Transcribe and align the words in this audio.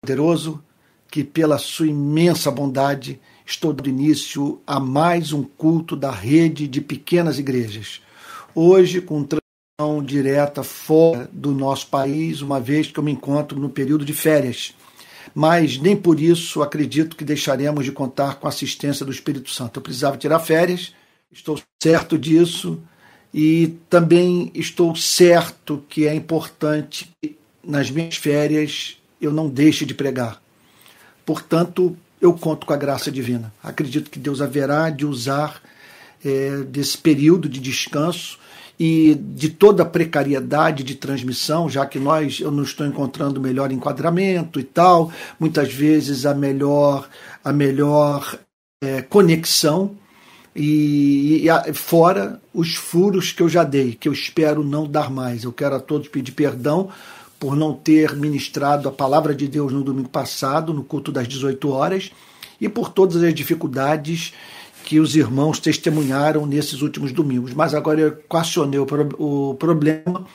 Poderoso, 0.00 0.62
que 1.10 1.24
pela 1.24 1.58
sua 1.58 1.88
imensa 1.88 2.50
bondade 2.50 3.20
estou 3.44 3.72
dando 3.72 3.88
início 3.88 4.60
a 4.66 4.78
mais 4.78 5.32
um 5.32 5.42
culto 5.42 5.96
da 5.96 6.10
rede 6.10 6.68
de 6.68 6.80
pequenas 6.80 7.38
igrejas. 7.38 8.00
Hoje, 8.54 9.00
com 9.00 9.24
transmissão 9.24 10.04
direta 10.04 10.62
fora 10.62 11.28
do 11.32 11.52
nosso 11.52 11.88
país, 11.88 12.42
uma 12.42 12.60
vez 12.60 12.90
que 12.90 12.98
eu 12.98 13.02
me 13.02 13.10
encontro 13.10 13.58
no 13.58 13.68
período 13.68 14.04
de 14.04 14.12
férias. 14.12 14.74
Mas 15.34 15.78
nem 15.78 15.96
por 15.96 16.20
isso 16.20 16.62
acredito 16.62 17.16
que 17.16 17.24
deixaremos 17.24 17.84
de 17.84 17.92
contar 17.92 18.36
com 18.36 18.46
a 18.46 18.50
assistência 18.50 19.04
do 19.04 19.12
Espírito 19.12 19.50
Santo. 19.50 19.78
Eu 19.78 19.82
precisava 19.82 20.16
tirar 20.16 20.38
férias, 20.38 20.94
estou 21.32 21.60
certo 21.82 22.16
disso, 22.16 22.80
e 23.32 23.74
também 23.90 24.50
estou 24.54 24.94
certo 24.94 25.84
que 25.88 26.06
é 26.06 26.14
importante 26.14 27.10
que 27.20 27.36
nas 27.64 27.90
minhas 27.90 28.16
férias 28.16 28.97
eu 29.20 29.32
não 29.32 29.48
deixe 29.48 29.84
de 29.84 29.94
pregar. 29.94 30.40
Portanto, 31.24 31.96
eu 32.20 32.32
conto 32.32 32.66
com 32.66 32.72
a 32.72 32.76
graça 32.76 33.10
divina. 33.10 33.52
Acredito 33.62 34.10
que 34.10 34.18
Deus 34.18 34.40
haverá 34.40 34.90
de 34.90 35.06
usar 35.06 35.60
é, 36.24 36.58
desse 36.68 36.98
período 36.98 37.48
de 37.48 37.60
descanso 37.60 38.38
e 38.78 39.14
de 39.14 39.48
toda 39.48 39.82
a 39.82 39.86
precariedade 39.86 40.84
de 40.84 40.94
transmissão, 40.94 41.68
já 41.68 41.84
que 41.84 41.98
nós 41.98 42.38
eu 42.40 42.50
não 42.50 42.62
estou 42.62 42.86
encontrando 42.86 43.40
o 43.40 43.42
melhor 43.42 43.72
enquadramento 43.72 44.60
e 44.60 44.64
tal, 44.64 45.12
muitas 45.38 45.72
vezes 45.72 46.24
a 46.24 46.32
melhor 46.32 47.08
a 47.44 47.52
melhor 47.52 48.38
é, 48.80 49.02
conexão 49.02 49.96
e, 50.54 51.40
e 51.42 51.50
a, 51.50 51.74
fora 51.74 52.40
os 52.54 52.74
furos 52.74 53.32
que 53.32 53.42
eu 53.42 53.48
já 53.48 53.64
dei, 53.64 53.94
que 53.94 54.08
eu 54.08 54.12
espero 54.12 54.62
não 54.62 54.86
dar 54.86 55.10
mais. 55.10 55.44
Eu 55.44 55.52
quero 55.52 55.74
a 55.74 55.80
todos 55.80 56.08
pedir 56.08 56.32
perdão 56.32 56.88
por 57.38 57.54
não 57.54 57.72
ter 57.72 58.16
ministrado 58.16 58.88
a 58.88 58.92
palavra 58.92 59.34
de 59.34 59.46
Deus 59.46 59.72
no 59.72 59.84
domingo 59.84 60.08
passado, 60.08 60.74
no 60.74 60.82
culto 60.82 61.12
das 61.12 61.28
18 61.28 61.70
horas, 61.70 62.10
e 62.60 62.68
por 62.68 62.90
todas 62.90 63.22
as 63.22 63.32
dificuldades 63.32 64.32
que 64.84 64.98
os 64.98 65.14
irmãos 65.14 65.60
testemunharam 65.60 66.46
nesses 66.46 66.82
últimos 66.82 67.12
domingos. 67.12 67.52
Mas 67.52 67.74
agora 67.74 68.00
eu 68.00 68.08
equacionei 68.08 68.80
o, 68.80 69.54
problema, 69.54 70.26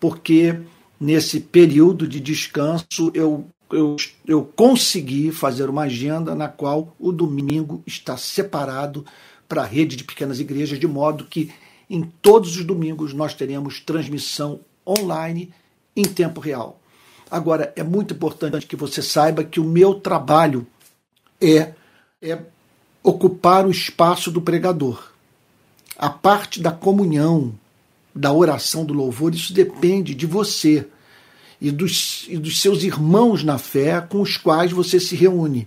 porque 0.00 0.58
nesse 0.98 1.40
período 1.40 2.06
de 2.06 2.20
descanso 2.20 3.10
eu, 3.12 3.44
eu, 3.70 3.96
eu 4.26 4.42
consegui 4.56 5.30
fazer 5.32 5.68
uma 5.68 5.82
agenda 5.82 6.34
na 6.34 6.48
qual 6.48 6.94
o 6.98 7.12
domingo 7.12 7.82
está 7.86 8.16
separado 8.16 9.04
para 9.48 9.62
a 9.62 9.66
rede 9.66 9.96
de 9.96 10.04
pequenas 10.04 10.40
igrejas, 10.40 10.78
de 10.78 10.86
modo 10.86 11.24
que 11.24 11.50
em 11.90 12.02
todos 12.22 12.56
os 12.56 12.64
domingos 12.64 13.12
nós 13.12 13.34
teremos 13.34 13.80
transmissão 13.80 14.60
online 14.86 15.52
em 16.00 16.04
tempo 16.04 16.40
real. 16.40 16.78
Agora, 17.30 17.72
é 17.76 17.82
muito 17.82 18.14
importante 18.14 18.66
que 18.66 18.76
você 18.76 19.02
saiba 19.02 19.44
que 19.44 19.60
o 19.60 19.64
meu 19.64 19.94
trabalho 19.94 20.66
é, 21.40 21.72
é 22.22 22.38
ocupar 23.02 23.66
o 23.66 23.70
espaço 23.70 24.30
do 24.30 24.40
pregador. 24.40 25.10
A 25.96 26.08
parte 26.08 26.60
da 26.60 26.70
comunhão, 26.70 27.52
da 28.14 28.32
oração, 28.32 28.84
do 28.84 28.94
louvor, 28.94 29.34
isso 29.34 29.52
depende 29.52 30.14
de 30.14 30.24
você 30.24 30.86
e 31.60 31.70
dos, 31.70 32.26
e 32.28 32.38
dos 32.38 32.60
seus 32.60 32.82
irmãos 32.82 33.42
na 33.42 33.58
fé 33.58 34.00
com 34.00 34.20
os 34.20 34.36
quais 34.36 34.70
você 34.70 35.00
se 35.00 35.16
reúne. 35.16 35.66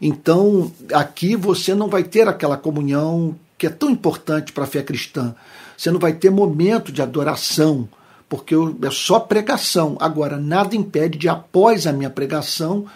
Então, 0.00 0.70
aqui 0.92 1.34
você 1.34 1.74
não 1.74 1.88
vai 1.88 2.04
ter 2.04 2.28
aquela 2.28 2.56
comunhão 2.56 3.34
que 3.56 3.66
é 3.66 3.70
tão 3.70 3.90
importante 3.90 4.52
para 4.52 4.64
a 4.64 4.66
fé 4.66 4.82
cristã. 4.82 5.34
Você 5.76 5.90
não 5.90 5.98
vai 5.98 6.12
ter 6.12 6.30
momento 6.30 6.92
de 6.92 7.00
adoração 7.00 7.88
porque 8.32 8.54
eu, 8.54 8.74
é 8.82 8.90
só 8.90 9.20
pregação. 9.20 9.94
Agora, 10.00 10.38
nada 10.38 10.74
impede 10.74 11.18
de, 11.18 11.28
após 11.28 11.86
a 11.86 11.92
minha 11.92 12.08
pregação, 12.08 12.86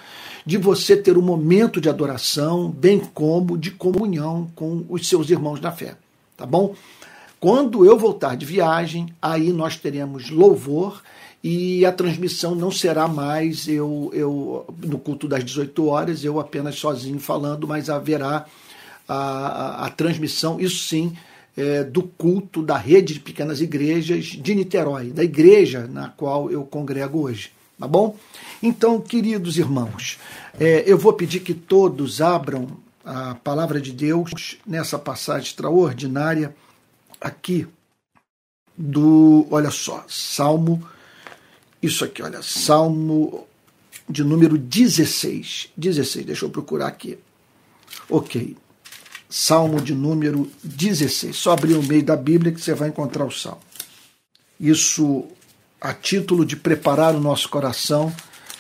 de 0.47 0.57
você 0.57 0.97
ter 0.97 1.19
um 1.19 1.21
momento 1.21 1.79
de 1.79 1.91
adoração, 1.91 2.71
bem 2.71 3.01
como 3.13 3.59
de 3.59 3.71
comunhão 3.71 4.51
com 4.57 4.87
os 4.89 5.07
seus 5.07 5.29
irmãos 5.29 5.61
na 5.61 5.71
fé. 5.71 5.95
Tá 6.39 6.47
bom? 6.47 6.75
Quando 7.39 7.85
eu 7.85 7.99
voltar 7.99 8.35
de 8.35 8.47
viagem, 8.47 9.15
aí 9.21 9.53
nós 9.53 9.77
teremos 9.77 10.31
louvor 10.31 11.03
e 11.45 11.85
a 11.85 11.93
transmissão 11.93 12.55
não 12.55 12.71
será 12.71 13.07
mais 13.07 13.69
eu, 13.69 14.11
eu 14.15 14.65
no 14.83 14.99
culto 14.99 15.29
das 15.29 15.45
18 15.45 15.87
horas, 15.87 16.25
eu 16.25 16.41
apenas 16.41 16.77
sozinho 16.77 17.21
falando, 17.21 17.69
mas 17.69 17.91
haverá 17.91 18.47
a, 19.07 19.15
a, 19.15 19.87
a 19.87 19.91
transmissão, 19.91 20.59
isso 20.59 20.89
sim, 20.89 21.15
é, 21.57 21.83
do 21.83 22.03
culto 22.03 22.63
da 22.63 22.77
rede 22.77 23.15
de 23.15 23.21
pequenas 23.21 23.61
igrejas 23.61 24.27
de 24.27 24.55
Niterói, 24.55 25.11
da 25.11 25.25
igreja 25.25 25.87
na 25.87 26.09
qual 26.09 26.51
eu 26.51 26.65
congrego 26.65 27.23
hoje. 27.23 27.51
Tá 27.79 27.87
bom? 27.87 28.17
Então, 28.63 29.01
queridos 29.01 29.59
irmãos, 29.59 30.19
é, 30.59 30.83
eu 30.87 30.97
vou 30.97 31.13
pedir 31.13 31.41
que 31.41 31.53
todos 31.53 32.21
abram 32.21 32.69
a 33.05 33.35
palavra 33.35 33.81
de 33.81 33.93
Deus 33.93 34.59
nessa 34.67 34.99
passagem 34.99 35.49
extraordinária 35.49 36.55
aqui 37.21 37.67
do, 38.77 39.47
olha 39.51 39.71
só, 39.71 40.05
Salmo, 40.09 40.87
isso 41.83 42.05
aqui, 42.05 42.23
olha, 42.23 42.43
Salmo 42.43 43.47
de 44.09 44.25
número 44.25 44.57
16. 44.57 45.71
16, 45.77 46.27
deixa 46.27 46.45
eu 46.45 46.51
procurar 46.51 46.89
aqui. 46.89 47.19
Ok. 48.09 48.57
Salmo 49.29 49.81
de 49.81 49.95
número 49.95 50.51
16. 50.63 51.37
Só 51.37 51.53
abrir 51.53 51.75
o 51.75 51.83
meio 51.83 52.05
da 52.05 52.17
Bíblia 52.17 52.53
que 52.53 52.61
você 52.61 52.75
vai 52.75 52.89
encontrar 52.89 53.25
o 53.25 53.31
salmo. 53.31 53.61
Isso 54.59 55.25
a 55.81 55.93
título 55.93 56.45
de 56.45 56.57
preparar 56.57 57.15
o 57.15 57.21
nosso 57.21 57.49
coração 57.49 58.15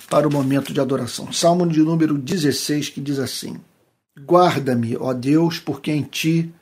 para 0.08 0.28
o 0.28 0.32
momento 0.32 0.72
de 0.72 0.80
adoração. 0.80 1.32
Salmo 1.32 1.66
de 1.66 1.80
número 1.80 2.18
16 2.18 2.90
que 2.90 3.00
diz 3.00 3.18
assim: 3.18 3.58
Guarda-me, 4.18 4.96
ó 4.96 5.12
Deus, 5.12 5.58
porque 5.58 5.92
em 5.92 6.02
ti 6.02 6.52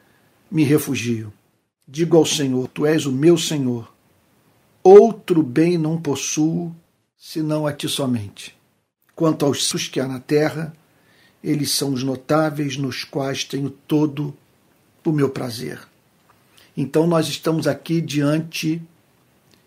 me 0.51 0.65
refugio. 0.65 1.33
Digo 1.87 2.17
ao 2.17 2.27
Senhor: 2.27 2.69
Tu 2.69 2.87
és 2.87 3.07
o 3.07 3.13
meu 3.13 3.37
Senhor. 3.37 3.93
Outro 4.83 5.43
bem 5.43 5.79
não 5.79 6.01
possuo 6.01 6.75
senão 7.17 7.67
a 7.67 7.73
ti 7.73 7.89
somente. 7.89 8.55
Quanto 9.15 9.47
aos 9.47 9.73
que 9.89 10.01
há 10.01 10.07
na 10.07 10.21
terra, 10.21 10.75
eles 11.45 11.73
são 11.73 11.93
os 11.93 12.03
notáveis 12.03 12.79
nos 12.79 13.05
quais 13.05 13.45
tenho 13.45 13.69
todo 13.69 14.35
o 15.05 15.13
meu 15.13 15.29
prazer. 15.29 15.79
Então 16.75 17.07
nós 17.07 17.29
estamos 17.29 17.67
aqui 17.67 18.01
diante 18.01 18.83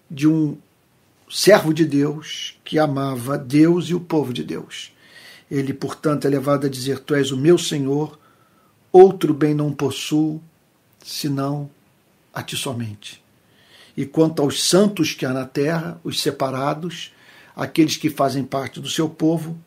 de 0.10 0.28
um 0.28 0.58
servo 1.30 1.72
de 1.72 1.86
Deus 1.86 2.58
que 2.66 2.80
amava 2.80 3.38
Deus 3.38 3.90
e 3.90 3.94
o 3.94 4.00
povo 4.00 4.34
de 4.34 4.44
Deus. 4.44 4.92
Ele, 5.52 5.72
portanto, 5.72 6.26
é 6.26 6.30
levado 6.30 6.66
a 6.66 6.70
dizer: 6.70 7.00
Tu 7.00 7.14
és 7.14 7.32
o 7.32 7.38
meu 7.38 7.60
Senhor, 7.60 8.18
outro 8.92 9.32
bem 9.32 9.54
não 9.54 9.72
possuo, 9.72 10.42
senão 11.06 11.70
a 12.34 12.42
ti 12.42 12.58
somente. 12.58 13.24
E 13.96 14.04
quanto 14.04 14.42
aos 14.42 14.64
santos 14.64 15.14
que 15.14 15.28
há 15.28 15.32
na 15.32 15.46
terra, 15.46 16.02
os 16.04 16.22
separados, 16.22 17.14
aqueles 17.56 17.98
que 17.98 18.10
fazem 18.10 18.44
parte 18.44 18.80
do 18.80 18.90
seu 18.90 19.08
povo, 19.08 19.58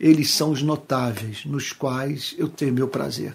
eles 0.00 0.30
são 0.30 0.50
os 0.50 0.62
notáveis, 0.62 1.44
nos 1.44 1.72
quais 1.72 2.34
eu 2.38 2.48
tenho 2.48 2.72
meu 2.72 2.88
prazer. 2.88 3.34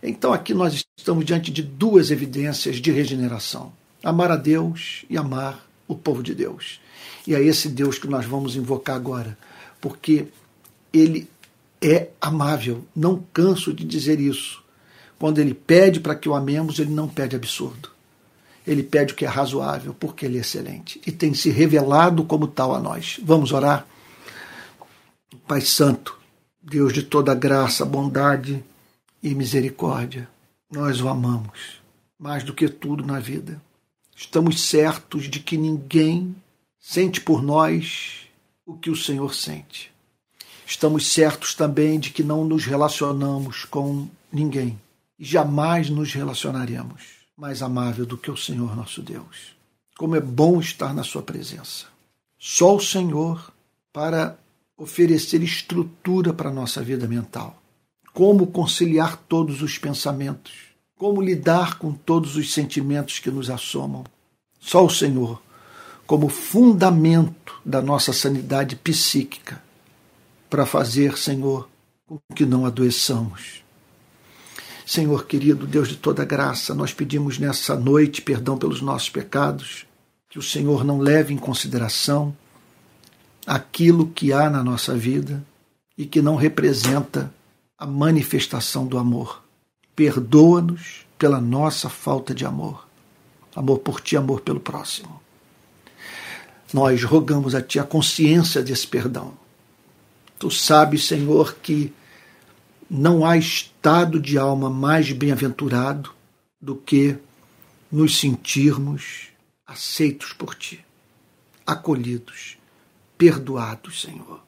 Então 0.00 0.32
aqui 0.32 0.54
nós 0.54 0.84
estamos 0.96 1.24
diante 1.24 1.50
de 1.50 1.60
duas 1.60 2.12
evidências 2.12 2.76
de 2.76 2.92
regeneração: 2.92 3.72
amar 4.02 4.30
a 4.30 4.36
Deus 4.36 5.04
e 5.10 5.18
amar 5.18 5.66
o 5.88 5.96
povo 5.96 6.22
de 6.22 6.34
Deus. 6.34 6.80
E 7.26 7.34
é 7.34 7.42
esse 7.42 7.68
Deus 7.68 7.98
que 7.98 8.06
nós 8.06 8.24
vamos 8.24 8.54
invocar 8.54 8.94
agora, 8.94 9.36
porque 9.80 10.26
ele 10.92 11.28
é 11.82 12.08
amável, 12.20 12.84
não 12.94 13.24
canso 13.32 13.72
de 13.72 13.84
dizer 13.84 14.20
isso. 14.20 14.62
Quando 15.18 15.38
ele 15.38 15.54
pede 15.54 16.00
para 16.00 16.14
que 16.14 16.28
o 16.28 16.34
amemos, 16.34 16.78
ele 16.78 16.90
não 16.90 17.08
pede 17.08 17.34
absurdo. 17.34 17.90
Ele 18.66 18.82
pede 18.82 19.12
o 19.12 19.16
que 19.16 19.24
é 19.24 19.28
razoável, 19.28 19.94
porque 19.98 20.24
ele 20.24 20.38
é 20.38 20.40
excelente 20.40 21.00
e 21.06 21.12
tem 21.12 21.34
se 21.34 21.50
revelado 21.50 22.24
como 22.24 22.46
tal 22.46 22.74
a 22.74 22.80
nós. 22.80 23.20
Vamos 23.22 23.52
orar? 23.52 23.86
Pai 25.46 25.60
Santo, 25.60 26.18
Deus 26.62 26.90
de 26.94 27.02
toda 27.02 27.34
graça, 27.34 27.84
bondade 27.84 28.64
e 29.22 29.34
misericórdia, 29.34 30.26
nós 30.72 31.02
o 31.02 31.08
amamos 31.08 31.82
mais 32.18 32.42
do 32.42 32.54
que 32.54 32.66
tudo 32.66 33.04
na 33.04 33.20
vida. 33.20 33.60
Estamos 34.16 34.62
certos 34.62 35.24
de 35.24 35.40
que 35.40 35.58
ninguém 35.58 36.34
sente 36.80 37.20
por 37.20 37.42
nós 37.42 38.26
o 38.64 38.74
que 38.74 38.88
o 38.88 38.96
Senhor 38.96 39.34
sente. 39.34 39.92
Estamos 40.66 41.12
certos 41.12 41.54
também 41.54 42.00
de 42.00 42.08
que 42.08 42.22
não 42.22 42.42
nos 42.46 42.64
relacionamos 42.64 43.66
com 43.66 44.08
ninguém 44.32 44.80
e 45.18 45.26
jamais 45.26 45.90
nos 45.90 46.14
relacionaremos 46.14 47.02
mais 47.36 47.60
amável 47.60 48.06
do 48.06 48.16
que 48.16 48.30
o 48.30 48.36
Senhor 48.36 48.74
nosso 48.74 49.02
Deus. 49.02 49.54
Como 49.98 50.16
é 50.16 50.20
bom 50.20 50.58
estar 50.58 50.94
na 50.94 51.04
Sua 51.04 51.22
presença. 51.22 51.84
Só 52.38 52.76
o 52.76 52.80
Senhor 52.80 53.52
para 53.92 54.38
oferecer 54.76 55.42
estrutura 55.42 56.32
para 56.32 56.50
a 56.50 56.52
nossa 56.52 56.82
vida 56.82 57.06
mental. 57.06 57.62
Como 58.12 58.46
conciliar 58.48 59.16
todos 59.16 59.62
os 59.62 59.78
pensamentos, 59.78 60.52
como 60.96 61.20
lidar 61.20 61.78
com 61.78 61.92
todos 61.92 62.36
os 62.36 62.52
sentimentos 62.52 63.18
que 63.18 63.30
nos 63.30 63.50
assomam. 63.50 64.04
Só 64.60 64.84
o 64.84 64.90
Senhor, 64.90 65.42
como 66.06 66.28
fundamento 66.28 67.60
da 67.64 67.82
nossa 67.82 68.12
sanidade 68.12 68.76
psíquica, 68.76 69.62
para 70.48 70.64
fazer, 70.64 71.18
Senhor, 71.18 71.68
com 72.06 72.18
que 72.34 72.46
não 72.46 72.64
adoeçamos. 72.64 73.64
Senhor 74.86 75.26
querido, 75.26 75.66
Deus 75.66 75.88
de 75.88 75.96
toda 75.96 76.24
graça, 76.24 76.74
nós 76.74 76.92
pedimos 76.92 77.38
nessa 77.38 77.74
noite 77.74 78.22
perdão 78.22 78.56
pelos 78.56 78.80
nossos 78.80 79.08
pecados, 79.08 79.86
que 80.28 80.38
o 80.38 80.42
Senhor 80.42 80.84
não 80.84 80.98
leve 80.98 81.32
em 81.32 81.38
consideração 81.38 82.36
aquilo 83.46 84.08
que 84.08 84.32
há 84.32 84.48
na 84.48 84.62
nossa 84.62 84.94
vida 84.94 85.44
e 85.96 86.06
que 86.06 86.22
não 86.22 86.36
representa 86.36 87.32
a 87.78 87.86
manifestação 87.86 88.86
do 88.86 88.98
amor. 88.98 89.42
Perdoa-nos 89.94 91.06
pela 91.18 91.40
nossa 91.40 91.88
falta 91.88 92.34
de 92.34 92.44
amor. 92.44 92.86
Amor 93.54 93.78
por 93.78 94.00
ti, 94.00 94.16
amor 94.16 94.40
pelo 94.40 94.60
próximo. 94.60 95.20
Nós 96.72 97.04
rogamos 97.04 97.54
a 97.54 97.62
ti 97.62 97.78
a 97.78 97.84
consciência 97.84 98.62
desse 98.62 98.86
perdão. 98.86 99.34
Tu 100.38 100.50
sabes, 100.50 101.06
Senhor, 101.06 101.56
que 101.62 101.92
não 102.90 103.24
há 103.24 103.36
estado 103.36 104.20
de 104.20 104.36
alma 104.36 104.68
mais 104.68 105.12
bem-aventurado 105.12 106.10
do 106.60 106.74
que 106.74 107.16
nos 107.90 108.18
sentirmos 108.18 109.28
aceitos 109.66 110.32
por 110.32 110.54
Ti, 110.54 110.84
acolhidos, 111.66 112.56
perdoados, 113.16 114.02
Senhor. 114.02 114.42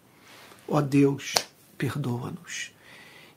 Ó 0.68 0.80
Deus, 0.80 1.34
perdoa-nos 1.78 2.72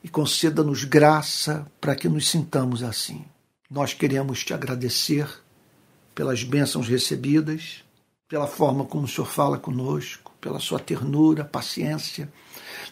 e 0.02 0.08
conceda-nos 0.08 0.84
graça 0.84 1.66
para 1.80 1.94
que 1.94 2.08
nos 2.08 2.28
sintamos 2.28 2.82
assim. 2.82 3.24
Nós 3.70 3.92
queremos 3.92 4.44
te 4.44 4.52
agradecer 4.52 5.28
pelas 6.14 6.42
bênçãos 6.42 6.88
recebidas, 6.88 7.84
pela 8.28 8.46
forma 8.46 8.84
como 8.84 9.04
o 9.04 9.08
Senhor 9.08 9.26
fala 9.26 9.58
conosco, 9.58 10.32
pela 10.40 10.58
sua 10.58 10.78
ternura, 10.78 11.44
paciência. 11.44 12.32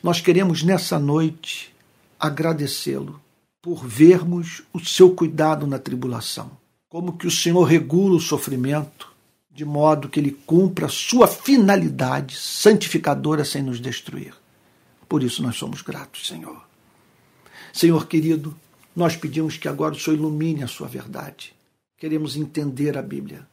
Nós 0.03 0.21
queremos 0.21 0.63
nessa 0.63 0.99
noite 0.99 1.75
agradecê-lo 2.19 3.21
por 3.61 3.87
vermos 3.87 4.63
o 4.73 4.79
seu 4.79 5.15
cuidado 5.15 5.67
na 5.67 5.79
tribulação. 5.79 6.51
Como 6.89 7.17
que 7.17 7.27
o 7.27 7.31
Senhor 7.31 7.63
regula 7.65 8.17
o 8.17 8.21
sofrimento 8.21 9.08
de 9.59 9.65
modo 9.65 10.09
que 10.09 10.21
ele 10.21 10.31
cumpra 10.31 10.87
sua 10.87 11.27
finalidade 11.27 12.37
santificadora 12.37 13.45
sem 13.45 13.61
nos 13.61 13.81
destruir. 13.81 14.33
Por 15.09 15.21
isso 15.21 15.43
nós 15.43 15.57
somos 15.57 15.83
gratos, 15.83 16.29
Senhor. 16.29 16.65
Senhor 17.73 18.07
querido, 18.07 18.57
nós 18.95 19.17
pedimos 19.17 19.57
que 19.57 19.67
agora 19.67 19.97
o 19.97 19.99
Senhor 19.99 20.17
ilumine 20.17 20.63
a 20.63 20.69
sua 20.69 20.87
verdade. 20.87 21.53
Queremos 21.97 22.37
entender 22.37 22.97
a 22.97 23.03
Bíblia 23.03 23.49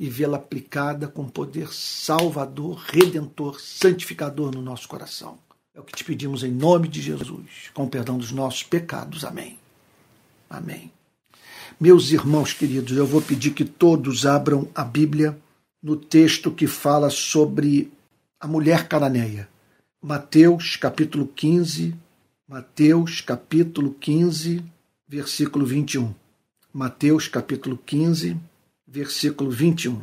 e 0.00 0.10
vê-la 0.10 0.36
aplicada 0.36 1.06
com 1.06 1.28
poder 1.28 1.68
salvador, 1.72 2.82
redentor, 2.88 3.60
santificador 3.60 4.52
no 4.52 4.60
nosso 4.60 4.88
coração. 4.88 5.38
É 5.72 5.78
o 5.78 5.84
que 5.84 5.94
te 5.94 6.02
pedimos 6.02 6.42
em 6.42 6.50
nome 6.50 6.88
de 6.88 7.00
Jesus, 7.00 7.70
com 7.72 7.84
o 7.84 7.88
perdão 7.88 8.18
dos 8.18 8.32
nossos 8.32 8.64
pecados. 8.64 9.24
Amém. 9.24 9.60
Amém. 10.48 10.90
Meus 11.78 12.10
irmãos 12.10 12.52
queridos, 12.52 12.96
eu 12.96 13.06
vou 13.06 13.22
pedir 13.22 13.52
que 13.52 13.64
todos 13.64 14.26
abram 14.26 14.68
a 14.74 14.84
Bíblia 14.84 15.38
no 15.82 15.96
texto 15.96 16.50
que 16.50 16.66
fala 16.66 17.10
sobre 17.10 17.90
a 18.38 18.46
mulher 18.46 18.88
cananeia. 18.88 19.48
Mateus 20.02 20.76
capítulo 20.76 21.26
15, 21.26 21.94
Mateus 22.48 23.20
capítulo 23.20 23.94
15, 24.00 24.62
versículo 25.08 25.64
21. 25.64 26.14
Mateus 26.72 27.28
capítulo 27.28 27.78
15, 27.84 28.36
versículo 28.86 29.50
21. 29.50 30.00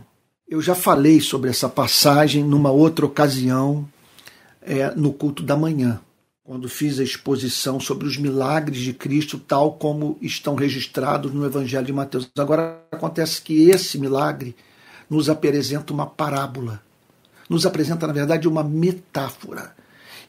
Eu 0.47 0.61
já 0.61 0.73
falei 0.73 1.19
sobre 1.19 1.49
essa 1.49 1.67
passagem 1.67 2.43
numa 2.43 2.71
outra 2.71 3.05
ocasião 3.05 3.87
é, 4.61 4.91
no 4.95 5.11
culto 5.13 5.43
da 5.43 5.57
manhã, 5.57 5.99
quando 6.47 6.69
fiz 6.69 6.97
a 6.97 7.03
exposição 7.03 7.77
sobre 7.77 8.07
os 8.07 8.15
milagres 8.15 8.79
de 8.79 8.93
Cristo, 8.93 9.37
tal 9.37 9.73
como 9.73 10.17
estão 10.21 10.55
registrados 10.55 11.33
no 11.33 11.45
Evangelho 11.45 11.85
de 11.85 11.91
Mateus. 11.91 12.29
Agora 12.37 12.81
acontece 12.89 13.41
que 13.41 13.69
esse 13.69 13.97
milagre 13.99 14.55
nos 15.09 15.29
apresenta 15.29 15.91
uma 15.91 16.05
parábola, 16.05 16.81
nos 17.49 17.65
apresenta, 17.65 18.07
na 18.07 18.13
verdade, 18.13 18.47
uma 18.47 18.63
metáfora. 18.63 19.75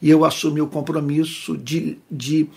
E 0.01 0.09
eu 0.09 0.25
assumi 0.25 0.59
o 0.59 0.67
compromisso 0.67 1.57
de, 1.57 1.97
de, 2.11 2.49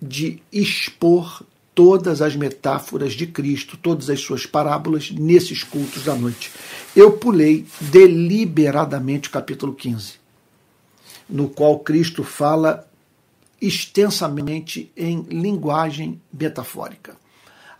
de 0.00 0.42
expor 0.50 1.42
todas 1.74 2.22
as 2.22 2.34
metáforas 2.34 3.12
de 3.12 3.26
Cristo, 3.26 3.76
todas 3.76 4.08
as 4.08 4.20
suas 4.20 4.46
parábolas 4.46 5.10
nesses 5.10 5.62
cultos 5.62 6.04
da 6.04 6.14
noite. 6.14 6.50
Eu 6.96 7.12
pulei 7.12 7.66
deliberadamente 7.82 9.28
o 9.28 9.32
capítulo 9.32 9.74
15 9.74 10.24
no 11.28 11.48
qual 11.48 11.78
Cristo 11.78 12.22
fala 12.22 12.86
extensamente 13.66 14.92
em 14.96 15.22
linguagem 15.22 16.20
metafórica. 16.32 17.16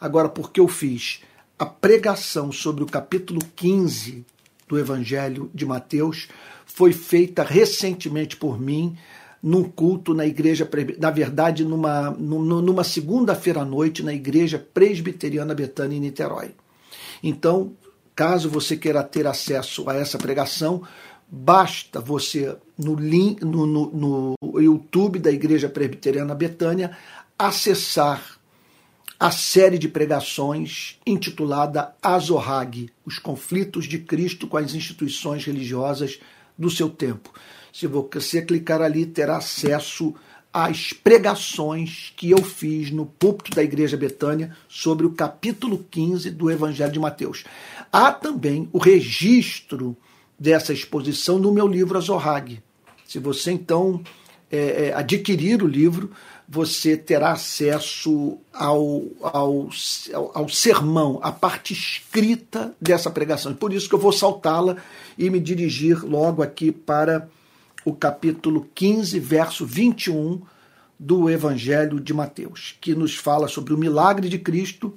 Agora, 0.00 0.28
porque 0.28 0.60
eu 0.60 0.68
fiz 0.68 1.20
a 1.58 1.66
pregação 1.66 2.50
sobre 2.50 2.82
o 2.82 2.86
capítulo 2.86 3.40
15 3.54 4.24
do 4.66 4.78
Evangelho 4.78 5.50
de 5.54 5.66
Mateus, 5.66 6.28
foi 6.64 6.92
feita 6.92 7.42
recentemente 7.42 8.36
por 8.36 8.60
mim 8.60 8.96
num 9.42 9.62
culto 9.62 10.14
na 10.14 10.26
igreja, 10.26 10.68
na 10.98 11.10
verdade, 11.10 11.64
numa, 11.64 12.10
numa 12.10 12.82
segunda-feira 12.82 13.60
à 13.60 13.64
noite, 13.64 14.02
na 14.02 14.14
igreja 14.14 14.58
presbiteriana 14.72 15.54
Betânia 15.54 15.96
em 15.96 16.00
Niterói. 16.00 16.54
Então, 17.22 17.74
caso 18.16 18.48
você 18.48 18.74
queira 18.74 19.02
ter 19.02 19.26
acesso 19.26 19.88
a 19.88 19.94
essa 19.94 20.16
pregação, 20.16 20.82
Basta 21.36 22.00
você, 22.00 22.56
no, 22.76 22.94
link, 22.94 23.44
no, 23.44 23.66
no, 23.66 24.34
no 24.42 24.60
YouTube 24.60 25.18
da 25.18 25.30
Igreja 25.30 25.68
Presbiteriana 25.68 26.34
Betânia, 26.34 26.96
acessar 27.38 28.38
a 29.18 29.30
série 29.30 29.78
de 29.78 29.88
pregações 29.88 30.98
intitulada 31.06 31.94
Azorrag, 32.02 32.90
os 33.06 33.18
conflitos 33.18 33.86
de 33.86 33.98
Cristo 33.98 34.46
com 34.46 34.56
as 34.56 34.74
instituições 34.74 35.44
religiosas 35.44 36.18
do 36.58 36.68
seu 36.68 36.90
tempo. 36.90 37.32
Se 37.72 37.86
você 37.86 38.42
clicar 38.42 38.82
ali, 38.82 39.06
terá 39.06 39.36
acesso 39.36 40.14
às 40.52 40.92
pregações 40.92 42.12
que 42.16 42.30
eu 42.30 42.42
fiz 42.42 42.90
no 42.90 43.06
púlpito 43.06 43.56
da 43.56 43.62
Igreja 43.62 43.96
Betânia 43.96 44.56
sobre 44.68 45.06
o 45.06 45.10
capítulo 45.10 45.84
15 45.90 46.30
do 46.30 46.50
Evangelho 46.50 46.92
de 46.92 47.00
Mateus. 47.00 47.44
Há 47.92 48.12
também 48.12 48.68
o 48.72 48.78
registro 48.78 49.96
dessa 50.44 50.74
exposição 50.74 51.38
no 51.38 51.50
meu 51.50 51.66
livro 51.66 51.96
Azorrag. 51.96 52.62
Se 53.06 53.18
você 53.18 53.50
então 53.50 54.02
é, 54.52 54.88
é, 54.88 54.92
adquirir 54.92 55.62
o 55.62 55.66
livro, 55.66 56.10
você 56.46 56.98
terá 56.98 57.32
acesso 57.32 58.36
ao, 58.52 59.04
ao, 59.22 59.70
ao, 60.34 60.48
sermão, 60.50 61.18
à 61.22 61.32
parte 61.32 61.72
escrita 61.72 62.74
dessa 62.78 63.10
pregação. 63.10 63.54
Por 63.54 63.72
isso 63.72 63.88
que 63.88 63.94
eu 63.94 63.98
vou 63.98 64.12
saltá-la 64.12 64.76
e 65.16 65.30
me 65.30 65.40
dirigir 65.40 66.04
logo 66.04 66.42
aqui 66.42 66.70
para 66.70 67.26
o 67.82 67.94
capítulo 67.94 68.68
15, 68.74 69.18
verso 69.18 69.64
21 69.64 70.42
do 71.00 71.30
Evangelho 71.30 71.98
de 71.98 72.12
Mateus, 72.12 72.76
que 72.82 72.94
nos 72.94 73.16
fala 73.16 73.48
sobre 73.48 73.72
o 73.72 73.78
milagre 73.78 74.28
de 74.28 74.38
Cristo. 74.38 74.92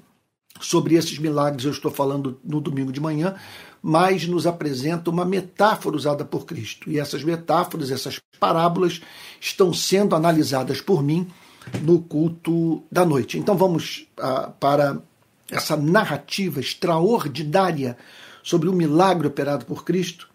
Sobre 0.59 0.95
esses 0.95 1.17
milagres 1.19 1.65
eu 1.65 1.71
estou 1.71 1.91
falando 1.91 2.39
no 2.43 2.59
domingo 2.59 2.91
de 2.91 2.99
manhã, 2.99 3.35
mas 3.81 4.27
nos 4.27 4.47
apresenta 4.47 5.09
uma 5.09 5.25
metáfora 5.25 5.95
usada 5.95 6.25
por 6.25 6.45
Cristo. 6.45 6.89
E 6.89 6.99
essas 6.99 7.23
metáforas, 7.23 7.91
essas 7.91 8.19
parábolas, 8.39 9.01
estão 9.39 9.73
sendo 9.73 10.15
analisadas 10.15 10.81
por 10.81 11.03
mim 11.03 11.27
no 11.81 11.99
culto 11.99 12.83
da 12.91 13.05
noite. 13.05 13.37
Então 13.37 13.55
vamos 13.55 14.07
ah, 14.17 14.51
para 14.59 15.01
essa 15.49 15.77
narrativa 15.77 16.59
extraordinária 16.59 17.97
sobre 18.43 18.69
o 18.69 18.73
milagre 18.73 19.27
operado 19.27 19.65
por 19.65 19.83
Cristo. 19.83 20.29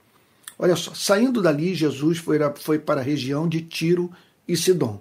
Olha 0.58 0.76
só, 0.76 0.92
saindo 0.94 1.42
dali, 1.42 1.74
Jesus 1.74 2.18
foi, 2.18 2.38
foi 2.56 2.78
para 2.78 3.00
a 3.00 3.04
região 3.04 3.48
de 3.48 3.62
Tiro 3.62 4.10
e 4.46 4.56
Sidom. 4.56 5.00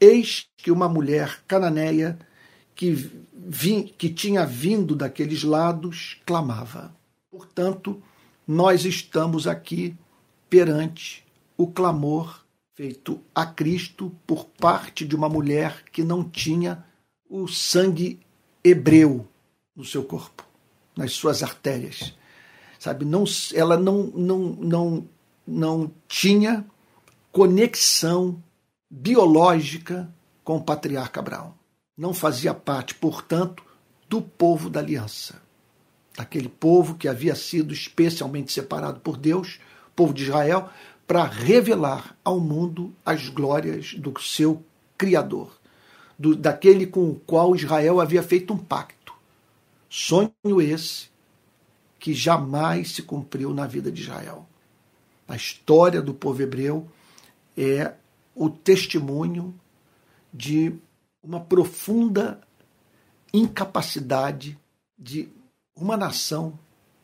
Eis 0.00 0.46
que 0.56 0.70
uma 0.70 0.88
mulher 0.88 1.40
cananeia 1.46 2.18
que, 2.78 3.10
vi, 3.34 3.82
que 3.98 4.08
tinha 4.08 4.46
vindo 4.46 4.94
daqueles 4.94 5.42
lados 5.42 6.16
clamava: 6.24 6.94
Portanto, 7.28 8.00
nós 8.46 8.84
estamos 8.84 9.48
aqui 9.48 9.96
perante 10.48 11.26
o 11.56 11.66
clamor 11.66 12.44
feito 12.76 13.20
a 13.34 13.44
Cristo 13.44 14.14
por 14.24 14.44
parte 14.44 15.04
de 15.04 15.16
uma 15.16 15.28
mulher 15.28 15.82
que 15.90 16.04
não 16.04 16.22
tinha 16.22 16.84
o 17.28 17.48
sangue 17.48 18.20
hebreu 18.62 19.26
no 19.74 19.84
seu 19.84 20.04
corpo, 20.04 20.46
nas 20.96 21.12
suas 21.12 21.42
artérias. 21.42 22.14
Sabe, 22.78 23.04
não, 23.04 23.24
ela 23.54 23.76
não, 23.76 24.04
não, 24.04 24.38
não, 24.38 25.08
não 25.44 25.92
tinha 26.06 26.64
conexão 27.32 28.40
biológica 28.88 30.08
com 30.44 30.58
o 30.58 30.62
patriarca 30.62 31.18
Abraão. 31.18 31.57
Não 31.98 32.14
fazia 32.14 32.54
parte, 32.54 32.94
portanto, 32.94 33.62
do 34.08 34.22
povo 34.22 34.70
da 34.70 34.80
aliança 34.80 35.48
daquele 36.18 36.48
povo 36.48 36.96
que 36.96 37.06
havia 37.06 37.36
sido 37.36 37.72
especialmente 37.72 38.52
separado 38.52 38.98
por 38.98 39.16
Deus, 39.16 39.60
povo 39.94 40.12
de 40.12 40.24
Israel, 40.24 40.68
para 41.06 41.24
revelar 41.24 42.16
ao 42.24 42.40
mundo 42.40 42.92
as 43.06 43.28
glórias 43.28 43.94
do 43.94 44.12
seu 44.20 44.64
Criador, 44.98 45.56
do, 46.18 46.34
daquele 46.34 46.88
com 46.88 47.08
o 47.08 47.14
qual 47.14 47.54
Israel 47.54 48.00
havia 48.00 48.20
feito 48.20 48.52
um 48.52 48.58
pacto. 48.58 49.14
Sonho 49.88 50.32
esse 50.60 51.08
que 52.00 52.12
jamais 52.12 52.90
se 52.90 53.02
cumpriu 53.02 53.54
na 53.54 53.64
vida 53.64 53.92
de 53.92 54.02
Israel. 54.02 54.44
A 55.28 55.36
história 55.36 56.02
do 56.02 56.12
povo 56.12 56.42
hebreu 56.42 56.88
é 57.56 57.92
o 58.34 58.50
testemunho 58.50 59.54
de 60.34 60.74
uma 61.28 61.40
profunda 61.40 62.40
incapacidade 63.34 64.58
de 64.98 65.28
uma 65.76 65.94
nação 65.94 66.58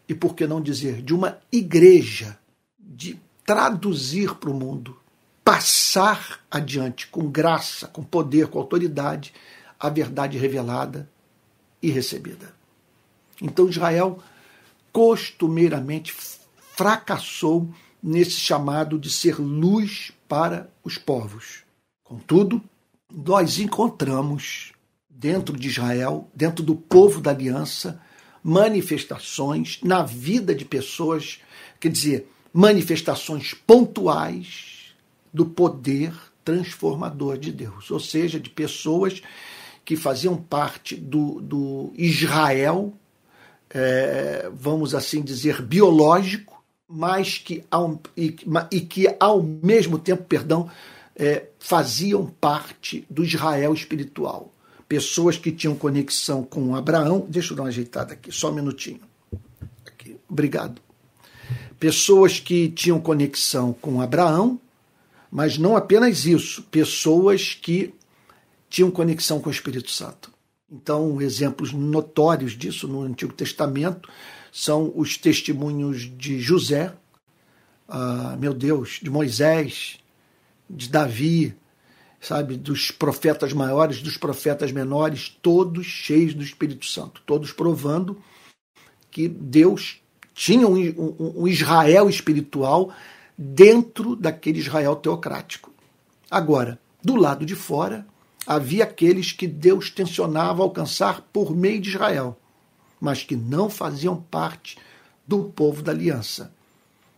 e, 0.08 0.14
por 0.14 0.34
que 0.34 0.46
não 0.46 0.62
dizer, 0.62 1.02
de 1.02 1.14
uma 1.14 1.38
igreja 1.52 2.38
de 2.78 3.20
traduzir 3.44 4.34
para 4.36 4.48
o 4.48 4.54
mundo, 4.54 4.98
passar 5.44 6.40
adiante 6.50 7.06
com 7.08 7.30
graça, 7.30 7.86
com 7.86 8.02
poder, 8.02 8.48
com 8.48 8.58
autoridade, 8.58 9.34
a 9.78 9.90
verdade 9.90 10.38
revelada 10.38 11.06
e 11.82 11.90
recebida. 11.90 12.54
Então 13.42 13.68
Israel 13.68 14.22
costumeiramente 14.90 16.14
fracassou 16.74 17.68
nesse 18.02 18.32
chamado 18.32 18.98
de 18.98 19.10
ser 19.10 19.38
luz 19.38 20.12
para 20.26 20.70
os 20.82 20.96
povos. 20.96 21.62
Contudo, 22.02 22.62
nós 23.12 23.58
encontramos 23.58 24.72
dentro 25.08 25.56
de 25.56 25.68
Israel, 25.68 26.28
dentro 26.34 26.64
do 26.64 26.74
povo 26.74 27.20
da 27.20 27.30
aliança, 27.30 28.00
manifestações 28.42 29.78
na 29.82 30.02
vida 30.02 30.54
de 30.54 30.64
pessoas, 30.64 31.40
quer 31.80 31.88
dizer, 31.88 32.30
manifestações 32.52 33.54
pontuais 33.54 34.94
do 35.32 35.46
poder 35.46 36.12
transformador 36.44 37.38
de 37.38 37.50
Deus, 37.50 37.90
ou 37.90 37.98
seja, 37.98 38.38
de 38.38 38.50
pessoas 38.50 39.22
que 39.84 39.96
faziam 39.96 40.36
parte 40.36 40.94
do, 40.94 41.40
do 41.40 41.92
Israel, 41.96 42.92
é, 43.70 44.50
vamos 44.54 44.94
assim 44.94 45.22
dizer, 45.22 45.62
biológico, 45.62 46.62
mas 46.86 47.38
que 47.38 47.64
ao, 47.70 48.00
e, 48.16 48.36
e 48.70 48.80
que 48.80 49.14
ao 49.18 49.42
mesmo 49.42 49.98
tempo, 49.98 50.22
perdão, 50.24 50.70
é, 51.16 51.46
faziam 51.58 52.26
parte 52.26 53.06
do 53.08 53.24
Israel 53.24 53.72
espiritual 53.72 54.54
pessoas 54.88 55.36
que 55.36 55.50
tinham 55.50 55.74
conexão 55.74 56.42
com 56.42 56.74
Abraão. 56.74 57.26
Deixa 57.28 57.52
eu 57.52 57.56
dar 57.56 57.64
uma 57.64 57.68
ajeitada 57.68 58.14
aqui, 58.14 58.30
só 58.30 58.50
um 58.50 58.54
minutinho. 58.54 59.00
Aqui, 59.86 60.16
obrigado. 60.28 60.80
Pessoas 61.78 62.38
que 62.38 62.68
tinham 62.68 63.00
conexão 63.00 63.72
com 63.72 64.00
Abraão, 64.00 64.60
mas 65.30 65.58
não 65.58 65.76
apenas 65.76 66.24
isso, 66.24 66.62
pessoas 66.70 67.54
que 67.54 67.92
tinham 68.70 68.90
conexão 68.90 69.40
com 69.40 69.48
o 69.48 69.52
Espírito 69.52 69.90
Santo. 69.90 70.32
Então, 70.70 71.20
exemplos 71.20 71.72
notórios 71.72 72.52
disso 72.52 72.88
no 72.88 73.02
Antigo 73.02 73.32
Testamento 73.32 74.08
são 74.52 74.92
os 74.94 75.16
testemunhos 75.18 76.02
de 76.16 76.40
José, 76.40 76.94
ah, 77.88 78.36
meu 78.38 78.54
Deus, 78.54 79.00
de 79.02 79.10
Moisés, 79.10 79.98
de 80.68 80.88
Davi, 80.88 81.54
sabe, 82.20 82.56
dos 82.56 82.90
profetas 82.90 83.52
maiores, 83.52 84.00
dos 84.00 84.16
profetas 84.16 84.72
menores, 84.72 85.28
todos 85.42 85.86
cheios 85.86 86.34
do 86.34 86.42
Espírito 86.42 86.86
Santo, 86.86 87.22
todos 87.26 87.52
provando 87.52 88.18
que 89.10 89.28
Deus 89.28 90.00
tinha 90.34 90.66
um, 90.66 90.76
um, 90.76 91.42
um 91.42 91.48
Israel 91.48 92.08
espiritual 92.08 92.92
dentro 93.36 94.16
daquele 94.16 94.58
Israel 94.58 94.96
teocrático. 94.96 95.72
Agora, 96.30 96.78
do 97.02 97.14
lado 97.14 97.44
de 97.44 97.54
fora, 97.54 98.06
havia 98.46 98.84
aqueles 98.84 99.32
que 99.32 99.46
Deus 99.46 99.90
tensionava 99.90 100.62
alcançar 100.62 101.20
por 101.32 101.54
meio 101.54 101.80
de 101.80 101.90
Israel, 101.90 102.38
mas 103.00 103.22
que 103.22 103.36
não 103.36 103.68
faziam 103.68 104.16
parte 104.16 104.78
do 105.26 105.44
povo 105.44 105.82
da 105.82 105.92
aliança. 105.92 106.52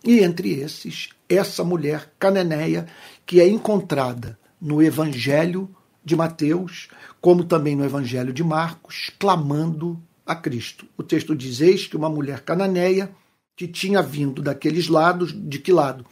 E 0.06 0.20
entre 0.20 0.52
esses, 0.52 1.08
essa 1.28 1.64
mulher 1.64 2.12
cananeia 2.18 2.86
que 3.26 3.40
é 3.40 3.48
encontrada 3.48 4.38
no 4.60 4.80
Evangelho 4.80 5.68
de 6.04 6.14
Mateus, 6.14 6.88
como 7.20 7.42
também 7.42 7.75
no 7.75 7.84
Evangelho 7.84 8.32
de 8.32 8.44
Marcos, 8.44 9.10
clamando 9.18 10.00
a 10.25 10.36
Cristo. 10.36 10.86
O 10.96 11.02
texto 11.02 11.34
diz: 11.34 11.60
Eis 11.60 11.88
que 11.88 11.96
uma 11.96 12.08
mulher 12.08 12.42
cananeia 12.42 13.10
que 13.56 13.66
tinha 13.66 14.00
vindo 14.00 14.40
daqueles 14.40 14.86
lados, 14.86 15.34
de 15.34 15.58
que 15.58 15.72
lado? 15.72 16.06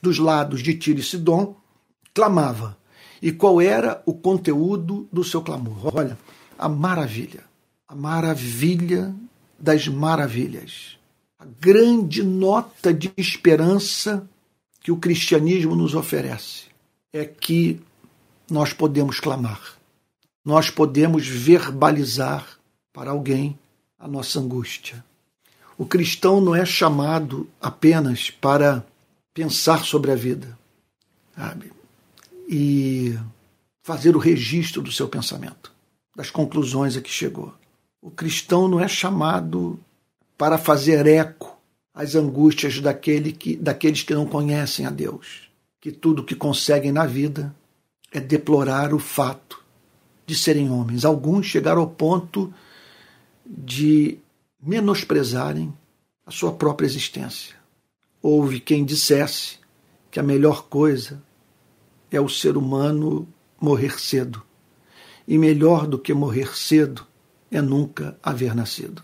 Dos 0.00 0.18
lados 0.18 0.62
de 0.62 0.74
Tiro 0.74 1.00
e 1.00 1.02
Sidom, 1.02 1.54
clamava. 2.14 2.78
E 3.20 3.30
qual 3.32 3.60
era 3.60 4.02
o 4.06 4.14
conteúdo 4.14 5.08
do 5.12 5.22
seu 5.22 5.42
clamor? 5.42 5.94
Olha, 5.94 6.16
a 6.58 6.68
maravilha, 6.68 7.44
a 7.88 7.94
maravilha 7.94 9.14
das 9.58 9.88
maravilhas, 9.88 10.98
a 11.44 11.46
grande 11.60 12.22
nota 12.22 12.92
de 12.92 13.12
esperança 13.18 14.26
que 14.80 14.90
o 14.90 14.96
cristianismo 14.96 15.76
nos 15.76 15.94
oferece 15.94 16.64
é 17.12 17.26
que 17.26 17.78
nós 18.50 18.72
podemos 18.72 19.20
clamar, 19.20 19.76
nós 20.42 20.70
podemos 20.70 21.26
verbalizar 21.26 22.58
para 22.94 23.10
alguém 23.10 23.58
a 23.98 24.08
nossa 24.08 24.40
angústia. 24.40 25.04
O 25.76 25.84
cristão 25.84 26.40
não 26.40 26.54
é 26.54 26.64
chamado 26.64 27.46
apenas 27.60 28.30
para 28.30 28.84
pensar 29.34 29.84
sobre 29.84 30.12
a 30.12 30.16
vida 30.16 30.58
sabe? 31.36 31.70
e 32.48 33.18
fazer 33.82 34.16
o 34.16 34.20
registro 34.20 34.80
do 34.80 34.92
seu 34.92 35.08
pensamento, 35.08 35.70
das 36.16 36.30
conclusões 36.30 36.96
a 36.96 37.02
que 37.02 37.10
chegou. 37.10 37.52
O 38.00 38.10
cristão 38.10 38.66
não 38.66 38.80
é 38.80 38.88
chamado 38.88 39.78
para 40.36 40.58
fazer 40.58 41.06
eco 41.06 41.56
às 41.92 42.14
angústias 42.14 42.80
daquele 42.80 43.32
que, 43.32 43.56
daqueles 43.56 44.02
que 44.02 44.14
não 44.14 44.26
conhecem 44.26 44.84
a 44.86 44.90
Deus 44.90 45.44
que 45.84 45.92
tudo 45.92 46.24
que 46.24 46.34
conseguem 46.34 46.90
na 46.90 47.04
vida 47.04 47.54
é 48.10 48.18
deplorar 48.18 48.94
o 48.94 48.98
fato 48.98 49.62
de 50.24 50.34
serem 50.34 50.70
homens. 50.70 51.04
Alguns 51.04 51.44
chegaram 51.44 51.82
ao 51.82 51.90
ponto 51.90 52.50
de 53.46 54.16
menosprezarem 54.58 55.70
a 56.24 56.30
sua 56.30 56.54
própria 56.54 56.86
existência. 56.86 57.54
Houve 58.22 58.60
quem 58.60 58.82
dissesse 58.82 59.58
que 60.10 60.18
a 60.18 60.22
melhor 60.22 60.68
coisa 60.68 61.22
é 62.10 62.18
o 62.18 62.30
ser 62.30 62.56
humano 62.56 63.28
morrer 63.60 64.00
cedo. 64.00 64.42
E 65.28 65.36
melhor 65.36 65.86
do 65.86 65.98
que 65.98 66.14
morrer 66.14 66.56
cedo 66.56 67.06
é 67.50 67.60
nunca 67.60 68.16
haver 68.22 68.54
nascido. 68.54 69.02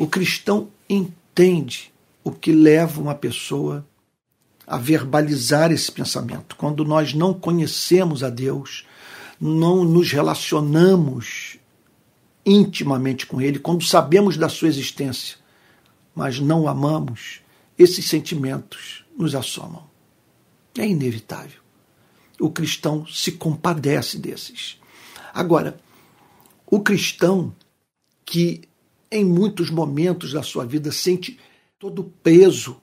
O 0.00 0.06
cristão 0.06 0.70
entende 0.88 1.92
o 2.24 2.30
que 2.32 2.52
leva 2.52 3.02
uma 3.02 3.14
pessoa 3.14 3.86
a 4.66 4.78
verbalizar 4.78 5.70
esse 5.70 5.92
pensamento. 5.92 6.56
Quando 6.56 6.86
nós 6.86 7.12
não 7.12 7.34
conhecemos 7.34 8.24
a 8.24 8.30
Deus, 8.30 8.86
não 9.38 9.84
nos 9.84 10.10
relacionamos 10.10 11.58
intimamente 12.46 13.26
com 13.26 13.42
Ele, 13.42 13.58
quando 13.58 13.84
sabemos 13.84 14.38
da 14.38 14.48
Sua 14.48 14.68
existência, 14.68 15.36
mas 16.14 16.40
não 16.40 16.66
amamos, 16.66 17.42
esses 17.78 18.06
sentimentos 18.06 19.04
nos 19.18 19.34
assomam. 19.34 19.84
É 20.78 20.88
inevitável. 20.88 21.60
O 22.40 22.48
cristão 22.48 23.06
se 23.06 23.32
compadece 23.32 24.16
desses. 24.18 24.80
Agora, 25.34 25.78
o 26.64 26.80
cristão 26.80 27.54
que 28.24 28.62
em 29.10 29.24
muitos 29.24 29.70
momentos 29.70 30.32
da 30.32 30.42
sua 30.42 30.64
vida 30.64 30.92
sente 30.92 31.38
todo 31.78 32.02
o 32.02 32.04
peso 32.04 32.80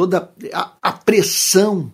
toda 0.00 0.32
a, 0.54 0.72
a 0.80 0.92
pressão 0.92 1.92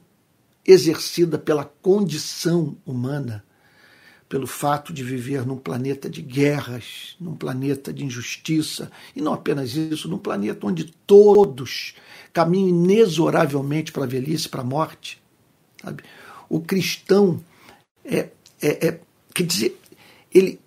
exercida 0.65 1.38
pela 1.38 1.65
condição 1.65 2.76
humana, 2.87 3.45
pelo 4.29 4.47
fato 4.47 4.93
de 4.93 5.03
viver 5.03 5.45
num 5.45 5.57
planeta 5.57 6.09
de 6.09 6.23
guerras, 6.23 7.17
num 7.21 7.35
planeta 7.35 7.93
de 7.93 8.05
injustiça, 8.05 8.93
e 9.15 9.21
não 9.21 9.33
apenas 9.33 9.75
isso, 9.75 10.09
num 10.09 10.19
planeta 10.19 10.67
onde 10.67 10.85
todos 11.07 11.95
caminham 12.33 12.69
inexoravelmente 12.69 13.91
para 13.91 14.05
a 14.05 14.09
velhice, 14.09 14.49
para 14.49 14.61
a 14.61 14.65
morte. 14.65 15.21
Sabe? 15.83 16.05
O 16.49 16.61
cristão 16.61 17.43
é, 18.05 18.31
é, 18.61 18.87
é, 18.87 19.00
quer 19.35 19.45
dizer, 19.45 19.81
ele, 20.33 20.61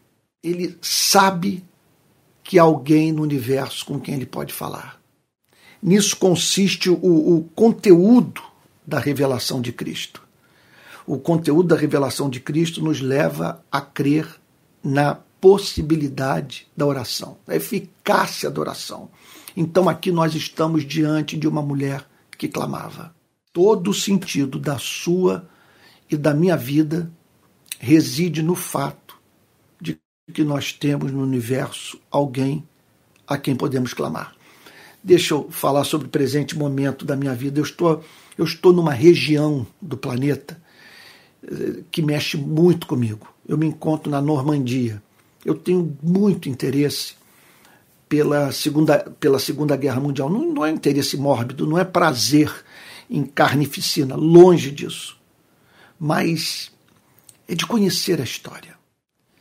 ele 0.43 0.77
sabe 0.81 1.63
que 2.49 2.57
alguém 2.57 3.11
no 3.11 3.21
universo 3.21 3.85
com 3.85 3.99
quem 3.99 4.15
ele 4.15 4.25
pode 4.25 4.51
falar. 4.51 4.99
Nisso 5.79 6.17
consiste 6.17 6.89
o, 6.89 6.95
o 6.95 7.43
conteúdo 7.53 8.41
da 8.83 8.97
revelação 8.97 9.61
de 9.61 9.71
Cristo. 9.71 10.23
O 11.05 11.19
conteúdo 11.19 11.67
da 11.67 11.75
revelação 11.75 12.27
de 12.27 12.39
Cristo 12.39 12.83
nos 12.83 13.01
leva 13.01 13.63
a 13.71 13.79
crer 13.79 14.27
na 14.83 15.13
possibilidade 15.39 16.65
da 16.75 16.87
oração, 16.87 17.37
da 17.45 17.55
eficácia 17.55 18.49
da 18.49 18.59
oração. 18.59 19.11
Então 19.55 19.87
aqui 19.87 20.11
nós 20.11 20.33
estamos 20.33 20.83
diante 20.83 21.37
de 21.37 21.47
uma 21.47 21.61
mulher 21.61 22.03
que 22.35 22.47
clamava. 22.47 23.13
Todo 23.53 23.91
o 23.91 23.93
sentido 23.93 24.57
da 24.57 24.79
sua 24.79 25.47
e 26.09 26.17
da 26.17 26.33
minha 26.33 26.57
vida 26.57 27.11
reside 27.77 28.41
no 28.41 28.55
fato 28.55 29.08
que 30.29 30.43
nós 30.43 30.71
temos 30.71 31.11
no 31.11 31.21
universo 31.21 31.99
alguém 32.09 32.63
a 33.27 33.37
quem 33.37 33.55
podemos 33.55 33.93
clamar. 33.93 34.35
Deixa 35.03 35.33
eu 35.33 35.49
falar 35.49 35.83
sobre 35.83 36.07
o 36.07 36.09
presente 36.09 36.57
momento 36.57 37.05
da 37.05 37.15
minha 37.15 37.33
vida. 37.33 37.59
Eu 37.59 37.63
estou, 37.63 38.03
eu 38.37 38.45
estou 38.45 38.73
numa 38.73 38.93
região 38.93 39.65
do 39.81 39.95
planeta 39.95 40.61
eh, 41.43 41.83
que 41.91 42.01
mexe 42.01 42.37
muito 42.37 42.85
comigo. 42.85 43.27
Eu 43.47 43.57
me 43.57 43.65
encontro 43.65 44.11
na 44.11 44.21
Normandia. 44.21 45.01
Eu 45.45 45.55
tenho 45.55 45.97
muito 46.03 46.49
interesse 46.49 47.13
pela 48.09 48.51
Segunda, 48.51 48.99
pela 49.19 49.39
segunda 49.39 49.77
Guerra 49.77 50.01
Mundial. 50.01 50.29
Não, 50.29 50.53
não 50.53 50.65
é 50.65 50.71
interesse 50.71 51.15
mórbido, 51.15 51.65
não 51.65 51.77
é 51.77 51.85
prazer 51.85 52.51
em 53.09 53.23
carnificina, 53.23 54.15
longe 54.15 54.71
disso. 54.71 55.17
Mas 55.99 56.71
é 57.47 57.55
de 57.55 57.65
conhecer 57.65 58.19
a 58.19 58.23
história. 58.23 58.68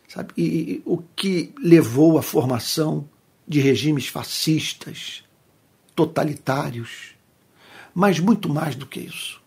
Sabe? 0.08 0.32
E, 0.36 0.42
e 0.42 0.82
o 0.86 0.98
que 1.14 1.52
levou 1.62 2.18
à 2.18 2.22
formação 2.22 3.08
de 3.46 3.60
regimes 3.60 4.08
fascistas, 4.08 5.22
totalitários, 5.94 7.14
mas 7.94 8.18
muito 8.18 8.48
mais 8.48 8.74
do 8.74 8.86
que 8.86 9.00
isso. 9.00 9.40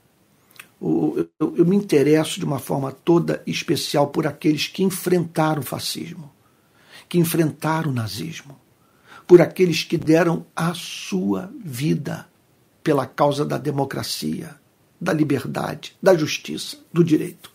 Eu, 0.81 1.29
eu, 1.39 1.57
eu 1.57 1.65
me 1.65 1.75
interesso 1.75 2.39
de 2.39 2.45
uma 2.45 2.59
forma 2.59 2.91
toda 2.91 3.43
especial 3.45 4.07
por 4.07 4.25
aqueles 4.25 4.67
que 4.67 4.83
enfrentaram 4.83 5.61
o 5.61 5.65
fascismo, 5.65 6.31
que 7.07 7.19
enfrentaram 7.19 7.91
o 7.91 7.93
nazismo, 7.93 8.59
por 9.27 9.41
aqueles 9.41 9.83
que 9.83 9.97
deram 9.97 10.45
a 10.55 10.73
sua 10.73 11.51
vida 11.63 12.27
pela 12.83 13.05
causa 13.05 13.45
da 13.45 13.57
democracia, 13.57 14.55
da 14.99 15.13
liberdade, 15.13 15.95
da 16.01 16.15
justiça, 16.15 16.77
do 16.91 17.03
direito. 17.03 17.50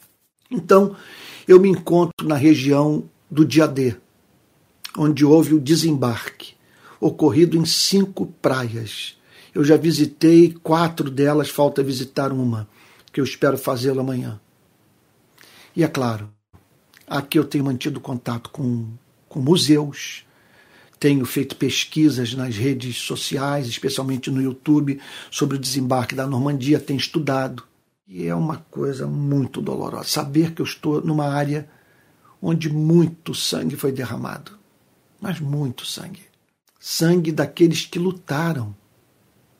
Então, 0.50 0.96
eu 1.46 1.60
me 1.60 1.68
encontro 1.68 2.26
na 2.26 2.36
região 2.36 3.08
do 3.30 3.44
dia 3.44 3.66
D, 3.66 3.96
onde 4.96 5.24
houve 5.24 5.54
o 5.54 5.60
desembarque 5.60 6.54
ocorrido 7.00 7.56
em 7.56 7.64
cinco 7.64 8.26
praias. 8.40 9.18
Eu 9.54 9.64
já 9.64 9.76
visitei 9.76 10.54
quatro 10.62 11.10
delas, 11.10 11.48
falta 11.48 11.82
visitar 11.82 12.32
uma, 12.32 12.68
que 13.12 13.20
eu 13.20 13.24
espero 13.24 13.56
fazê-lo 13.56 14.00
amanhã. 14.00 14.40
E 15.74 15.84
é 15.84 15.88
claro, 15.88 16.30
aqui 17.06 17.38
eu 17.38 17.44
tenho 17.44 17.64
mantido 17.64 18.00
contato 18.00 18.50
com, 18.50 18.88
com 19.28 19.40
museus, 19.40 20.24
tenho 20.98 21.24
feito 21.26 21.56
pesquisas 21.56 22.34
nas 22.34 22.56
redes 22.56 22.96
sociais, 22.96 23.66
especialmente 23.66 24.30
no 24.30 24.40
YouTube, 24.40 25.00
sobre 25.30 25.56
o 25.56 25.60
desembarque 25.60 26.14
da 26.14 26.26
Normandia, 26.26 26.80
tenho 26.80 26.98
estudado. 26.98 27.62
E 28.06 28.26
é 28.26 28.34
uma 28.34 28.58
coisa 28.70 29.06
muito 29.06 29.60
dolorosa 29.60 30.08
saber 30.08 30.52
que 30.52 30.62
eu 30.62 30.66
estou 30.66 31.00
numa 31.00 31.26
área 31.26 31.68
onde 32.40 32.72
muito 32.72 33.34
sangue 33.34 33.76
foi 33.76 33.90
derramado. 33.90 34.52
Mas 35.20 35.40
muito 35.40 35.84
sangue 35.84 36.26
sangue 36.88 37.32
daqueles 37.32 37.84
que 37.84 37.98
lutaram 37.98 38.72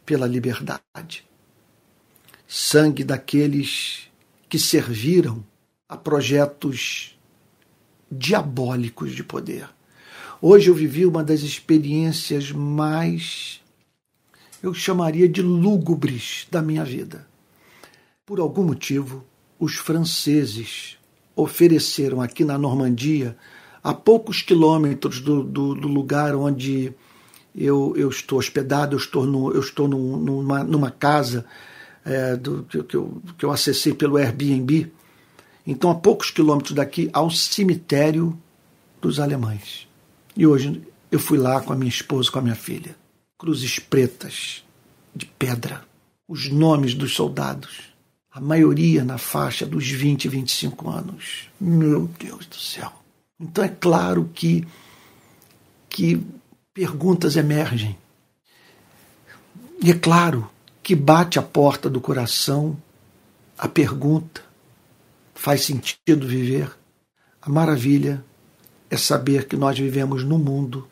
pela 0.05 0.29
liberdade, 0.29 1.27
sangue 2.47 3.03
daqueles 3.03 4.09
que 4.49 4.61
serviram 4.61 5.45
a 5.89 5.97
projetos 5.97 7.19
diabólicos 8.09 9.13
de 9.13 9.25
poder. 9.25 9.69
Hoje 10.41 10.71
eu 10.71 10.75
vivi 10.77 11.05
uma 11.05 11.25
das 11.25 11.41
experiências 11.41 12.53
mais, 12.53 13.61
eu 14.63 14.73
chamaria 14.73 15.29
de 15.29 15.43
lúgubres 15.43 16.47
da 16.49 16.63
minha 16.63 16.85
vida. 16.85 17.27
Por 18.27 18.41
algum 18.41 18.65
motivo, 18.65 19.25
os 19.57 19.77
franceses 19.77 20.99
ofereceram 21.37 22.21
aqui 22.21 22.45
na 22.45 22.59
Normandia, 22.59 23.37
a 23.85 23.95
poucos 23.95 24.43
quilômetros 24.43 25.21
do, 25.21 25.45
do, 25.45 25.77
do 25.77 25.87
lugar 25.87 26.35
onde 26.35 26.93
eu, 27.55 27.95
eu 27.97 28.09
estou 28.09 28.41
hospedado, 28.41 28.97
eu 28.97 28.99
estou, 28.99 29.25
no, 29.25 29.53
eu 29.53 29.61
estou 29.61 29.87
numa, 29.87 30.65
numa 30.65 30.91
casa 30.91 31.47
é, 32.05 32.35
do, 32.35 32.65
que, 32.65 32.97
eu, 32.97 33.23
que 33.39 33.45
eu 33.45 33.53
acessei 33.53 33.95
pelo 33.95 34.17
Airbnb. 34.17 34.91
Então, 35.65 35.89
a 35.89 35.95
poucos 35.95 36.33
quilômetros 36.33 36.75
daqui, 36.75 37.09
há 37.13 37.23
um 37.23 37.31
cemitério 37.31 38.37
dos 39.01 39.21
alemães. 39.21 39.87
E 40.37 40.45
hoje 40.45 40.83
eu 41.13 41.21
fui 41.21 41.39
lá 41.39 41.61
com 41.61 41.73
a 41.73 41.77
minha 41.77 41.89
esposa, 41.89 42.29
com 42.29 42.41
a 42.41 42.43
minha 42.43 42.57
filha. 42.57 42.97
Cruzes 43.39 43.79
pretas, 43.79 44.65
de 45.15 45.27
pedra, 45.27 45.85
os 46.27 46.51
nomes 46.51 46.93
dos 46.93 47.15
soldados. 47.15 47.96
A 48.37 48.41
maioria 48.43 49.03
na 49.03 49.17
faixa 49.17 49.65
dos 49.65 49.89
20 49.89 50.27
e 50.27 50.29
25 50.29 50.91
anos. 50.91 51.49
Meu 51.59 52.07
Deus 52.19 52.45
do 52.45 52.57
céu. 52.57 52.93
Então 53.41 53.65
é 53.65 53.69
claro 53.69 54.31
que, 54.35 54.69
que 55.89 56.23
perguntas 56.75 57.35
emergem. 57.37 57.97
E 59.83 59.91
é 59.91 59.95
claro 59.95 60.51
que 60.83 60.95
bate 60.95 61.39
a 61.39 61.43
porta 61.43 61.89
do 61.89 61.99
coração 61.99 62.77
a 63.57 63.67
pergunta: 63.67 64.43
faz 65.35 65.65
sentido 65.65 66.29
viver? 66.29 66.71
A 67.41 67.49
maravilha 67.49 68.23
é 68.91 68.99
saber 68.99 69.49
que 69.49 69.57
nós 69.57 69.79
vivemos 69.79 70.23
num 70.23 70.39
mundo 70.39 70.87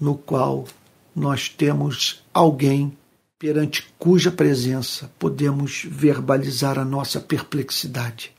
no 0.00 0.18
qual 0.18 0.66
nós 1.14 1.48
temos 1.48 2.20
alguém 2.34 2.97
perante 3.38 3.86
cuja 3.98 4.32
presença 4.32 5.10
podemos 5.18 5.86
verbalizar 5.88 6.78
a 6.78 6.84
nossa 6.84 7.20
perplexidade, 7.20 8.32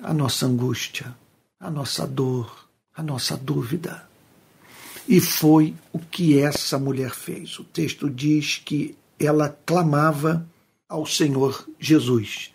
a 0.00 0.14
nossa 0.14 0.46
angústia, 0.46 1.14
a 1.60 1.70
nossa 1.70 2.06
dor, 2.06 2.68
a 2.96 3.02
nossa 3.02 3.36
dúvida. 3.36 4.08
E 5.06 5.20
foi 5.20 5.74
o 5.92 5.98
que 5.98 6.38
essa 6.38 6.78
mulher 6.78 7.10
fez. 7.10 7.58
O 7.58 7.64
texto 7.64 8.08
diz 8.08 8.60
que 8.64 8.96
ela 9.18 9.48
clamava 9.66 10.46
ao 10.88 11.04
Senhor 11.04 11.68
Jesus. 11.78 12.52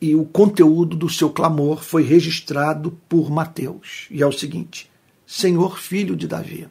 E 0.00 0.14
o 0.14 0.24
conteúdo 0.24 0.96
do 0.96 1.08
seu 1.08 1.30
clamor 1.30 1.82
foi 1.82 2.02
registrado 2.02 2.98
por 3.08 3.30
Mateus. 3.30 4.06
E 4.10 4.22
é 4.22 4.26
o 4.26 4.32
seguinte: 4.32 4.90
Senhor, 5.26 5.78
filho 5.78 6.16
de 6.16 6.26
Davi. 6.28 6.68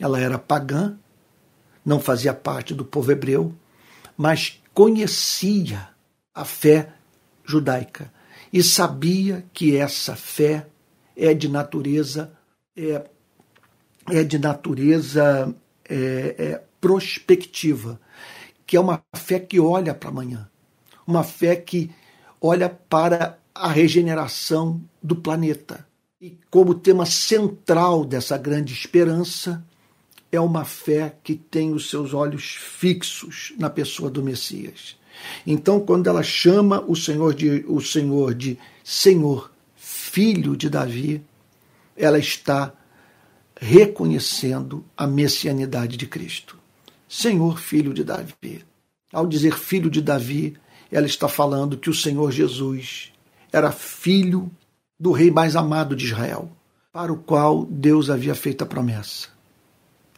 Ela 0.00 0.18
era 0.18 0.38
pagã, 0.38 0.96
não 1.84 2.00
fazia 2.00 2.32
parte 2.32 2.74
do 2.74 2.84
povo 2.84 3.10
hebreu, 3.10 3.54
mas 4.16 4.60
conhecia 4.72 5.88
a 6.34 6.44
fé 6.44 6.92
judaica 7.44 8.12
e 8.52 8.62
sabia 8.62 9.44
que 9.52 9.76
essa 9.76 10.14
fé 10.14 10.66
é 11.16 11.34
de 11.34 11.48
natureza 11.48 12.32
é, 12.76 13.04
é 14.10 14.24
de 14.24 14.38
natureza 14.38 15.54
é, 15.88 16.34
é, 16.38 16.62
prospectiva, 16.80 18.00
que 18.66 18.76
é 18.76 18.80
uma 18.80 19.02
fé 19.14 19.38
que 19.38 19.60
olha 19.60 19.94
para 19.94 20.08
amanhã, 20.08 20.48
uma 21.06 21.22
fé 21.22 21.54
que 21.56 21.90
olha 22.40 22.68
para 22.68 23.38
a 23.54 23.68
regeneração 23.68 24.80
do 25.02 25.14
planeta. 25.16 25.86
E 26.20 26.38
como 26.50 26.74
tema 26.74 27.04
central 27.04 28.04
dessa 28.04 28.38
grande 28.38 28.72
esperança, 28.72 29.64
é 30.32 30.40
uma 30.40 30.64
fé 30.64 31.14
que 31.22 31.34
tem 31.34 31.74
os 31.74 31.90
seus 31.90 32.14
olhos 32.14 32.56
fixos 32.58 33.52
na 33.58 33.68
pessoa 33.68 34.10
do 34.10 34.22
Messias. 34.22 34.96
Então, 35.46 35.78
quando 35.78 36.08
ela 36.08 36.22
chama 36.22 36.82
o 36.88 36.96
Senhor 36.96 37.34
de, 37.34 37.62
o 37.68 37.82
Senhor 37.82 38.34
de 38.34 38.58
Senhor, 38.82 39.52
filho 39.76 40.56
de 40.56 40.70
Davi, 40.70 41.22
ela 41.94 42.18
está 42.18 42.72
reconhecendo 43.60 44.82
a 44.96 45.06
messianidade 45.06 45.98
de 45.98 46.06
Cristo. 46.06 46.58
Senhor, 47.06 47.60
filho 47.60 47.92
de 47.92 48.02
Davi. 48.02 48.64
Ao 49.12 49.26
dizer 49.26 49.58
filho 49.58 49.90
de 49.90 50.00
Davi, 50.00 50.56
ela 50.90 51.06
está 51.06 51.28
falando 51.28 51.76
que 51.76 51.90
o 51.90 51.94
Senhor 51.94 52.32
Jesus 52.32 53.12
era 53.52 53.70
filho 53.70 54.50
do 54.98 55.12
rei 55.12 55.30
mais 55.30 55.54
amado 55.54 55.94
de 55.94 56.06
Israel, 56.06 56.50
para 56.90 57.12
o 57.12 57.18
qual 57.18 57.66
Deus 57.66 58.08
havia 58.08 58.34
feito 58.34 58.64
a 58.64 58.66
promessa 58.66 59.28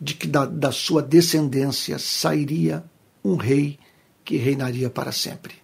de 0.04 0.14
que 0.14 0.26
da, 0.26 0.44
da 0.44 0.70
sua 0.70 1.02
descendência 1.02 1.98
sairia 1.98 2.84
um 3.24 3.36
rei 3.36 3.78
que 4.22 4.36
reinaria 4.36 4.90
para 4.90 5.10
sempre. 5.10 5.54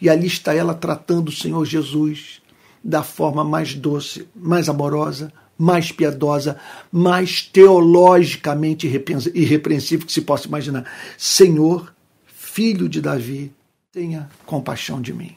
E 0.00 0.10
ali 0.10 0.26
está 0.26 0.52
ela 0.52 0.74
tratando 0.74 1.28
o 1.28 1.32
Senhor 1.32 1.64
Jesus 1.64 2.42
da 2.82 3.04
forma 3.04 3.44
mais 3.44 3.72
doce, 3.72 4.26
mais 4.34 4.68
amorosa, 4.68 5.32
mais 5.56 5.92
piedosa, 5.92 6.58
mais 6.90 7.42
teologicamente 7.42 8.88
irrepreensível 9.32 10.04
que 10.04 10.12
se 10.12 10.22
possa 10.22 10.48
imaginar. 10.48 10.90
Senhor, 11.16 11.94
filho 12.26 12.88
de 12.88 13.00
Davi, 13.00 13.52
tenha 13.92 14.28
compaixão 14.44 15.00
de 15.00 15.12
mim. 15.12 15.36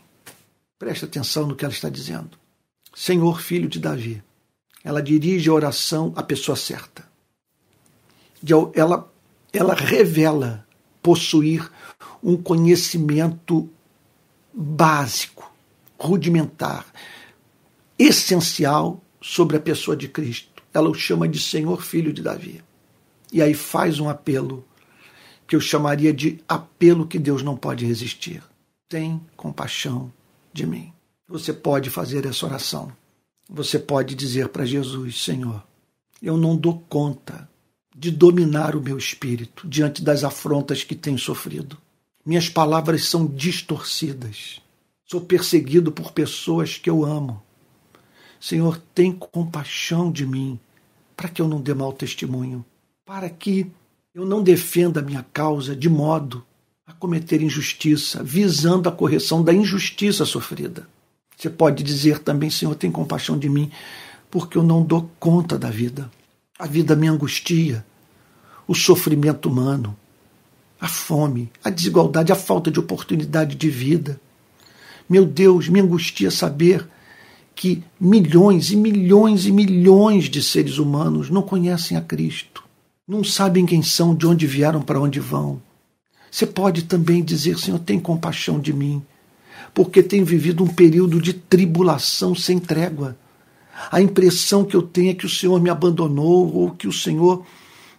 Preste 0.79 1.05
atenção 1.05 1.45
no 1.45 1.55
que 1.55 1.63
ela 1.63 1.73
está 1.73 1.89
dizendo. 1.89 2.31
Senhor, 2.95 3.39
filho 3.39 3.69
de 3.69 3.79
Davi. 3.79 4.23
Ela 4.83 5.01
dirige 5.01 5.47
a 5.47 5.53
oração 5.53 6.11
à 6.15 6.23
pessoa 6.23 6.55
certa. 6.55 7.14
Ela, 8.73 9.11
ela 9.51 9.73
revela 9.73 10.65
possuir 11.01 11.69
um 12.21 12.35
conhecimento 12.35 13.69
básico, 14.53 15.51
rudimentar, 15.99 16.85
essencial 17.97 19.01
sobre 19.21 19.57
a 19.57 19.59
pessoa 19.59 19.95
de 19.95 20.07
Cristo. 20.07 20.63
Ela 20.73 20.89
o 20.89 20.93
chama 20.93 21.27
de 21.27 21.39
Senhor 21.39 21.81
Filho 21.83 22.11
de 22.11 22.21
Davi. 22.21 22.63
E 23.31 23.41
aí 23.41 23.53
faz 23.53 23.99
um 23.99 24.09
apelo 24.09 24.65
que 25.47 25.55
eu 25.55 25.61
chamaria 25.61 26.13
de 26.13 26.39
apelo 26.47 27.07
que 27.07 27.19
Deus 27.19 27.43
não 27.43 27.55
pode 27.55 27.85
resistir. 27.85 28.43
Tem 28.89 29.21
compaixão 29.35 30.11
de 30.53 30.65
mim. 30.65 30.91
Você 31.27 31.51
pode 31.53 31.89
fazer 31.89 32.25
essa 32.25 32.45
oração. 32.45 32.91
Você 33.49 33.77
pode 33.79 34.15
dizer 34.15 34.49
para 34.49 34.65
Jesus: 34.65 35.23
Senhor, 35.23 35.63
eu 36.21 36.37
não 36.37 36.55
dou 36.55 36.83
conta 36.89 37.49
de 37.97 38.11
dominar 38.11 38.75
o 38.75 38.81
meu 38.81 38.97
espírito 38.97 39.65
diante 39.65 40.03
das 40.03 40.25
afrontas 40.25 40.83
que 40.83 40.93
tenho 40.93 41.17
sofrido. 41.17 41.77
Minhas 42.25 42.49
palavras 42.49 43.05
são 43.05 43.25
distorcidas. 43.25 44.61
Sou 45.05 45.21
perseguido 45.21 45.91
por 45.93 46.11
pessoas 46.11 46.77
que 46.77 46.89
eu 46.89 47.05
amo. 47.05 47.41
Senhor, 48.39 48.81
tem 48.93 49.13
compaixão 49.13 50.11
de 50.11 50.25
mim, 50.25 50.59
para 51.15 51.29
que 51.29 51.41
eu 51.41 51.47
não 51.47 51.61
dê 51.61 51.73
mau 51.73 51.93
testemunho, 51.93 52.65
para 53.05 53.29
que 53.29 53.71
eu 54.13 54.25
não 54.25 54.43
defenda 54.43 54.99
a 54.99 55.03
minha 55.03 55.25
causa 55.31 55.75
de 55.75 55.87
modo 55.87 56.43
a 56.85 56.93
cometer 56.93 57.41
injustiça, 57.41 58.21
visando 58.23 58.89
a 58.89 58.91
correção 58.91 59.43
da 59.43 59.53
injustiça 59.53 60.25
sofrida. 60.25 60.87
Você 61.35 61.49
pode 61.49 61.83
dizer 61.83 62.19
também, 62.19 62.49
Senhor, 62.49 62.75
tem 62.75 62.91
compaixão 62.91 63.37
de 63.37 63.49
mim, 63.49 63.71
porque 64.29 64.57
eu 64.57 64.63
não 64.63 64.83
dou 64.83 65.09
conta 65.19 65.57
da 65.57 65.69
vida. 65.69 66.11
A 66.57 66.65
vida 66.65 66.95
me 66.95 67.05
angustia, 67.05 67.85
o 68.65 68.73
sofrimento 68.73 69.49
humano, 69.49 69.93
a 70.79 70.87
fome, 70.87 71.51
a 71.61 71.69
desigualdade, 71.69 72.31
a 72.31 72.35
falta 72.35 72.71
de 72.71 72.79
oportunidade 72.79 73.55
de 73.55 73.69
vida. 73.69 74.21
Meu 75.09 75.25
Deus, 75.25 75.67
me 75.67 75.81
angustia 75.81 76.31
saber 76.31 76.87
que 77.53 77.83
milhões 77.99 78.71
e 78.71 78.77
milhões 78.77 79.45
e 79.45 79.51
milhões 79.51 80.29
de 80.29 80.41
seres 80.41 80.77
humanos 80.77 81.29
não 81.29 81.41
conhecem 81.41 81.97
a 81.97 82.01
Cristo, 82.01 82.63
não 83.05 83.21
sabem 83.21 83.65
quem 83.65 83.83
são, 83.83 84.15
de 84.15 84.25
onde 84.25 84.47
vieram, 84.47 84.81
para 84.81 84.99
onde 84.99 85.19
vão. 85.19 85.61
Você 86.31 86.45
pode 86.45 86.83
também 86.83 87.21
dizer, 87.21 87.59
Senhor, 87.59 87.79
tem 87.79 87.99
compaixão 87.99 88.61
de 88.61 88.71
mim, 88.71 89.03
porque 89.73 90.01
tenho 90.01 90.25
vivido 90.25 90.63
um 90.63 90.67
período 90.67 91.21
de 91.21 91.33
tribulação 91.33 92.33
sem 92.33 92.59
trégua 92.59 93.17
a 93.91 94.01
impressão 94.01 94.63
que 94.63 94.75
eu 94.75 94.81
tenho 94.81 95.11
é 95.11 95.13
que 95.13 95.25
o 95.25 95.29
Senhor 95.29 95.59
me 95.61 95.69
abandonou 95.69 96.53
ou 96.53 96.71
que 96.71 96.87
o 96.87 96.93
Senhor 96.93 97.45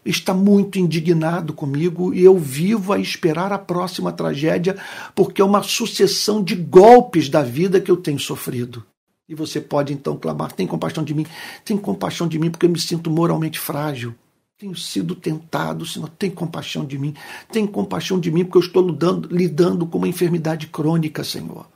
está 0.04 0.32
muito 0.32 0.78
indignado 0.78 1.52
comigo 1.52 2.14
e 2.14 2.22
eu 2.22 2.38
vivo 2.38 2.92
a 2.92 2.98
esperar 2.98 3.52
a 3.52 3.58
próxima 3.58 4.12
tragédia 4.12 4.76
porque 5.14 5.42
é 5.42 5.44
uma 5.44 5.62
sucessão 5.62 6.42
de 6.42 6.54
golpes 6.54 7.28
da 7.28 7.42
vida 7.42 7.80
que 7.80 7.90
eu 7.90 7.96
tenho 7.96 8.18
sofrido. 8.18 8.84
E 9.28 9.34
você 9.34 9.60
pode 9.60 9.92
então 9.92 10.16
clamar: 10.16 10.52
tem 10.52 10.66
compaixão 10.66 11.02
de 11.02 11.12
mim, 11.12 11.26
tem 11.64 11.76
compaixão 11.76 12.28
de 12.28 12.38
mim 12.38 12.50
porque 12.50 12.66
eu 12.66 12.70
me 12.70 12.78
sinto 12.78 13.10
moralmente 13.10 13.58
frágil. 13.58 14.14
Tenho 14.58 14.74
sido 14.74 15.14
tentado, 15.14 15.84
Senhor, 15.84 16.08
tem 16.08 16.30
compaixão 16.30 16.86
de 16.86 16.96
mim. 16.96 17.12
Tem 17.52 17.66
compaixão 17.66 18.18
de 18.18 18.30
mim 18.30 18.42
porque 18.42 18.56
eu 18.56 18.62
estou 18.62 18.86
lidando, 18.86 19.28
lidando 19.30 19.86
com 19.86 19.98
uma 19.98 20.08
enfermidade 20.08 20.68
crônica, 20.68 21.22
Senhor, 21.22 21.66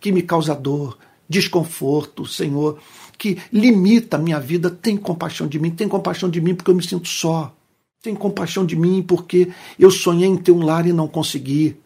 que 0.00 0.10
me 0.10 0.22
causa 0.22 0.54
dor, 0.54 0.96
desconforto, 1.28 2.24
Senhor, 2.24 2.78
que 3.18 3.38
limita 3.52 4.16
a 4.16 4.20
minha 4.20 4.40
vida, 4.40 4.70
tem 4.70 4.96
compaixão 4.96 5.46
de 5.46 5.58
mim, 5.58 5.70
tem 5.70 5.88
compaixão 5.88 6.28
de 6.28 6.40
mim 6.40 6.54
porque 6.54 6.70
eu 6.70 6.74
me 6.74 6.86
sinto 6.86 7.08
só. 7.08 7.54
Tem 8.02 8.14
compaixão 8.14 8.66
de 8.66 8.76
mim 8.76 9.02
porque 9.02 9.48
eu 9.78 9.90
sonhei 9.90 10.28
em 10.28 10.36
ter 10.36 10.52
um 10.52 10.64
lar 10.64 10.86
e 10.86 10.92
não 10.92 11.08
consegui. 11.08 11.76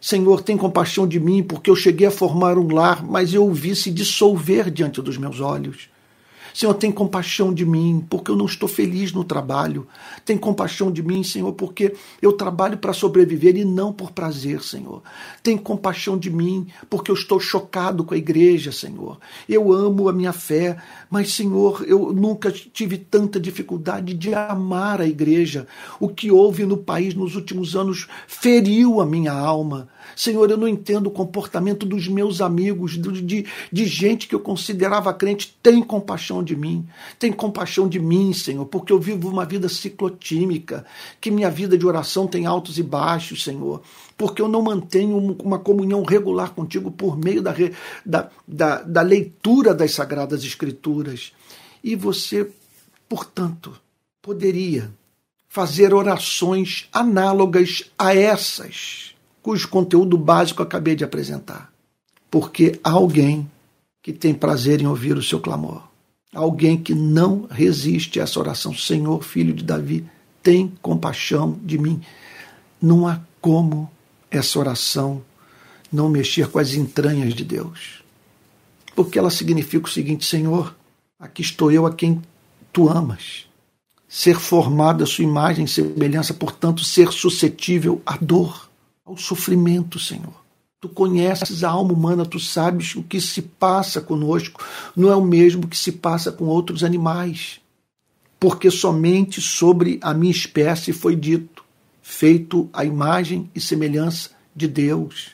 Senhor, 0.00 0.42
tem 0.42 0.56
compaixão 0.56 1.06
de 1.06 1.18
mim 1.18 1.42
porque 1.42 1.68
eu 1.68 1.74
cheguei 1.74 2.06
a 2.06 2.10
formar 2.10 2.56
um 2.58 2.72
lar, 2.72 3.04
mas 3.04 3.34
eu 3.34 3.44
o 3.44 3.52
vi 3.52 3.74
se 3.74 3.90
dissolver 3.90 4.70
diante 4.70 5.02
dos 5.02 5.18
meus 5.18 5.40
olhos. 5.40 5.88
Senhor, 6.56 6.72
tem 6.72 6.90
compaixão 6.90 7.52
de 7.52 7.66
mim, 7.66 8.02
porque 8.08 8.30
eu 8.30 8.34
não 8.34 8.46
estou 8.46 8.66
feliz 8.66 9.12
no 9.12 9.22
trabalho. 9.22 9.86
Tem 10.24 10.38
compaixão 10.38 10.90
de 10.90 11.02
mim, 11.02 11.22
Senhor, 11.22 11.52
porque 11.52 11.94
eu 12.22 12.32
trabalho 12.32 12.78
para 12.78 12.94
sobreviver 12.94 13.58
e 13.58 13.62
não 13.62 13.92
por 13.92 14.10
prazer, 14.10 14.62
Senhor. 14.62 15.02
Tem 15.42 15.58
compaixão 15.58 16.16
de 16.16 16.30
mim, 16.30 16.66
porque 16.88 17.10
eu 17.10 17.14
estou 17.14 17.38
chocado 17.38 18.04
com 18.04 18.14
a 18.14 18.16
igreja, 18.16 18.72
Senhor. 18.72 19.18
Eu 19.46 19.70
amo 19.70 20.08
a 20.08 20.14
minha 20.14 20.32
fé, 20.32 20.78
mas, 21.10 21.34
Senhor, 21.34 21.84
eu 21.86 22.10
nunca 22.14 22.50
tive 22.50 22.96
tanta 22.96 23.38
dificuldade 23.38 24.14
de 24.14 24.32
amar 24.32 25.02
a 25.02 25.06
igreja. 25.06 25.66
O 26.00 26.08
que 26.08 26.30
houve 26.30 26.64
no 26.64 26.78
país 26.78 27.14
nos 27.14 27.36
últimos 27.36 27.76
anos 27.76 28.08
feriu 28.26 28.98
a 29.02 29.04
minha 29.04 29.32
alma. 29.34 29.90
Senhor, 30.16 30.50
eu 30.50 30.56
não 30.56 30.66
entendo 30.66 31.08
o 31.08 31.10
comportamento 31.10 31.84
dos 31.84 32.08
meus 32.08 32.40
amigos, 32.40 32.92
de, 32.92 33.44
de 33.70 33.84
gente 33.84 34.26
que 34.26 34.34
eu 34.34 34.40
considerava 34.40 35.12
crente. 35.12 35.54
Tem 35.62 35.82
compaixão 35.82 36.42
de 36.42 36.56
mim. 36.56 36.88
Tem 37.18 37.30
compaixão 37.30 37.86
de 37.86 38.00
mim, 38.00 38.32
Senhor, 38.32 38.64
porque 38.64 38.94
eu 38.94 38.98
vivo 38.98 39.28
uma 39.28 39.44
vida 39.44 39.68
ciclotímica, 39.68 40.86
que 41.20 41.30
minha 41.30 41.50
vida 41.50 41.76
de 41.76 41.86
oração 41.86 42.26
tem 42.26 42.46
altos 42.46 42.78
e 42.78 42.82
baixos, 42.82 43.44
Senhor. 43.44 43.82
Porque 44.16 44.40
eu 44.40 44.48
não 44.48 44.62
mantenho 44.62 45.18
uma 45.18 45.58
comunhão 45.58 46.02
regular 46.02 46.54
contigo 46.54 46.90
por 46.90 47.18
meio 47.18 47.42
da, 47.42 47.54
da, 48.04 48.30
da, 48.48 48.82
da 48.82 49.02
leitura 49.02 49.74
das 49.74 49.92
Sagradas 49.92 50.42
Escrituras. 50.44 51.34
E 51.84 51.94
você, 51.94 52.50
portanto, 53.06 53.78
poderia 54.22 54.90
fazer 55.46 55.92
orações 55.92 56.88
análogas 56.90 57.84
a 57.98 58.14
essas 58.14 59.15
cujo 59.46 59.68
conteúdo 59.68 60.18
básico 60.18 60.60
acabei 60.60 60.96
de 60.96 61.04
apresentar. 61.04 61.72
Porque 62.28 62.80
há 62.82 62.90
alguém 62.90 63.48
que 64.02 64.12
tem 64.12 64.34
prazer 64.34 64.82
em 64.82 64.88
ouvir 64.88 65.16
o 65.16 65.22
seu 65.22 65.38
clamor. 65.38 65.84
Alguém 66.34 66.76
que 66.76 66.92
não 66.96 67.46
resiste 67.48 68.18
a 68.18 68.24
essa 68.24 68.40
oração. 68.40 68.74
Senhor, 68.74 69.22
filho 69.22 69.54
de 69.54 69.62
Davi, 69.62 70.04
tem 70.42 70.72
compaixão 70.82 71.56
de 71.62 71.78
mim. 71.78 72.02
Não 72.82 73.06
há 73.06 73.20
como 73.40 73.88
essa 74.32 74.58
oração 74.58 75.22
não 75.92 76.08
mexer 76.08 76.48
com 76.48 76.58
as 76.58 76.74
entranhas 76.74 77.32
de 77.32 77.44
Deus. 77.44 78.02
Porque 78.96 79.16
ela 79.16 79.30
significa 79.30 79.86
o 79.86 79.92
seguinte: 79.92 80.24
Senhor, 80.24 80.74
aqui 81.20 81.42
estou 81.42 81.70
eu 81.70 81.86
a 81.86 81.94
quem 81.94 82.20
tu 82.72 82.88
amas. 82.88 83.46
Ser 84.08 84.40
formado 84.40 85.04
à 85.04 85.06
sua 85.06 85.22
imagem 85.22 85.66
e 85.66 85.68
semelhança, 85.68 86.34
portanto, 86.34 86.82
ser 86.82 87.12
suscetível 87.12 88.02
à 88.04 88.16
dor 88.16 88.66
ao 89.06 89.16
sofrimento, 89.16 90.00
Senhor. 90.00 90.34
Tu 90.80 90.88
conheces 90.88 91.62
a 91.62 91.70
alma 91.70 91.92
humana, 91.92 92.26
tu 92.26 92.40
sabes 92.40 92.96
o 92.96 93.02
que 93.02 93.20
se 93.20 93.40
passa 93.40 94.00
conosco, 94.00 94.62
não 94.96 95.10
é 95.10 95.16
o 95.16 95.24
mesmo 95.24 95.68
que 95.68 95.76
se 95.76 95.92
passa 95.92 96.32
com 96.32 96.46
outros 96.46 96.82
animais. 96.82 97.60
Porque 98.38 98.70
somente 98.70 99.40
sobre 99.40 99.98
a 100.02 100.12
minha 100.12 100.32
espécie 100.32 100.92
foi 100.92 101.14
dito, 101.14 101.64
feito 102.02 102.68
a 102.72 102.84
imagem 102.84 103.48
e 103.54 103.60
semelhança 103.60 104.30
de 104.54 104.68
Deus. 104.68 105.30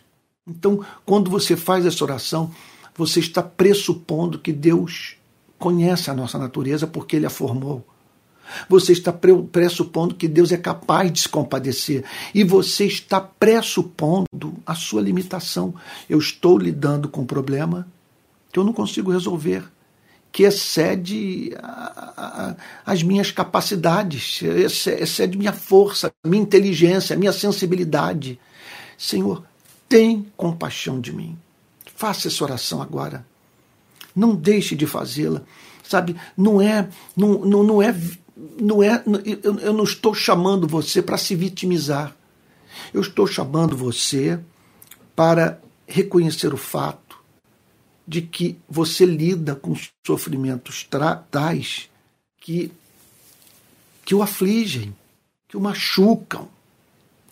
Então, 0.46 0.84
quando 1.04 1.30
você 1.30 1.56
faz 1.56 1.86
essa 1.86 2.04
oração, 2.04 2.52
você 2.94 3.20
está 3.20 3.42
pressupondo 3.42 4.38
que 4.38 4.52
Deus 4.52 5.16
conhece 5.58 6.10
a 6.10 6.14
nossa 6.14 6.38
natureza 6.38 6.86
porque 6.86 7.16
ele 7.16 7.26
a 7.26 7.30
formou. 7.30 7.86
Você 8.68 8.92
está 8.92 9.12
pressupondo 9.12 10.14
que 10.14 10.28
Deus 10.28 10.52
é 10.52 10.56
capaz 10.56 11.12
de 11.12 11.20
se 11.20 11.28
compadecer. 11.28 12.04
E 12.34 12.44
você 12.44 12.86
está 12.86 13.20
pressupondo 13.20 14.54
a 14.66 14.74
sua 14.74 15.00
limitação. 15.00 15.74
Eu 16.08 16.18
estou 16.18 16.58
lidando 16.58 17.08
com 17.08 17.22
um 17.22 17.26
problema 17.26 17.86
que 18.52 18.58
eu 18.58 18.64
não 18.64 18.72
consigo 18.72 19.10
resolver, 19.10 19.64
que 20.30 20.42
excede 20.42 21.52
a, 21.62 22.12
a, 22.16 22.56
as 22.92 23.02
minhas 23.02 23.30
capacidades, 23.30 24.42
excede 24.42 25.38
minha 25.38 25.52
força, 25.52 26.10
minha 26.24 26.42
inteligência, 26.42 27.16
minha 27.16 27.32
sensibilidade. 27.32 28.38
Senhor, 28.96 29.44
tem 29.88 30.26
compaixão 30.36 31.00
de 31.00 31.12
mim. 31.12 31.38
Faça 31.96 32.28
essa 32.28 32.44
oração 32.44 32.80
agora. 32.80 33.26
Não 34.14 34.34
deixe 34.34 34.74
de 34.74 34.86
fazê-la. 34.86 35.42
Sabe, 35.82 36.16
não 36.36 36.60
é, 36.60 36.88
não, 37.16 37.40
não, 37.40 37.62
não 37.62 37.82
é 37.82 37.94
não 38.60 38.82
é, 38.82 39.02
eu 39.62 39.72
não 39.72 39.84
estou 39.84 40.14
chamando 40.14 40.66
você 40.66 41.00
para 41.00 41.16
se 41.16 41.34
vitimizar. 41.34 42.16
Eu 42.92 43.00
estou 43.00 43.26
chamando 43.26 43.76
você 43.76 44.40
para 45.14 45.60
reconhecer 45.86 46.52
o 46.52 46.56
fato 46.56 47.16
de 48.06 48.22
que 48.22 48.58
você 48.68 49.04
lida 49.04 49.54
com 49.54 49.74
sofrimentos 50.04 50.88
tais 51.30 51.88
que, 52.40 52.72
que 54.04 54.14
o 54.14 54.22
afligem, 54.22 54.94
que 55.48 55.56
o 55.56 55.60
machucam, 55.60 56.48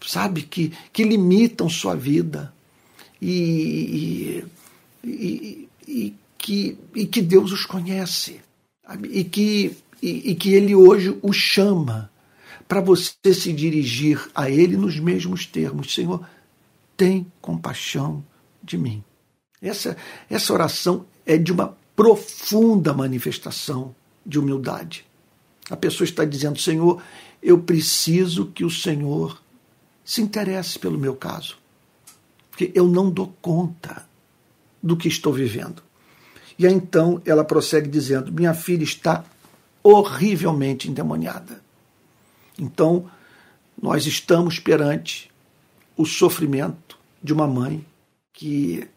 sabe? 0.06 0.42
Que, 0.42 0.72
que 0.92 1.02
limitam 1.02 1.68
sua 1.68 1.96
vida. 1.96 2.52
E, 3.20 4.44
e, 5.04 5.08
e, 5.08 5.68
e 5.88 6.14
que, 6.38 6.78
e 6.94 7.06
que 7.06 7.20
Deus 7.20 7.52
os 7.52 7.66
conhece. 7.66 8.40
E 9.10 9.24
que 9.24 9.76
e, 10.02 10.30
e 10.30 10.34
que 10.34 10.54
ele 10.54 10.74
hoje 10.74 11.18
o 11.22 11.32
chama 11.32 12.10
para 12.70 12.80
você 12.80 13.34
se 13.34 13.52
dirigir 13.52 14.30
a 14.32 14.48
Ele 14.48 14.76
nos 14.76 14.98
mesmos 15.00 15.44
termos: 15.44 15.92
Senhor, 15.92 16.24
tem 16.96 17.26
compaixão 17.40 18.24
de 18.62 18.78
mim. 18.78 19.02
Essa, 19.60 19.96
essa 20.30 20.52
oração 20.52 21.04
é 21.26 21.36
de 21.36 21.50
uma 21.50 21.76
profunda 21.96 22.94
manifestação 22.94 23.92
de 24.24 24.38
humildade. 24.38 25.04
A 25.68 25.76
pessoa 25.76 26.04
está 26.04 26.24
dizendo: 26.24 26.60
Senhor, 26.60 27.02
eu 27.42 27.58
preciso 27.58 28.46
que 28.46 28.64
o 28.64 28.70
Senhor 28.70 29.42
se 30.04 30.22
interesse 30.22 30.78
pelo 30.78 30.96
meu 30.96 31.16
caso, 31.16 31.58
porque 32.52 32.70
eu 32.72 32.86
não 32.86 33.10
dou 33.10 33.34
conta 33.42 34.06
do 34.80 34.96
que 34.96 35.08
estou 35.08 35.32
vivendo. 35.32 35.82
E 36.56 36.68
aí 36.68 36.72
então 36.72 37.20
ela 37.24 37.44
prossegue 37.44 37.88
dizendo: 37.88 38.32
Minha 38.32 38.54
filha 38.54 38.84
está 38.84 39.24
horrivelmente 39.82 40.88
endemoniada. 40.90 41.62
Então, 42.58 43.10
nós 43.80 44.06
estamos 44.06 44.58
perante 44.58 45.30
o 45.96 46.04
sofrimento 46.04 46.98
de 47.22 47.32
uma 47.32 47.46
mãe 47.46 47.84
que 48.32 48.88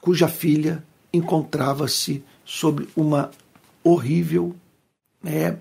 cuja 0.00 0.28
filha 0.28 0.84
encontrava-se 1.12 2.24
sob 2.44 2.88
uma 2.96 3.30
horrível 3.84 4.56
é, 5.24 5.56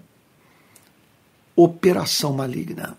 operação 1.55 2.33
maligna. 2.33 2.97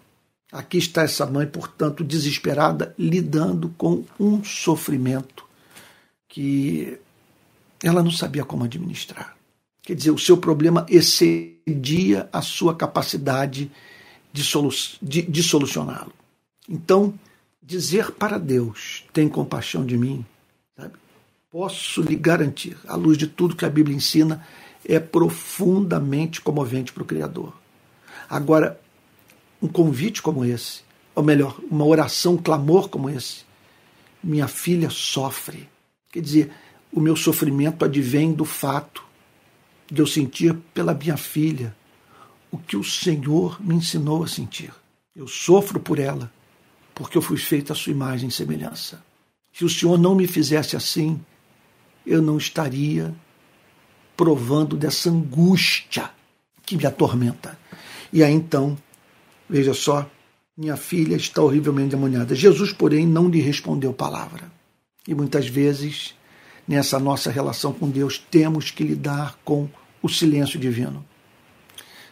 Aqui 0.51 0.77
está 0.77 1.03
essa 1.03 1.25
mãe, 1.25 1.47
portanto, 1.47 2.05
desesperada, 2.05 2.95
lidando 2.99 3.71
com 3.71 4.05
um 4.21 4.45
sofrimento 4.45 5.47
que 6.29 6.99
ela 7.83 8.03
não 8.03 8.11
sabia 8.11 8.45
como 8.45 8.65
administrar. 8.65 9.37
Quer 9.83 9.97
dizer, 9.97 10.11
o 10.11 10.19
seu 10.19 10.37
problema 10.37 10.87
excedia 11.67 12.29
a 12.33 12.43
sua 12.43 12.75
capacidade 12.75 13.71
de, 14.33 14.43
solu 14.43 14.71
de, 15.01 15.23
de 15.23 15.43
solucioná-lo. 15.43 16.13
Então, 16.69 17.15
dizer 17.63 18.13
para 18.13 18.39
Deus: 18.39 19.05
tem 19.13 19.29
compaixão 19.29 19.85
de 19.85 19.97
mim, 19.97 20.25
sabe? 20.77 20.95
posso 21.51 22.03
lhe 22.03 22.17
garantir, 22.17 22.77
à 22.87 22.97
luz 22.97 23.17
de 23.17 23.27
tudo 23.27 23.57
que 23.57 23.65
a 23.65 23.71
Bíblia 23.71 23.97
ensina, 23.97 24.45
é 24.85 24.99
profundamente 24.99 26.41
comovente 26.41 26.93
para 26.93 27.03
o 27.03 27.07
Criador. 27.07 27.53
Agora, 28.29 28.81
um 29.61 29.69
convite 29.69 30.21
como 30.21 30.45
esse, 30.45 30.81
ou 31.15 31.23
melhor, 31.23 31.59
uma 31.71 31.85
oração, 31.85 32.35
um 32.35 32.39
clamor 32.39 32.89
como 32.89 33.09
esse, 33.09 33.45
minha 34.23 34.49
filha 34.49 34.91
sofre. 34.91 35.69
Quer 36.11 36.21
dizer, 36.21 36.53
o 36.93 37.01
meu 37.01 37.15
sofrimento 37.15 37.85
advém 37.85 38.33
do 38.33 38.45
fato 38.45 39.05
de 39.93 40.01
eu 40.01 40.07
sentir 40.07 40.55
pela 40.73 40.95
minha 40.95 41.19
filha 41.19 41.77
o 42.51 42.57
que 42.57 42.79
o 42.79 42.83
Senhor 42.83 43.63
me 43.63 43.75
ensinou 43.75 44.25
a 44.25 44.27
sentir. 44.27 44.73
Eu 45.15 45.29
sofro 45.29 45.79
por 45.79 45.99
ela, 45.99 46.33
porque 46.95 47.19
eu 47.19 47.21
fui 47.21 47.37
feito 47.37 47.75
à 47.75 47.77
sua 47.77 47.93
imagem 47.93 48.31
e 48.31 48.33
semelhança. 48.33 49.05
Se 49.53 49.67
o 49.67 49.69
Senhor 49.69 49.99
não 49.99 50.15
me 50.15 50.27
fizesse 50.27 50.77
assim, 50.77 51.21
eu 52.07 52.23
não 52.23 52.39
estaria 52.39 53.15
provando 54.17 54.79
dessa 54.79 55.11
angústia 55.11 56.11
que 56.65 56.75
me 56.75 56.87
atormenta. 56.87 57.59
E 58.11 58.25
aí 58.25 58.33
então, 58.33 58.79
veja 59.47 59.75
só, 59.75 60.11
minha 60.57 60.79
filha 60.79 61.17
está 61.17 61.43
horrivelmente 61.43 61.91
demoniada. 61.91 62.35
Jesus, 62.35 62.73
porém, 62.73 63.07
não 63.07 63.29
lhe 63.29 63.43
respondeu 63.43 63.93
palavra. 63.93 64.51
E 65.07 65.15
muitas 65.15 65.47
vezes, 65.47 66.15
nessa 66.67 66.99
nossa 66.99 67.31
relação 67.31 67.75
com 67.75 67.91
Deus, 67.91 68.17
temos 68.17 68.71
que 68.71 68.83
lidar 68.83 69.39
com 69.45 69.69
o 70.03 70.09
silêncio 70.09 70.59
divino. 70.59 71.05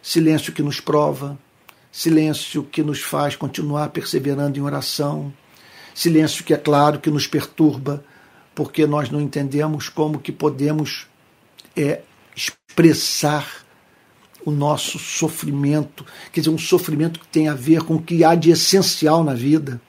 Silêncio 0.01 0.53
que 0.53 0.63
nos 0.63 0.79
prova, 0.79 1.37
silêncio 1.91 2.63
que 2.63 2.81
nos 2.81 3.01
faz 3.01 3.35
continuar 3.35 3.89
perseverando 3.89 4.57
em 4.57 4.61
oração, 4.61 5.31
silêncio 5.93 6.43
que 6.43 6.53
é 6.53 6.57
claro 6.57 6.99
que 6.99 7.09
nos 7.09 7.27
perturba, 7.27 8.03
porque 8.55 8.85
nós 8.87 9.09
não 9.09 9.19
entendemos 9.19 9.89
como 9.89 10.19
que 10.19 10.31
podemos 10.31 11.07
é, 11.75 12.01
expressar 12.35 13.65
o 14.45 14.51
nosso 14.51 14.97
sofrimento, 14.97 16.05
quer 16.31 16.41
dizer, 16.41 16.49
um 16.49 16.57
sofrimento 16.57 17.19
que 17.19 17.27
tem 17.27 17.47
a 17.47 17.53
ver 17.53 17.83
com 17.83 17.95
o 17.95 18.01
que 18.01 18.23
há 18.23 18.33
de 18.33 18.49
essencial 18.49 19.23
na 19.23 19.33
vida. 19.33 19.79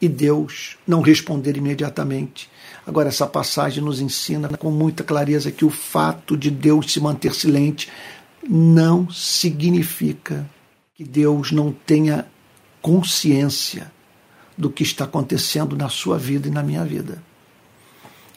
E 0.00 0.08
Deus 0.08 0.76
não 0.86 1.00
responder 1.00 1.56
imediatamente. 1.56 2.50
Agora, 2.86 3.08
essa 3.08 3.26
passagem 3.26 3.82
nos 3.82 4.00
ensina 4.00 4.48
com 4.48 4.70
muita 4.70 5.02
clareza 5.02 5.50
que 5.50 5.64
o 5.64 5.70
fato 5.70 6.36
de 6.36 6.50
Deus 6.50 6.92
se 6.92 7.00
manter 7.00 7.34
silente 7.34 7.90
não 8.48 9.10
significa 9.10 10.48
que 10.94 11.02
Deus 11.02 11.50
não 11.50 11.72
tenha 11.72 12.26
consciência 12.80 13.90
do 14.56 14.70
que 14.70 14.84
está 14.84 15.04
acontecendo 15.04 15.76
na 15.76 15.88
sua 15.88 16.16
vida 16.16 16.46
e 16.46 16.50
na 16.50 16.62
minha 16.62 16.84
vida. 16.84 17.20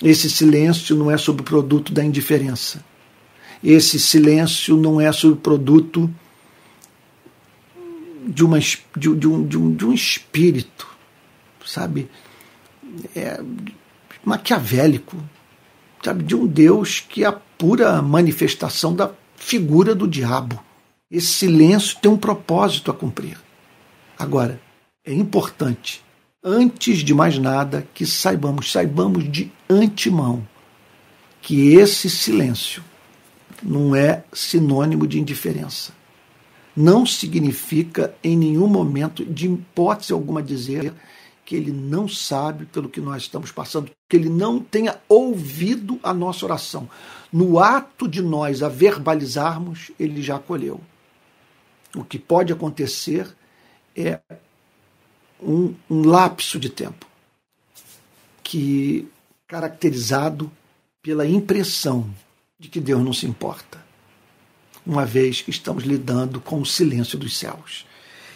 Esse 0.02 0.30
silêncio 0.30 0.96
não 0.96 1.12
é 1.12 1.18
sobre 1.18 1.44
o 1.44 1.46
produto 1.46 1.94
da 1.94 2.04
indiferença. 2.04 2.84
Esse 3.64 4.00
silêncio 4.00 4.76
não 4.76 5.00
é 5.00 5.12
sobre 5.12 5.38
o 5.38 5.42
produto 5.42 6.10
de, 8.26 8.44
uma, 8.44 8.60
de, 8.60 8.78
de, 8.96 9.28
um, 9.28 9.48
de, 9.48 9.58
um, 9.58 9.76
de 9.76 9.86
um 9.86 9.94
espírito, 9.94 10.88
sabe? 11.66 12.10
É, 13.16 13.42
maquiavélico, 14.24 15.18
sabe, 16.04 16.24
de 16.24 16.36
um 16.36 16.46
Deus 16.46 17.00
que 17.00 17.24
é 17.24 17.28
a 17.28 17.32
pura 17.32 18.02
manifestação 18.02 18.94
da 18.94 19.12
figura 19.36 19.96
do 19.96 20.08
diabo. 20.08 20.64
Esse 21.10 21.28
silêncio 21.28 21.98
tem 22.02 22.12
um 22.12 22.18
propósito 22.18 22.92
a 22.92 22.94
cumprir. 22.94 23.38
Agora, 24.18 24.62
é 25.06 25.14
importante, 25.14 26.04
antes 26.44 27.00
de 27.00 27.14
mais 27.14 27.38
nada, 27.38 27.88
que 27.94 28.06
saibamos, 28.06 28.72
saibamos 28.72 29.30
de 29.32 29.52
antemão 29.70 30.46
que 31.42 31.74
esse 31.76 32.10
silêncio 32.10 32.84
não 33.64 33.96
é 33.96 34.24
sinônimo 34.32 35.08
de 35.08 35.20
indiferença. 35.20 35.94
Não 36.76 37.06
significa 37.06 38.14
em 38.24 38.38
nenhum 38.38 38.68
momento, 38.68 39.26
de 39.26 39.48
hipótese 39.48 40.14
alguma, 40.14 40.44
dizer 40.44 40.94
que 41.50 41.56
ele 41.56 41.72
não 41.72 42.08
sabe 42.08 42.68
pelo 42.68 42.88
que 42.88 43.02
nós 43.02 43.24
estamos 43.24 43.52
passando, 43.52 43.90
que 44.08 44.16
ele 44.16 44.30
não 44.30 44.60
tenha 44.60 45.00
ouvido 45.10 46.00
a 46.04 46.14
nossa 46.14 46.46
oração. 46.46 46.88
No 47.34 47.58
ato 47.58 48.08
de 48.08 48.22
nós 48.22 48.62
a 48.62 48.70
verbalizarmos, 48.70 49.90
ele 50.00 50.22
já 50.22 50.36
acolheu. 50.36 50.80
O 51.96 52.04
que 52.04 52.20
pode 52.20 52.54
acontecer 52.54 53.36
é 53.96 54.20
um, 55.42 55.74
um 55.90 56.08
lapso 56.08 56.60
de 56.60 56.70
tempo 56.70 57.08
que 58.44 59.08
caracterizado 59.48 60.52
pela 61.02 61.26
impressão 61.26 62.08
de 62.60 62.68
que 62.68 62.80
Deus 62.80 63.04
não 63.04 63.12
se 63.12 63.26
importa, 63.26 63.84
uma 64.86 65.04
vez 65.04 65.42
que 65.42 65.50
estamos 65.50 65.84
lidando 65.84 66.40
com 66.40 66.62
o 66.62 66.66
silêncio 66.66 67.18
dos 67.18 67.36
céus. 67.36 67.88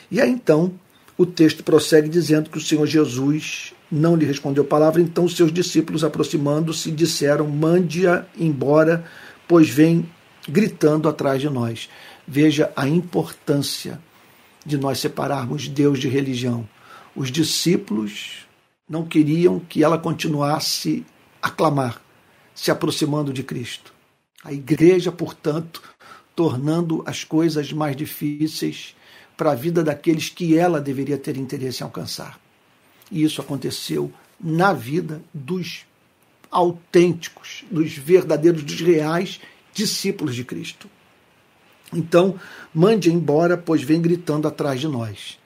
E 0.09 0.19
aí 0.19 0.31
então 0.31 0.73
o 1.17 1.25
texto 1.25 1.63
prossegue 1.63 2.09
dizendo 2.09 2.49
que 2.49 2.57
o 2.57 2.61
Senhor 2.61 2.85
Jesus 2.87 3.73
não 3.91 4.15
lhe 4.15 4.25
respondeu 4.25 4.65
palavra, 4.65 5.01
então 5.01 5.27
seus 5.29 5.51
discípulos, 5.53 6.03
aproximando-se, 6.03 6.91
disseram: 6.91 7.47
Mande-a 7.47 8.25
embora, 8.37 9.05
pois 9.47 9.69
vem 9.69 10.09
gritando 10.47 11.07
atrás 11.07 11.39
de 11.39 11.49
nós. 11.49 11.89
Veja 12.27 12.71
a 12.75 12.87
importância 12.87 13.99
de 14.65 14.77
nós 14.77 14.99
separarmos 14.99 15.67
Deus 15.67 15.99
de 15.99 16.07
religião. 16.07 16.67
Os 17.15 17.31
discípulos 17.31 18.47
não 18.89 19.05
queriam 19.05 19.59
que 19.59 19.83
ela 19.83 19.97
continuasse 19.97 21.05
a 21.41 21.49
clamar, 21.49 22.01
se 22.55 22.71
aproximando 22.71 23.31
de 23.31 23.43
Cristo. 23.43 23.93
A 24.43 24.51
igreja, 24.51 25.11
portanto, 25.11 25.81
tornando 26.35 27.03
as 27.05 27.23
coisas 27.23 27.71
mais 27.71 27.95
difíceis 27.95 28.95
para 29.35 29.51
a 29.51 29.55
vida 29.55 29.83
daqueles 29.83 30.29
que 30.29 30.57
ela 30.57 30.79
deveria 30.79 31.17
ter 31.17 31.37
interesse 31.37 31.81
em 31.81 31.85
alcançar. 31.85 32.39
E 33.11 33.23
isso 33.23 33.41
aconteceu 33.41 34.11
na 34.39 34.73
vida 34.73 35.21
dos 35.33 35.85
autênticos, 36.51 37.63
dos 37.69 37.93
verdadeiros, 37.93 38.63
dos 38.63 38.79
reais 38.81 39.39
discípulos 39.73 40.35
de 40.35 40.43
Cristo. 40.43 40.87
Então, 41.91 42.39
mande 42.73 43.11
embora, 43.11 43.57
pois 43.57 43.83
vem 43.83 44.01
gritando 44.01 44.47
atrás 44.47 44.79
de 44.79 44.87
nós. 44.87 45.39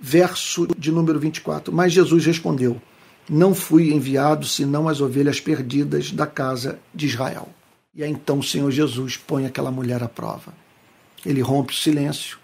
Verso 0.00 0.66
de 0.78 0.92
número 0.92 1.18
24. 1.18 1.72
Mas 1.72 1.92
Jesus 1.92 2.24
respondeu: 2.26 2.80
Não 3.28 3.54
fui 3.54 3.92
enviado 3.92 4.46
senão 4.46 4.88
as 4.88 5.00
ovelhas 5.00 5.40
perdidas 5.40 6.10
da 6.12 6.26
casa 6.26 6.78
de 6.94 7.06
Israel. 7.06 7.48
E 7.94 8.02
aí 8.02 8.10
então 8.10 8.40
o 8.40 8.42
Senhor 8.42 8.70
Jesus 8.70 9.16
põe 9.16 9.46
aquela 9.46 9.70
mulher 9.70 10.02
à 10.02 10.08
prova. 10.08 10.52
Ele 11.24 11.40
rompe 11.40 11.72
o 11.72 11.76
silêncio 11.76 12.38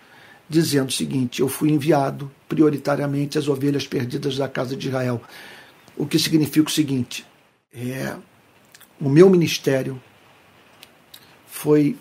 dizendo 0.50 0.88
o 0.88 0.92
seguinte: 0.92 1.40
Eu 1.40 1.48
fui 1.48 1.70
enviado 1.70 2.30
prioritariamente 2.48 3.38
às 3.38 3.46
ovelhas 3.46 3.86
perdidas 3.86 4.36
da 4.36 4.48
casa 4.48 4.76
de 4.76 4.88
Israel. 4.88 5.22
O 5.96 6.04
que 6.04 6.18
significa 6.18 6.68
o 6.68 6.72
seguinte: 6.72 7.24
é, 7.72 8.16
o 9.00 9.08
meu 9.08 9.30
ministério 9.30 10.02
foi 11.46 11.96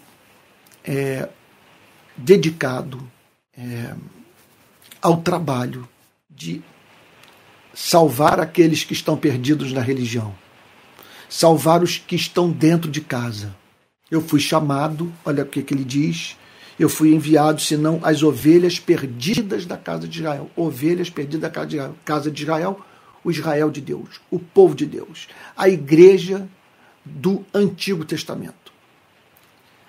é, 0.83 1.29
dedicado 2.17 2.99
é, 3.55 3.95
ao 4.99 5.17
trabalho 5.17 5.88
de 6.29 6.62
salvar 7.73 8.39
aqueles 8.39 8.83
que 8.83 8.93
estão 8.93 9.15
perdidos 9.15 9.71
na 9.71 9.81
religião, 9.81 10.35
salvar 11.29 11.83
os 11.83 11.97
que 11.97 12.15
estão 12.15 12.49
dentro 12.49 12.89
de 12.89 12.99
casa. 12.99 13.55
Eu 14.09 14.21
fui 14.21 14.39
chamado, 14.39 15.13
olha 15.23 15.43
o 15.43 15.45
que, 15.45 15.62
que 15.62 15.71
ele 15.71 15.83
diz, 15.83 16.35
eu 16.80 16.88
fui 16.88 17.13
enviado, 17.13 17.60
senão 17.60 18.00
as 18.02 18.24
ovelhas 18.24 18.80
perdidas 18.80 19.65
da 19.65 19.76
casa 19.76 20.08
de 20.08 20.20
Israel. 20.20 20.50
Ovelhas 20.56 21.10
perdidas 21.10 21.42
da 21.42 21.50
casa 21.50 21.68
de 21.68 21.76
Israel. 21.76 21.96
Casa 22.06 22.32
de 22.32 22.42
Israel, 22.42 22.80
o 23.24 23.30
Israel 23.30 23.70
de 23.70 23.82
Deus, 23.82 24.22
o 24.32 24.39
povo 24.39 24.74
de 24.74 24.86
Deus, 24.86 25.28
a 25.58 25.68
igreja 25.68 26.48
do 27.04 27.46
Antigo 27.54 28.06
Testamento. 28.06 28.72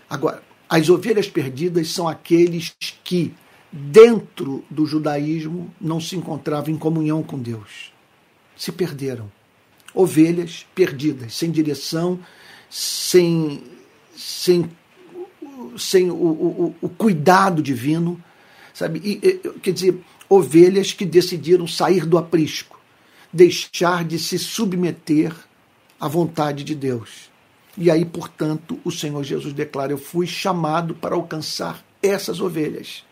Agora, 0.08 0.42
as 0.68 0.88
ovelhas 0.88 1.28
perdidas 1.28 1.88
são 1.88 2.08
aqueles 2.08 2.74
que, 3.04 3.32
dentro 3.70 4.64
do 4.68 4.84
judaísmo, 4.84 5.72
não 5.80 6.00
se 6.00 6.16
encontravam 6.16 6.70
em 6.70 6.78
comunhão 6.78 7.22
com 7.22 7.38
Deus. 7.38 7.92
Se 8.56 8.72
perderam. 8.72 9.30
Ovelhas 9.94 10.66
perdidas, 10.74 11.34
sem 11.34 11.50
direção, 11.50 12.20
sem, 12.68 13.62
sem, 14.16 14.70
sem 15.78 16.10
o, 16.10 16.14
o, 16.14 16.74
o 16.80 16.88
cuidado 16.88 17.62
divino, 17.62 18.22
sabe? 18.72 19.00
E, 19.04 19.38
quer 19.60 19.72
dizer, 19.72 20.00
ovelhas 20.28 20.92
que 20.92 21.04
decidiram 21.04 21.66
sair 21.66 22.06
do 22.06 22.16
aprisco, 22.16 22.80
deixar 23.32 24.04
de 24.04 24.18
se 24.18 24.38
submeter 24.38 25.34
à 25.98 26.08
vontade 26.08 26.64
de 26.64 26.74
Deus. 26.74 27.30
E 27.76 27.90
aí, 27.90 28.04
portanto, 28.04 28.78
o 28.84 28.90
Senhor 28.90 29.22
Jesus 29.22 29.52
declara: 29.52 29.92
Eu 29.92 29.98
fui 29.98 30.26
chamado 30.26 30.94
para 30.94 31.14
alcançar 31.14 31.84
essas 32.02 32.40
ovelhas. 32.40 33.04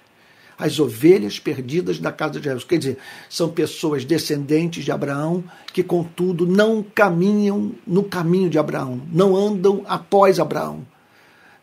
As 0.58 0.80
ovelhas 0.80 1.38
perdidas 1.38 2.00
da 2.00 2.10
casa 2.10 2.40
de 2.40 2.44
Jesus. 2.44 2.64
Quer 2.64 2.78
dizer, 2.78 2.98
são 3.30 3.48
pessoas 3.48 4.04
descendentes 4.04 4.84
de 4.84 4.90
Abraão 4.90 5.44
que, 5.72 5.84
contudo, 5.84 6.48
não 6.48 6.82
caminham 6.82 7.72
no 7.86 8.02
caminho 8.02 8.50
de 8.50 8.58
Abraão, 8.58 9.00
não 9.12 9.36
andam 9.36 9.84
após 9.86 10.40
Abraão, 10.40 10.84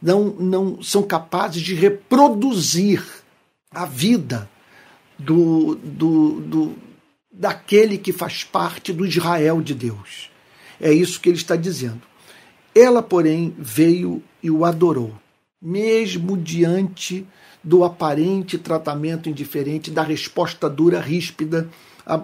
não, 0.06 0.26
não 0.26 0.84
são 0.84 1.02
capazes 1.02 1.64
de 1.64 1.74
reproduzir 1.74 3.04
a 3.72 3.88
vida 3.88 4.48
do, 5.18 5.74
do, 5.76 6.42
do, 6.42 6.76
daquele 7.32 7.98
que 7.98 8.14
faz 8.14 8.44
parte 8.44 8.94
do 8.94 9.04
Israel 9.04 9.64
de 9.64 9.74
Deus. 9.74 10.30
É 10.80 10.94
isso 10.94 11.20
que 11.20 11.28
ele 11.28 11.38
está 11.38 11.56
dizendo. 11.56 12.04
Ela, 12.76 13.02
porém, 13.02 13.56
veio 13.58 14.22
e 14.44 14.52
o 14.52 14.64
adorou, 14.64 15.12
mesmo 15.60 16.38
diante 16.38 17.26
do 17.64 17.84
aparente 17.84 18.60
tratamento 18.60 19.28
indiferente, 19.28 19.90
da 19.90 20.04
resposta 20.04 20.70
dura, 20.70 21.00
ríspida. 21.00 21.68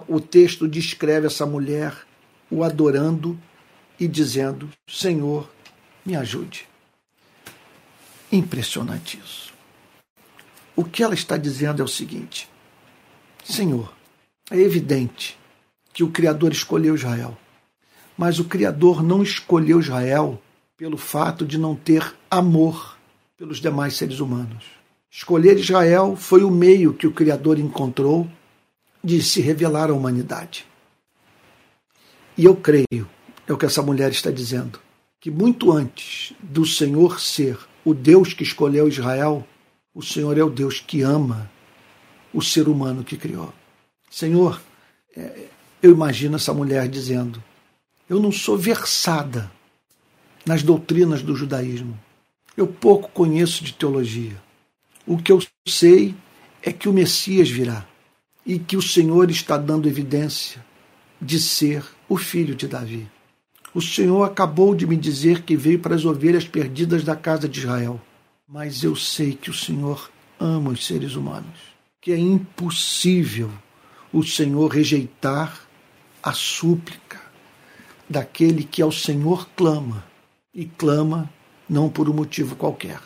O 0.06 0.20
texto 0.20 0.68
descreve 0.68 1.26
essa 1.26 1.44
mulher 1.44 1.96
o 2.48 2.62
adorando 2.62 3.36
e 3.98 4.06
dizendo: 4.06 4.68
Senhor, 4.88 5.50
me 6.06 6.14
ajude. 6.14 6.71
Impressionante 8.32 9.20
isso. 9.22 9.52
O 10.74 10.82
que 10.82 11.02
ela 11.02 11.12
está 11.12 11.36
dizendo 11.36 11.82
é 11.82 11.84
o 11.84 11.88
seguinte: 11.88 12.48
Senhor, 13.44 13.92
é 14.50 14.58
evidente 14.58 15.38
que 15.92 16.02
o 16.02 16.10
Criador 16.10 16.50
escolheu 16.50 16.94
Israel, 16.94 17.36
mas 18.16 18.38
o 18.38 18.46
Criador 18.46 19.02
não 19.02 19.22
escolheu 19.22 19.78
Israel 19.78 20.40
pelo 20.78 20.96
fato 20.96 21.44
de 21.44 21.58
não 21.58 21.76
ter 21.76 22.14
amor 22.30 22.96
pelos 23.36 23.60
demais 23.60 23.96
seres 23.96 24.18
humanos. 24.18 24.64
Escolher 25.10 25.58
Israel 25.58 26.16
foi 26.16 26.42
o 26.42 26.50
meio 26.50 26.94
que 26.94 27.06
o 27.06 27.12
Criador 27.12 27.58
encontrou 27.58 28.26
de 29.04 29.22
se 29.22 29.42
revelar 29.42 29.90
à 29.90 29.92
humanidade. 29.92 30.64
E 32.38 32.46
eu 32.46 32.56
creio, 32.56 33.06
é 33.46 33.52
o 33.52 33.58
que 33.58 33.66
essa 33.66 33.82
mulher 33.82 34.10
está 34.10 34.30
dizendo, 34.30 34.80
que 35.20 35.30
muito 35.30 35.70
antes 35.70 36.32
do 36.40 36.64
Senhor 36.64 37.20
ser 37.20 37.58
o 37.84 37.94
Deus 37.94 38.32
que 38.32 38.42
escolheu 38.42 38.88
Israel, 38.88 39.46
o 39.94 40.02
Senhor 40.02 40.38
é 40.38 40.42
o 40.42 40.50
Deus 40.50 40.80
que 40.80 41.02
ama 41.02 41.50
o 42.32 42.40
ser 42.40 42.68
humano 42.68 43.04
que 43.04 43.16
criou. 43.16 43.52
Senhor, 44.10 44.60
é, 45.16 45.46
eu 45.82 45.90
imagino 45.90 46.36
essa 46.36 46.54
mulher 46.54 46.88
dizendo: 46.88 47.42
Eu 48.08 48.20
não 48.20 48.32
sou 48.32 48.56
versada 48.56 49.50
nas 50.46 50.62
doutrinas 50.62 51.22
do 51.22 51.34
judaísmo. 51.34 51.98
Eu 52.56 52.66
pouco 52.66 53.08
conheço 53.10 53.64
de 53.64 53.72
teologia. 53.72 54.40
O 55.06 55.16
que 55.16 55.32
eu 55.32 55.42
sei 55.66 56.14
é 56.62 56.72
que 56.72 56.88
o 56.88 56.92
Messias 56.92 57.48
virá 57.50 57.86
e 58.44 58.58
que 58.58 58.76
o 58.76 58.82
Senhor 58.82 59.30
está 59.30 59.56
dando 59.56 59.88
evidência 59.88 60.64
de 61.20 61.40
ser 61.40 61.84
o 62.08 62.16
filho 62.16 62.54
de 62.54 62.68
Davi. 62.68 63.08
O 63.74 63.80
Senhor 63.80 64.22
acabou 64.22 64.74
de 64.74 64.86
me 64.86 64.96
dizer 64.96 65.42
que 65.42 65.56
veio 65.56 65.78
para 65.78 65.94
as 65.94 66.04
ovelhas 66.04 66.46
perdidas 66.46 67.04
da 67.04 67.16
casa 67.16 67.48
de 67.48 67.60
Israel, 67.60 67.98
mas 68.46 68.84
eu 68.84 68.94
sei 68.94 69.32
que 69.32 69.48
o 69.48 69.54
Senhor 69.54 70.10
ama 70.38 70.70
os 70.70 70.86
seres 70.86 71.14
humanos, 71.14 71.58
que 71.98 72.12
é 72.12 72.18
impossível 72.18 73.50
o 74.12 74.22
Senhor 74.22 74.68
rejeitar 74.68 75.58
a 76.22 76.34
súplica 76.34 77.18
daquele 78.06 78.62
que 78.62 78.82
ao 78.82 78.92
Senhor 78.92 79.48
clama 79.56 80.04
e 80.54 80.66
clama 80.66 81.30
não 81.66 81.88
por 81.88 82.10
um 82.10 82.12
motivo 82.12 82.54
qualquer. 82.54 83.00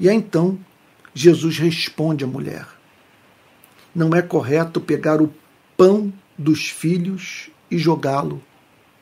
E 0.00 0.08
aí 0.08 0.16
então 0.16 0.58
Jesus 1.14 1.58
responde 1.58 2.24
à 2.24 2.26
mulher: 2.26 2.66
Não 3.94 4.10
é 4.16 4.20
correto 4.20 4.80
pegar 4.80 5.22
o 5.22 5.32
pão 5.76 6.12
dos 6.36 6.68
filhos 6.68 7.50
e 7.70 7.78
jogá-lo 7.78 8.42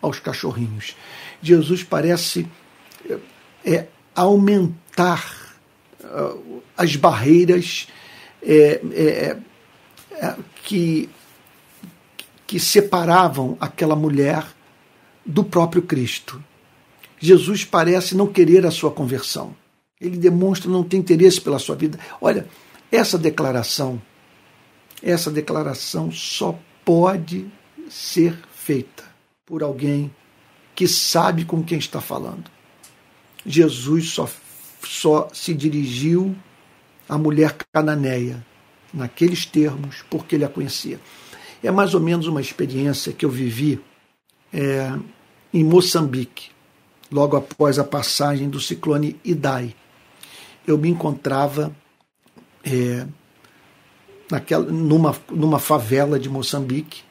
aos 0.00 0.18
cachorrinhos. 0.18 0.96
Jesus 1.42 1.82
parece 1.82 2.46
é, 3.08 3.18
é 3.64 3.86
aumentar 4.14 5.56
uh, 6.02 6.62
as 6.76 6.96
barreiras 6.96 7.88
é, 8.42 8.80
é, 8.92 10.36
que, 10.64 11.08
que 12.46 12.58
separavam 12.58 13.56
aquela 13.60 13.96
mulher 13.96 14.44
do 15.24 15.44
próprio 15.44 15.82
Cristo. 15.82 16.42
Jesus 17.20 17.64
parece 17.64 18.16
não 18.16 18.26
querer 18.26 18.64
a 18.64 18.70
sua 18.70 18.90
conversão. 18.90 19.54
Ele 20.00 20.16
demonstra 20.16 20.70
não 20.70 20.84
ter 20.84 20.96
interesse 20.96 21.40
pela 21.40 21.58
sua 21.58 21.74
vida. 21.74 21.98
Olha, 22.20 22.46
essa 22.90 23.18
declaração, 23.18 24.00
essa 25.02 25.30
declaração 25.30 26.12
só 26.12 26.58
pode 26.84 27.50
ser 27.88 28.38
feita 28.52 29.07
por 29.48 29.62
alguém 29.62 30.14
que 30.74 30.86
sabe 30.86 31.46
com 31.46 31.64
quem 31.64 31.78
está 31.78 32.02
falando. 32.02 32.50
Jesus 33.46 34.10
só, 34.10 34.28
só 34.84 35.28
se 35.32 35.54
dirigiu 35.54 36.36
à 37.08 37.16
mulher 37.16 37.56
cananeia 37.72 38.44
naqueles 38.92 39.46
termos 39.46 40.04
porque 40.10 40.34
ele 40.34 40.44
a 40.44 40.50
conhecia. 40.50 41.00
É 41.62 41.70
mais 41.70 41.94
ou 41.94 42.00
menos 42.00 42.26
uma 42.26 42.42
experiência 42.42 43.10
que 43.10 43.24
eu 43.24 43.30
vivi 43.30 43.80
é, 44.52 44.92
em 45.52 45.64
Moçambique 45.64 46.50
logo 47.10 47.34
após 47.34 47.78
a 47.78 47.84
passagem 47.84 48.50
do 48.50 48.60
ciclone 48.60 49.18
Idai. 49.24 49.74
Eu 50.66 50.76
me 50.76 50.90
encontrava 50.90 51.74
é, 52.62 53.06
naquela, 54.30 54.66
numa, 54.66 55.16
numa 55.30 55.58
favela 55.58 56.20
de 56.20 56.28
Moçambique, 56.28 57.07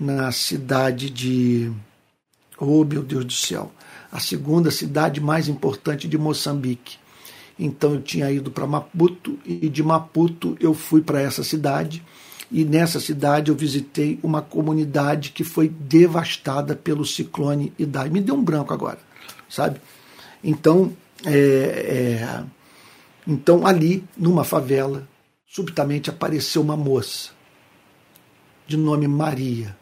na 0.00 0.32
cidade 0.32 1.10
de. 1.10 1.70
Oh, 2.58 2.84
meu 2.84 3.02
Deus 3.02 3.24
do 3.24 3.32
céu! 3.32 3.70
A 4.10 4.18
segunda 4.18 4.70
cidade 4.70 5.20
mais 5.20 5.46
importante 5.46 6.08
de 6.08 6.18
Moçambique. 6.18 6.98
Então 7.58 7.94
eu 7.94 8.00
tinha 8.00 8.30
ido 8.30 8.50
para 8.50 8.66
Maputo 8.66 9.38
e 9.44 9.68
de 9.68 9.82
Maputo 9.82 10.56
eu 10.58 10.72
fui 10.72 11.02
para 11.02 11.20
essa 11.20 11.44
cidade 11.44 12.02
e 12.50 12.64
nessa 12.64 12.98
cidade 12.98 13.50
eu 13.50 13.54
visitei 13.54 14.18
uma 14.22 14.40
comunidade 14.40 15.30
que 15.30 15.44
foi 15.44 15.68
devastada 15.68 16.74
pelo 16.74 17.04
ciclone 17.04 17.72
Idai. 17.78 18.08
Me 18.08 18.20
deu 18.20 18.34
um 18.34 18.42
branco 18.42 18.72
agora 18.72 18.98
sabe? 19.50 19.80
Então, 20.42 20.96
é, 21.26 21.34
é, 21.34 22.44
então 23.26 23.66
ali, 23.66 24.04
numa 24.16 24.44
favela, 24.44 25.06
subitamente 25.46 26.08
apareceu 26.08 26.62
uma 26.62 26.76
moça 26.76 27.32
de 28.66 28.76
nome 28.76 29.08
Maria, 29.08 29.76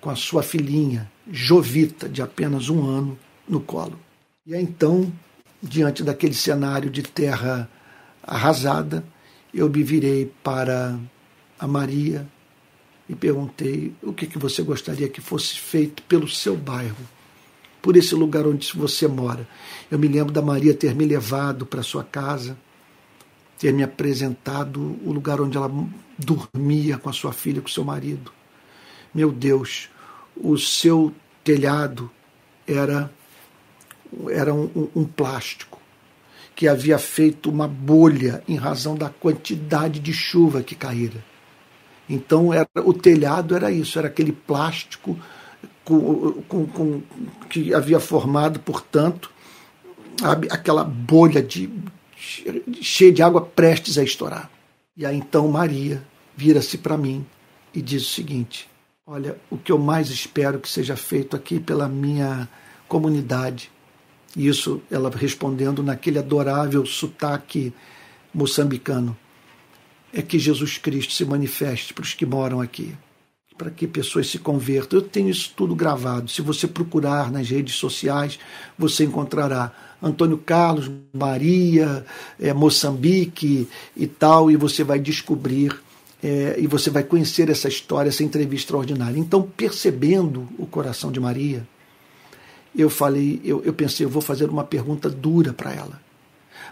com 0.00 0.10
a 0.10 0.16
sua 0.16 0.42
filhinha 0.42 1.10
Jovita, 1.30 2.08
de 2.08 2.22
apenas 2.22 2.68
um 2.68 2.86
ano, 2.86 3.18
no 3.48 3.60
colo. 3.60 3.98
E 4.46 4.54
aí, 4.54 4.62
então, 4.62 5.12
diante 5.62 6.02
daquele 6.02 6.34
cenário 6.34 6.90
de 6.90 7.02
terra 7.02 7.68
arrasada, 8.22 9.04
eu 9.52 9.68
me 9.68 9.82
virei 9.82 10.32
para 10.42 10.98
a 11.58 11.66
Maria 11.66 12.26
e 13.08 13.14
perguntei 13.14 13.94
o 14.02 14.12
que, 14.12 14.26
que 14.26 14.38
você 14.38 14.62
gostaria 14.62 15.08
que 15.08 15.20
fosse 15.20 15.58
feito 15.58 16.02
pelo 16.04 16.28
seu 16.28 16.56
bairro 16.56 16.96
por 17.80 17.96
esse 17.96 18.14
lugar 18.14 18.46
onde 18.46 18.70
você 18.74 19.06
mora. 19.08 19.48
Eu 19.90 19.98
me 19.98 20.08
lembro 20.08 20.32
da 20.32 20.42
Maria 20.42 20.74
ter 20.74 20.94
me 20.94 21.04
levado 21.04 21.64
para 21.64 21.82
sua 21.82 22.04
casa 22.04 22.56
ter 23.58 23.72
me 23.72 23.82
apresentado 23.82 24.96
o 25.04 25.12
lugar 25.12 25.40
onde 25.40 25.56
ela 25.56 25.70
dormia 26.16 26.96
com 26.96 27.10
a 27.10 27.12
sua 27.12 27.32
filha, 27.32 27.60
com 27.60 27.68
seu 27.68 27.84
marido. 27.84 28.32
Meu 29.14 29.32
Deus, 29.32 29.88
o 30.36 30.56
seu 30.56 31.12
telhado 31.42 32.10
era, 32.66 33.10
era 34.30 34.52
um, 34.52 34.90
um, 34.94 35.04
plástico 35.04 35.78
que 36.54 36.68
havia 36.68 36.98
feito 36.98 37.50
uma 37.50 37.66
bolha 37.66 38.42
em 38.48 38.56
razão 38.56 38.94
da 38.94 39.08
quantidade 39.08 40.00
de 40.00 40.12
chuva 40.12 40.62
que 40.62 40.74
caíra. 40.74 41.24
Então 42.08 42.52
era, 42.52 42.68
o 42.76 42.92
telhado 42.92 43.54
era 43.54 43.70
isso, 43.70 43.98
era 43.98 44.08
aquele 44.08 44.32
plástico 44.32 45.18
com, 45.84 46.42
com, 46.48 46.66
com, 46.66 47.02
que 47.48 47.72
havia 47.72 48.00
formado, 48.00 48.60
portanto, 48.60 49.30
aquela 50.50 50.84
bolha 50.84 51.42
de, 51.42 51.70
cheia 52.80 53.12
de 53.12 53.22
água 53.22 53.40
prestes 53.40 53.96
a 53.98 54.02
estourar. 54.02 54.50
E 54.96 55.06
aí 55.06 55.16
então 55.16 55.48
Maria 55.48 56.02
vira-se 56.36 56.76
para 56.76 56.96
mim 56.96 57.24
e 57.72 57.80
diz 57.80 58.02
o 58.02 58.10
seguinte: 58.10 58.68
Olha, 59.10 59.38
o 59.48 59.56
que 59.56 59.72
eu 59.72 59.78
mais 59.78 60.10
espero 60.10 60.60
que 60.60 60.68
seja 60.68 60.94
feito 60.94 61.34
aqui 61.34 61.58
pela 61.58 61.88
minha 61.88 62.46
comunidade, 62.86 63.70
isso 64.36 64.82
ela 64.90 65.08
respondendo 65.08 65.82
naquele 65.82 66.18
adorável 66.18 66.84
sotaque 66.84 67.72
moçambicano, 68.34 69.16
é 70.12 70.20
que 70.20 70.38
Jesus 70.38 70.76
Cristo 70.76 71.14
se 71.14 71.24
manifeste 71.24 71.94
para 71.94 72.02
os 72.02 72.12
que 72.12 72.26
moram 72.26 72.60
aqui, 72.60 72.94
para 73.56 73.70
que 73.70 73.86
pessoas 73.86 74.28
se 74.28 74.38
convertam. 74.38 74.98
Eu 74.98 75.06
tenho 75.06 75.30
isso 75.30 75.54
tudo 75.56 75.74
gravado. 75.74 76.30
Se 76.30 76.42
você 76.42 76.68
procurar 76.68 77.32
nas 77.32 77.48
redes 77.48 77.76
sociais, 77.76 78.38
você 78.78 79.04
encontrará 79.04 79.72
Antônio 80.02 80.36
Carlos, 80.36 80.90
Maria, 81.14 82.04
é, 82.38 82.52
Moçambique 82.52 83.66
e 83.96 84.06
tal, 84.06 84.50
e 84.50 84.56
você 84.56 84.84
vai 84.84 84.98
descobrir 84.98 85.80
é, 86.22 86.56
e 86.58 86.66
você 86.66 86.90
vai 86.90 87.02
conhecer 87.02 87.48
essa 87.48 87.68
história, 87.68 88.08
essa 88.08 88.24
entrevista 88.24 88.66
extraordinária. 88.66 89.18
Então, 89.18 89.42
percebendo 89.42 90.48
o 90.58 90.66
coração 90.66 91.12
de 91.12 91.20
Maria, 91.20 91.66
eu 92.76 92.90
falei, 92.90 93.40
eu, 93.44 93.62
eu 93.64 93.72
pensei, 93.72 94.04
eu 94.04 94.10
vou 94.10 94.22
fazer 94.22 94.48
uma 94.48 94.64
pergunta 94.64 95.08
dura 95.08 95.52
para 95.52 95.72
ela, 95.72 96.00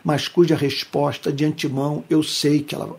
mas 0.04 0.28
cuja 0.28 0.54
resposta 0.54 1.32
de 1.32 1.44
antemão 1.44 2.04
eu 2.08 2.22
sei 2.22 2.62
que 2.62 2.74
ela, 2.74 2.96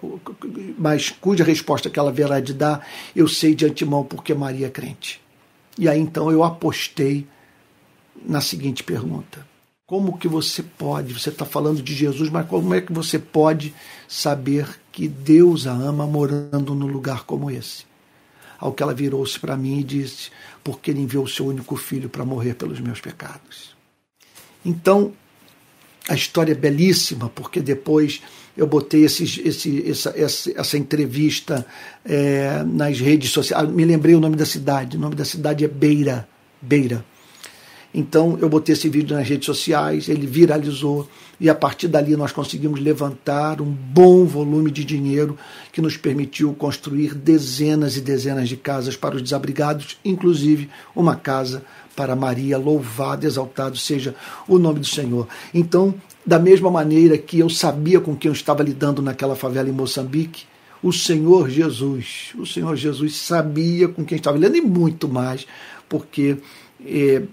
mas 0.78 1.10
cuja 1.10 1.44
resposta 1.44 1.90
que 1.90 2.00
ela 2.00 2.12
verá 2.12 2.40
de 2.40 2.54
dar, 2.54 2.86
eu 3.16 3.28
sei 3.28 3.54
de 3.54 3.66
antemão 3.66 4.04
porque 4.04 4.34
Maria 4.34 4.68
é 4.68 4.70
crente. 4.70 5.22
E 5.78 5.88
aí 5.88 6.00
então 6.00 6.32
eu 6.32 6.44
apostei 6.44 7.28
na 8.26 8.42
seguinte 8.42 8.84
pergunta: 8.84 9.46
como 9.86 10.18
que 10.18 10.28
você 10.28 10.64
pode, 10.64 11.14
você 11.14 11.30
está 11.30 11.46
falando 11.46 11.82
de 11.82 11.94
Jesus, 11.94 12.30
mas 12.30 12.48
como 12.48 12.74
é 12.74 12.82
que 12.82 12.92
você 12.92 13.20
pode 13.20 13.74
saber 14.08 14.68
que 14.98 15.08
Deus 15.08 15.68
a 15.68 15.74
ama 15.74 16.08
morando 16.08 16.74
num 16.74 16.88
lugar 16.88 17.24
como 17.24 17.52
esse? 17.52 17.86
Ao 18.58 18.74
que 18.74 18.82
ela 18.82 18.96
virou-se 18.96 19.40
para 19.40 19.56
mim 19.56 19.82
e 19.82 19.84
disse: 19.84 20.32
Porque 20.64 20.90
ele 20.90 21.02
enviou 21.02 21.26
o 21.26 21.28
seu 21.28 21.46
único 21.46 21.76
filho 21.76 22.10
para 22.10 22.26
morrer 22.26 22.56
pelos 22.56 22.80
meus 22.80 23.00
pecados. 23.00 23.76
Então, 24.66 25.14
a 26.10 26.16
história 26.16 26.54
é 26.54 26.56
belíssima, 26.56 27.30
porque 27.30 27.62
depois 27.62 28.24
eu 28.58 28.66
botei 28.66 29.04
esse, 29.04 29.48
essa, 29.88 30.10
essa, 30.18 30.60
essa 30.60 30.78
entrevista 30.80 31.64
é, 32.04 32.64
nas 32.64 33.00
redes 33.00 33.30
sociais. 33.30 33.64
Ah, 33.64 33.68
me 33.72 33.86
lembrei 33.86 34.16
o 34.16 34.20
nome 34.20 34.36
da 34.36 34.48
cidade. 34.48 34.98
O 34.98 35.00
nome 35.00 35.14
da 35.14 35.26
cidade 35.26 35.64
é 35.64 35.68
Beira. 35.68 36.28
Beira. 36.60 37.06
Então 37.94 38.38
eu 38.42 38.50
botei 38.50 38.74
esse 38.74 38.90
vídeo 38.90 39.16
nas 39.16 39.28
redes 39.28 39.46
sociais, 39.46 40.10
ele 40.10 40.28
viralizou 40.28 41.08
e 41.40 41.50
a 41.50 41.56
partir 41.56 41.88
dali 41.88 42.16
nós 42.16 42.32
conseguimos 42.32 42.80
levantar 42.80 43.62
um 43.62 43.72
bom 43.72 44.26
volume 44.26 44.72
de 44.72 44.84
dinheiro 44.84 45.38
que 45.72 45.82
nos 45.82 45.96
permitiu 45.96 46.54
construir 46.54 47.14
dezenas 47.14 47.96
e 47.96 48.02
dezenas 48.02 48.50
de 48.50 48.58
casas 48.58 48.96
para 48.96 49.16
os 49.16 49.22
desabrigados, 49.22 49.98
inclusive 50.04 50.70
uma 50.96 51.16
casa 51.16 51.64
para 51.96 52.16
Maria, 52.16 52.58
louvado, 52.58 53.26
exaltado 53.26 53.78
seja 53.78 54.16
o 54.48 54.60
nome 54.60 54.80
do 54.80 54.86
Senhor. 54.86 55.28
Então, 55.54 55.96
da 56.26 56.38
mesma 56.38 56.70
maneira 56.70 57.18
que 57.18 57.40
eu 57.40 57.50
sabia 57.50 58.00
com 58.00 58.16
quem 58.16 58.30
eu 58.30 58.34
estava 58.34 58.62
lidando 58.62 59.02
naquela 59.02 59.36
favela 59.36 59.70
em 59.70 59.72
Moçambique, 59.72 60.46
o 60.84 60.94
Senhor 60.94 61.50
Jesus, 61.50 62.34
o 62.38 62.46
Senhor 62.46 62.76
Jesus 62.76 63.16
sabia 63.16 63.88
com 63.88 64.06
quem 64.06 64.18
estava 64.18 64.38
lidando 64.38 64.58
e 64.58 64.62
muito 64.62 65.08
mais, 65.08 65.48
porque 65.90 66.38
eh, 66.86 67.24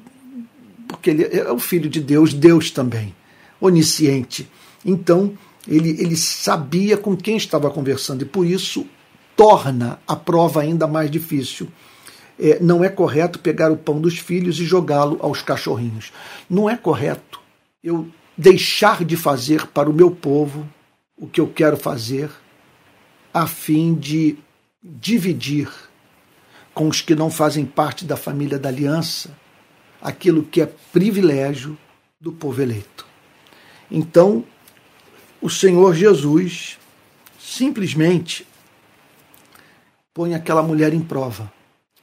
porque 0.88 1.10
ele 1.10 1.24
é 1.24 1.50
o 1.50 1.58
filho 1.58 1.88
de 1.88 2.00
Deus, 2.00 2.32
Deus 2.32 2.70
também, 2.70 3.14
onisciente. 3.60 4.48
Então, 4.84 5.36
ele, 5.66 5.90
ele 6.00 6.16
sabia 6.16 6.96
com 6.96 7.16
quem 7.16 7.36
estava 7.36 7.70
conversando 7.70 8.22
e 8.22 8.26
por 8.26 8.46
isso 8.46 8.86
torna 9.36 9.98
a 10.06 10.14
prova 10.14 10.60
ainda 10.60 10.86
mais 10.86 11.10
difícil. 11.10 11.68
É, 12.38 12.58
não 12.60 12.82
é 12.82 12.88
correto 12.88 13.38
pegar 13.38 13.70
o 13.70 13.76
pão 13.76 14.00
dos 14.00 14.18
filhos 14.18 14.58
e 14.58 14.64
jogá-lo 14.64 15.18
aos 15.20 15.40
cachorrinhos. 15.40 16.12
Não 16.48 16.68
é 16.68 16.76
correto 16.76 17.40
eu 17.82 18.08
deixar 18.36 19.04
de 19.04 19.16
fazer 19.16 19.66
para 19.68 19.88
o 19.88 19.92
meu 19.92 20.10
povo 20.10 20.68
o 21.16 21.28
que 21.28 21.40
eu 21.40 21.46
quero 21.46 21.76
fazer, 21.76 22.28
a 23.32 23.46
fim 23.46 23.94
de 23.94 24.36
dividir 24.82 25.70
com 26.74 26.88
os 26.88 27.00
que 27.00 27.14
não 27.14 27.30
fazem 27.30 27.64
parte 27.64 28.04
da 28.04 28.16
família 28.16 28.58
da 28.58 28.68
aliança 28.68 29.30
aquilo 30.04 30.42
que 30.42 30.60
é 30.60 30.66
privilégio 30.92 31.78
do 32.20 32.30
povo 32.30 32.60
eleito. 32.60 33.06
Então, 33.90 34.44
o 35.40 35.48
Senhor 35.48 35.94
Jesus 35.94 36.78
simplesmente 37.38 38.46
põe 40.12 40.34
aquela 40.34 40.62
mulher 40.62 40.92
em 40.92 41.00
prova. 41.00 41.50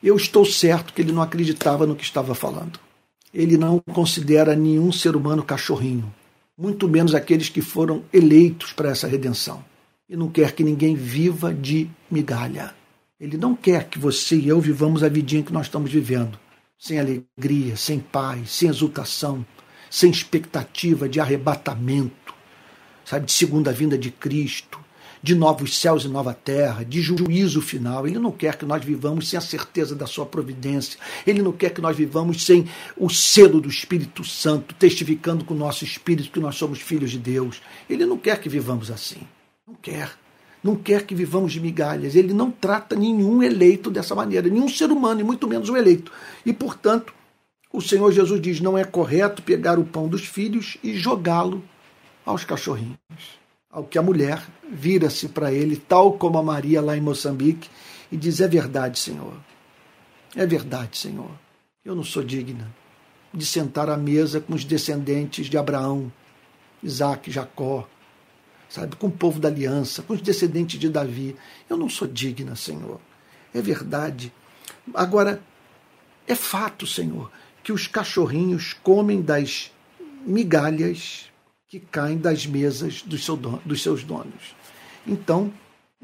Eu 0.01 0.15
estou 0.15 0.43
certo 0.43 0.93
que 0.93 1.01
ele 1.03 1.11
não 1.11 1.21
acreditava 1.21 1.85
no 1.85 1.95
que 1.95 2.03
estava 2.03 2.33
falando. 2.33 2.79
Ele 3.31 3.55
não 3.55 3.79
considera 3.93 4.55
nenhum 4.55 4.91
ser 4.91 5.15
humano 5.15 5.43
cachorrinho, 5.43 6.11
muito 6.57 6.87
menos 6.89 7.13
aqueles 7.13 7.49
que 7.49 7.61
foram 7.61 8.03
eleitos 8.11 8.73
para 8.73 8.89
essa 8.89 9.07
redenção. 9.07 9.63
E 10.09 10.15
não 10.17 10.27
quer 10.27 10.53
que 10.53 10.63
ninguém 10.63 10.95
viva 10.95 11.53
de 11.53 11.87
migalha. 12.09 12.73
Ele 13.19 13.37
não 13.37 13.55
quer 13.55 13.87
que 13.87 13.99
você 13.99 14.35
e 14.35 14.47
eu 14.47 14.59
vivamos 14.59 15.03
a 15.03 15.07
vidinha 15.07 15.43
que 15.43 15.53
nós 15.53 15.67
estamos 15.67 15.91
vivendo 15.91 16.37
sem 16.81 16.99
alegria, 16.99 17.77
sem 17.77 17.99
paz, 17.99 18.49
sem 18.49 18.67
exultação, 18.67 19.45
sem 19.87 20.09
expectativa 20.09 21.07
de 21.07 21.19
arrebatamento, 21.19 22.33
sabe, 23.05 23.27
de 23.27 23.31
segunda 23.31 23.71
vinda 23.71 23.95
de 23.95 24.09
Cristo, 24.09 24.79
de 25.21 25.35
novos 25.35 25.77
céus 25.77 26.05
e 26.05 26.07
nova 26.07 26.33
terra, 26.33 26.83
de 26.83 26.99
juízo 26.99 27.61
final. 27.61 28.07
Ele 28.07 28.17
não 28.17 28.31
quer 28.31 28.55
que 28.55 28.65
nós 28.65 28.83
vivamos 28.83 29.29
sem 29.29 29.37
a 29.37 29.41
certeza 29.41 29.95
da 29.95 30.07
sua 30.07 30.25
providência. 30.25 30.99
Ele 31.27 31.43
não 31.43 31.51
quer 31.51 31.69
que 31.69 31.81
nós 31.81 31.95
vivamos 31.95 32.43
sem 32.43 32.67
o 32.97 33.11
selo 33.11 33.61
do 33.61 33.69
Espírito 33.69 34.23
Santo, 34.23 34.73
testificando 34.73 35.45
com 35.45 35.53
o 35.53 35.57
nosso 35.57 35.83
espírito 35.83 36.31
que 36.31 36.39
nós 36.39 36.55
somos 36.55 36.81
filhos 36.81 37.11
de 37.11 37.19
Deus. 37.19 37.61
Ele 37.87 38.07
não 38.07 38.17
quer 38.17 38.41
que 38.41 38.49
vivamos 38.49 38.89
assim. 38.89 39.21
Não 39.67 39.75
quer 39.75 40.17
não 40.63 40.75
quer 40.75 41.05
que 41.05 41.15
vivamos 41.15 41.53
de 41.53 41.59
migalhas. 41.59 42.15
Ele 42.15 42.33
não 42.33 42.51
trata 42.51 42.95
nenhum 42.95 43.41
eleito 43.41 43.89
dessa 43.89 44.13
maneira, 44.13 44.49
nenhum 44.49 44.69
ser 44.69 44.91
humano, 44.91 45.21
e 45.21 45.23
muito 45.23 45.47
menos 45.47 45.69
o 45.69 45.77
eleito. 45.77 46.11
E, 46.45 46.53
portanto, 46.53 47.13
o 47.71 47.81
Senhor 47.81 48.11
Jesus 48.11 48.41
diz: 48.41 48.59
não 48.59 48.77
é 48.77 48.83
correto 48.83 49.41
pegar 49.41 49.79
o 49.79 49.85
pão 49.85 50.07
dos 50.07 50.25
filhos 50.25 50.77
e 50.83 50.95
jogá-lo 50.95 51.63
aos 52.25 52.43
cachorrinhos. 52.43 52.97
Ao 53.69 53.83
que 53.83 53.97
a 53.97 54.01
mulher 54.01 54.45
vira-se 54.69 55.29
para 55.29 55.51
ele, 55.51 55.77
tal 55.77 56.13
como 56.13 56.37
a 56.37 56.43
Maria 56.43 56.81
lá 56.81 56.95
em 56.95 57.01
Moçambique, 57.01 57.69
e 58.11 58.17
diz: 58.17 58.39
É 58.41 58.47
verdade, 58.47 58.99
Senhor. 58.99 59.33
É 60.35 60.45
verdade, 60.45 60.97
Senhor. 60.97 61.31
Eu 61.83 61.95
não 61.95 62.03
sou 62.03 62.23
digna 62.23 62.69
de 63.33 63.45
sentar 63.45 63.89
à 63.89 63.97
mesa 63.97 64.41
com 64.41 64.53
os 64.53 64.65
descendentes 64.65 65.47
de 65.47 65.57
Abraão, 65.57 66.11
Isaac, 66.83 67.31
Jacó, 67.31 67.87
sabe, 68.71 68.95
com 68.95 69.07
o 69.07 69.11
povo 69.11 69.37
da 69.37 69.49
aliança, 69.49 70.01
com 70.01 70.13
os 70.13 70.21
descendentes 70.21 70.79
de 70.79 70.87
Davi. 70.87 71.35
Eu 71.69 71.75
não 71.75 71.89
sou 71.89 72.07
digna, 72.07 72.55
Senhor. 72.55 73.01
É 73.53 73.61
verdade. 73.61 74.33
Agora, 74.93 75.41
é 76.25 76.33
fato, 76.33 76.87
Senhor, 76.87 77.29
que 77.61 77.73
os 77.73 77.85
cachorrinhos 77.85 78.73
comem 78.81 79.21
das 79.21 79.71
migalhas 80.25 81.29
que 81.67 81.79
caem 81.79 82.17
das 82.17 82.45
mesas 82.45 83.01
dos, 83.01 83.25
seu 83.25 83.35
dos 83.35 83.83
seus 83.83 84.03
donos. 84.03 84.55
Então, 85.05 85.51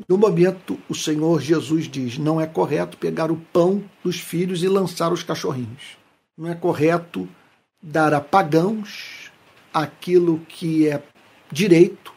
no 0.08 0.18
momento, 0.18 0.78
o 0.90 0.96
Senhor 0.96 1.42
Jesus 1.42 1.88
diz: 1.88 2.18
não 2.18 2.40
é 2.40 2.46
correto 2.46 2.98
pegar 2.98 3.32
o 3.32 3.38
pão 3.38 3.84
dos 4.04 4.20
filhos 4.20 4.62
e 4.62 4.68
lançar 4.68 5.14
os 5.14 5.24
cachorrinhos. 5.24 5.98
Não 6.38 6.50
é 6.50 6.56
correto 6.56 7.28
dar 7.82 8.14
a 8.14 8.20
pagãos 8.20 9.32
aquilo 9.74 10.40
que 10.50 10.88
é 10.88 11.02
direito 11.52 12.17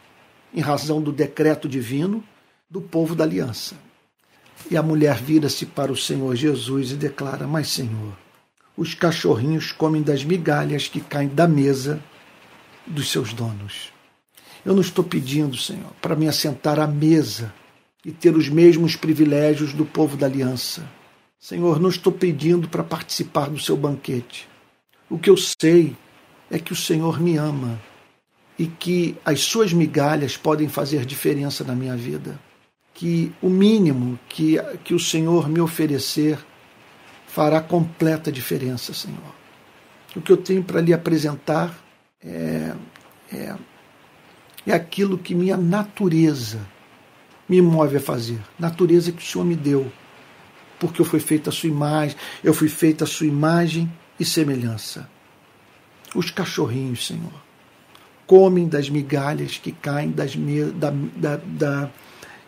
em 0.53 0.59
razão 0.59 1.01
do 1.01 1.11
decreto 1.11 1.67
divino 1.67 2.23
do 2.69 2.81
povo 2.81 3.15
da 3.15 3.23
aliança. 3.23 3.75
E 4.69 4.77
a 4.77 4.83
mulher 4.83 5.15
vira-se 5.21 5.65
para 5.65 5.91
o 5.91 5.97
Senhor 5.97 6.35
Jesus 6.35 6.91
e 6.91 6.95
declara: 6.95 7.47
Mas, 7.47 7.69
Senhor, 7.69 8.17
os 8.77 8.93
cachorrinhos 8.93 9.71
comem 9.71 10.01
das 10.01 10.23
migalhas 10.23 10.87
que 10.87 11.01
caem 11.01 11.29
da 11.29 11.47
mesa 11.47 12.01
dos 12.85 13.11
seus 13.11 13.33
donos. 13.33 13.91
Eu 14.65 14.73
não 14.73 14.81
estou 14.81 15.03
pedindo, 15.03 15.57
Senhor, 15.57 15.91
para 16.01 16.15
me 16.15 16.27
assentar 16.27 16.79
à 16.79 16.87
mesa 16.87 17.53
e 18.05 18.11
ter 18.11 18.35
os 18.35 18.47
mesmos 18.47 18.95
privilégios 18.95 19.73
do 19.73 19.85
povo 19.85 20.15
da 20.15 20.27
aliança. 20.27 20.87
Senhor, 21.39 21.79
não 21.79 21.89
estou 21.89 22.13
pedindo 22.13 22.69
para 22.69 22.83
participar 22.83 23.49
do 23.49 23.59
seu 23.59 23.75
banquete. 23.75 24.47
O 25.09 25.17
que 25.17 25.29
eu 25.29 25.35
sei 25.35 25.95
é 26.49 26.59
que 26.59 26.71
o 26.71 26.75
Senhor 26.75 27.19
me 27.19 27.37
ama 27.37 27.79
e 28.57 28.67
que 28.67 29.17
as 29.25 29.41
suas 29.41 29.73
migalhas 29.73 30.37
podem 30.37 30.67
fazer 30.67 31.05
diferença 31.05 31.63
na 31.63 31.73
minha 31.73 31.95
vida. 31.95 32.39
Que 32.93 33.31
o 33.41 33.49
mínimo 33.49 34.19
que, 34.29 34.57
que 34.83 34.93
o 34.93 34.99
Senhor 34.99 35.49
me 35.49 35.59
oferecer 35.59 36.37
fará 37.27 37.61
completa 37.61 38.31
diferença, 38.31 38.93
Senhor. 38.93 39.35
O 40.15 40.21
que 40.21 40.31
eu 40.31 40.37
tenho 40.37 40.63
para 40.63 40.81
lhe 40.81 40.93
apresentar 40.93 41.73
é, 42.21 42.73
é, 43.31 43.55
é 44.67 44.73
aquilo 44.73 45.17
que 45.17 45.33
minha 45.33 45.55
natureza 45.55 46.59
me 47.47 47.61
move 47.61 47.97
a 47.97 48.01
fazer, 48.01 48.39
natureza 48.59 49.11
que 49.11 49.21
o 49.21 49.25
Senhor 49.25 49.45
me 49.45 49.55
deu, 49.55 49.91
porque 50.79 51.01
eu 51.01 51.05
fui 51.05 51.19
feita 51.19 51.49
a 51.49 51.53
sua 51.53 51.69
imagem, 51.69 52.17
eu 52.43 52.53
fui 52.53 52.69
feita 52.69 53.03
a 53.03 53.07
sua 53.07 53.27
imagem 53.27 53.91
e 54.19 54.25
semelhança. 54.25 55.09
Os 56.13 56.29
cachorrinhos, 56.29 57.07
Senhor, 57.07 57.33
comem 58.27 58.67
das 58.67 58.89
migalhas 58.89 59.57
que 59.57 59.71
caem 59.71 60.11
das 60.11 60.35
me, 60.35 60.65
da, 60.71 60.91
da, 61.15 61.37
da, 61.37 61.91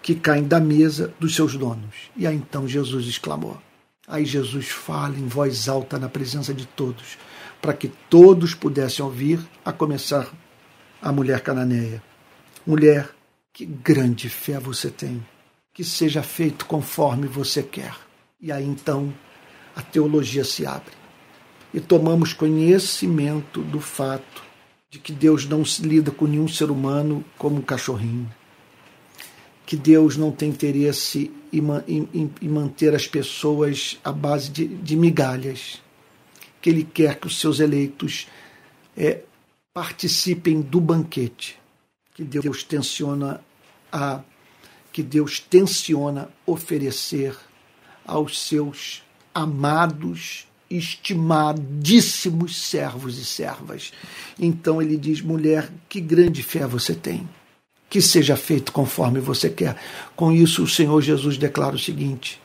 que 0.02 0.16
caem 0.16 0.44
da 0.44 0.60
mesa 0.60 1.14
dos 1.20 1.36
seus 1.36 1.56
donos. 1.56 2.12
E 2.16 2.26
aí 2.26 2.36
então 2.36 2.68
Jesus 2.68 3.08
exclamou. 3.08 3.60
Aí 4.08 4.26
Jesus 4.26 4.68
fala 4.68 5.18
em 5.18 5.28
voz 5.28 5.70
alta 5.70 5.98
na 5.98 6.10
presença 6.10 6.54
de 6.54 6.66
todos, 6.66 7.18
para 7.62 7.74
que 7.74 7.88
todos 8.10 8.54
pudessem 8.54 9.04
ouvir, 9.04 9.40
a 9.64 9.72
começar 9.72 10.28
a 11.02 11.12
mulher 11.12 11.40
cananeia. 11.42 12.04
Mulher, 12.66 13.10
que 13.52 13.66
grande 13.66 14.30
fé 14.30 14.60
você 14.60 14.90
tem, 14.90 15.26
que 15.74 15.84
seja 15.84 16.22
feito 16.22 16.66
conforme 16.66 17.28
você 17.28 17.64
quer. 17.64 17.96
E 18.42 18.52
aí 18.52 18.66
então 18.66 19.14
a 19.76 19.82
teologia 19.82 20.44
se 20.44 20.66
abre 20.66 21.04
e 21.74 21.80
tomamos 21.80 22.34
conhecimento 22.34 23.62
do 23.62 23.80
fato 23.80 24.43
de 24.94 25.00
que 25.00 25.12
Deus 25.12 25.48
não 25.48 25.66
se 25.66 25.82
lida 25.82 26.12
com 26.12 26.28
nenhum 26.28 26.48
ser 26.48 26.70
humano 26.70 27.26
como 27.36 27.56
um 27.56 27.62
cachorrinho, 27.64 28.32
que 29.66 29.76
Deus 29.76 30.16
não 30.18 30.32
tem 30.32 30.50
interesse 30.50 31.32
em, 31.52 31.64
em, 32.14 32.32
em 32.40 32.48
manter 32.48 32.94
as 32.94 33.08
pessoas 33.08 34.00
à 34.04 34.12
base 34.12 34.52
de, 34.52 34.68
de, 34.68 34.96
migalhas, 34.96 35.82
que 36.62 36.70
Ele 36.70 36.84
quer 36.84 37.20
que 37.20 37.26
os 37.26 37.40
seus 37.40 37.60
eleitos 37.60 38.28
é, 38.96 39.24
participem 39.74 40.62
do 40.62 40.80
banquete. 40.80 41.58
Que 42.14 42.24
Deus 42.24 42.64
tensiona 42.64 43.42
a 43.92 44.22
que 44.92 45.02
Deus 45.02 45.40
tensiona 45.40 46.30
oferecer 46.46 47.36
aos 48.06 48.40
seus 48.40 49.02
amados 49.34 50.46
estimadíssimos 50.78 52.56
servos 52.56 53.18
e 53.18 53.26
servas. 53.26 53.92
Então 54.40 54.82
ele 54.82 54.98
diz: 54.98 55.22
mulher, 55.22 55.72
que 55.88 56.02
grande 56.02 56.42
fé 56.42 56.66
você 56.66 56.94
tem. 56.96 57.28
Que 57.90 58.02
seja 58.02 58.36
feito 58.36 58.72
conforme 58.72 59.20
você 59.20 59.50
quer. 59.50 59.78
Com 60.16 60.32
isso, 60.32 60.64
o 60.64 60.68
Senhor 60.68 61.02
Jesus 61.02 61.38
declara 61.38 61.76
o 61.76 61.80
seguinte: 61.80 62.42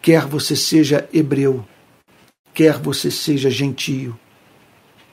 quer 0.00 0.26
você 0.26 0.54
seja 0.54 1.08
hebreu, 1.12 1.66
quer 2.52 2.78
você 2.78 3.10
seja 3.10 3.50
gentio. 3.50 4.18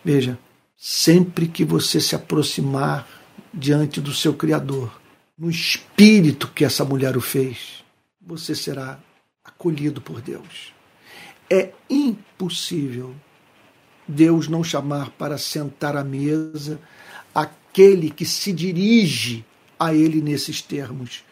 Veja, 0.03 0.37
sempre 0.77 1.47
que 1.47 1.63
você 1.63 1.99
se 1.99 2.15
aproximar 2.15 3.07
diante 3.53 3.99
do 3.99 4.13
seu 4.13 4.33
Criador, 4.33 4.91
no 5.37 5.49
espírito 5.49 6.47
que 6.47 6.63
essa 6.63 6.85
mulher 6.85 7.17
o 7.17 7.21
fez, 7.21 7.83
você 8.21 8.53
será 8.55 8.99
acolhido 9.43 10.01
por 10.01 10.21
Deus. 10.21 10.73
É 11.51 11.73
impossível 11.89 13.13
Deus 14.07 14.47
não 14.47 14.63
chamar 14.63 15.09
para 15.11 15.37
sentar 15.37 15.97
à 15.97 16.03
mesa 16.03 16.79
aquele 17.35 18.09
que 18.09 18.25
se 18.25 18.53
dirige 18.53 19.45
a 19.77 19.93
Ele 19.93 20.21
nesses 20.21 20.61
termos. 20.61 21.25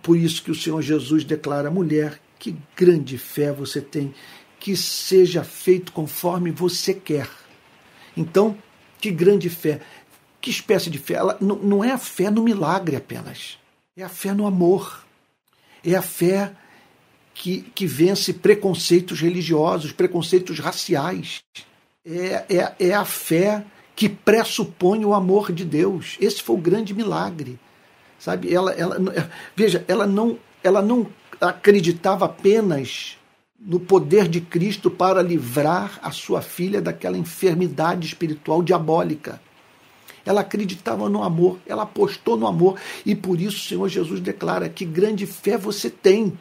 Por 0.00 0.16
isso 0.16 0.42
que 0.42 0.50
o 0.52 0.54
Senhor 0.54 0.80
Jesus 0.80 1.24
declara: 1.24 1.70
mulher, 1.70 2.20
que 2.38 2.56
grande 2.76 3.18
fé 3.18 3.52
você 3.52 3.80
tem, 3.80 4.14
que 4.60 4.76
seja 4.76 5.42
feito 5.42 5.92
conforme 5.92 6.52
você 6.52 6.94
quer. 6.94 7.28
Então, 8.16 8.56
que 9.00 9.10
grande 9.10 9.48
fé. 9.48 9.80
Que 10.40 10.50
espécie 10.50 10.88
de 10.88 10.98
fé? 10.98 11.14
Ela 11.14 11.36
não, 11.40 11.56
não 11.56 11.84
é 11.84 11.90
a 11.90 11.98
fé 11.98 12.30
no 12.30 12.44
milagre 12.44 12.94
apenas, 12.94 13.58
é 13.96 14.04
a 14.04 14.08
fé 14.08 14.32
no 14.32 14.46
amor, 14.46 15.04
é 15.84 15.96
a 15.96 16.02
fé 16.02 16.52
que, 17.38 17.60
que 17.72 17.86
vence 17.86 18.32
preconceitos 18.32 19.20
religiosos, 19.20 19.92
preconceitos 19.92 20.58
raciais. 20.58 21.38
É, 22.04 22.44
é, 22.48 22.74
é 22.88 22.94
a 22.94 23.04
fé 23.04 23.64
que 23.94 24.08
pressupõe 24.08 25.04
o 25.04 25.14
amor 25.14 25.52
de 25.52 25.64
Deus. 25.64 26.16
Esse 26.20 26.42
foi 26.42 26.56
o 26.56 26.60
grande 26.60 26.92
milagre. 26.92 27.56
Sabe? 28.18 28.52
Ela, 28.52 28.72
ela, 28.72 28.96
veja, 29.54 29.84
ela 29.86 30.04
não, 30.04 30.36
ela 30.64 30.82
não 30.82 31.06
acreditava 31.40 32.24
apenas 32.24 33.16
no 33.58 33.78
poder 33.78 34.26
de 34.26 34.40
Cristo 34.40 34.90
para 34.90 35.22
livrar 35.22 36.00
a 36.02 36.10
sua 36.10 36.42
filha 36.42 36.82
daquela 36.82 37.16
enfermidade 37.16 38.08
espiritual 38.08 38.64
diabólica. 38.64 39.40
Ela 40.26 40.40
acreditava 40.40 41.08
no 41.08 41.22
amor, 41.22 41.58
ela 41.66 41.84
apostou 41.84 42.36
no 42.36 42.48
amor, 42.48 42.80
e 43.06 43.14
por 43.14 43.40
isso 43.40 43.58
o 43.58 43.68
Senhor 43.68 43.88
Jesus 43.88 44.20
declara: 44.20 44.68
que 44.68 44.84
grande 44.84 45.24
fé 45.24 45.56
você 45.56 45.88
tem 45.88 46.36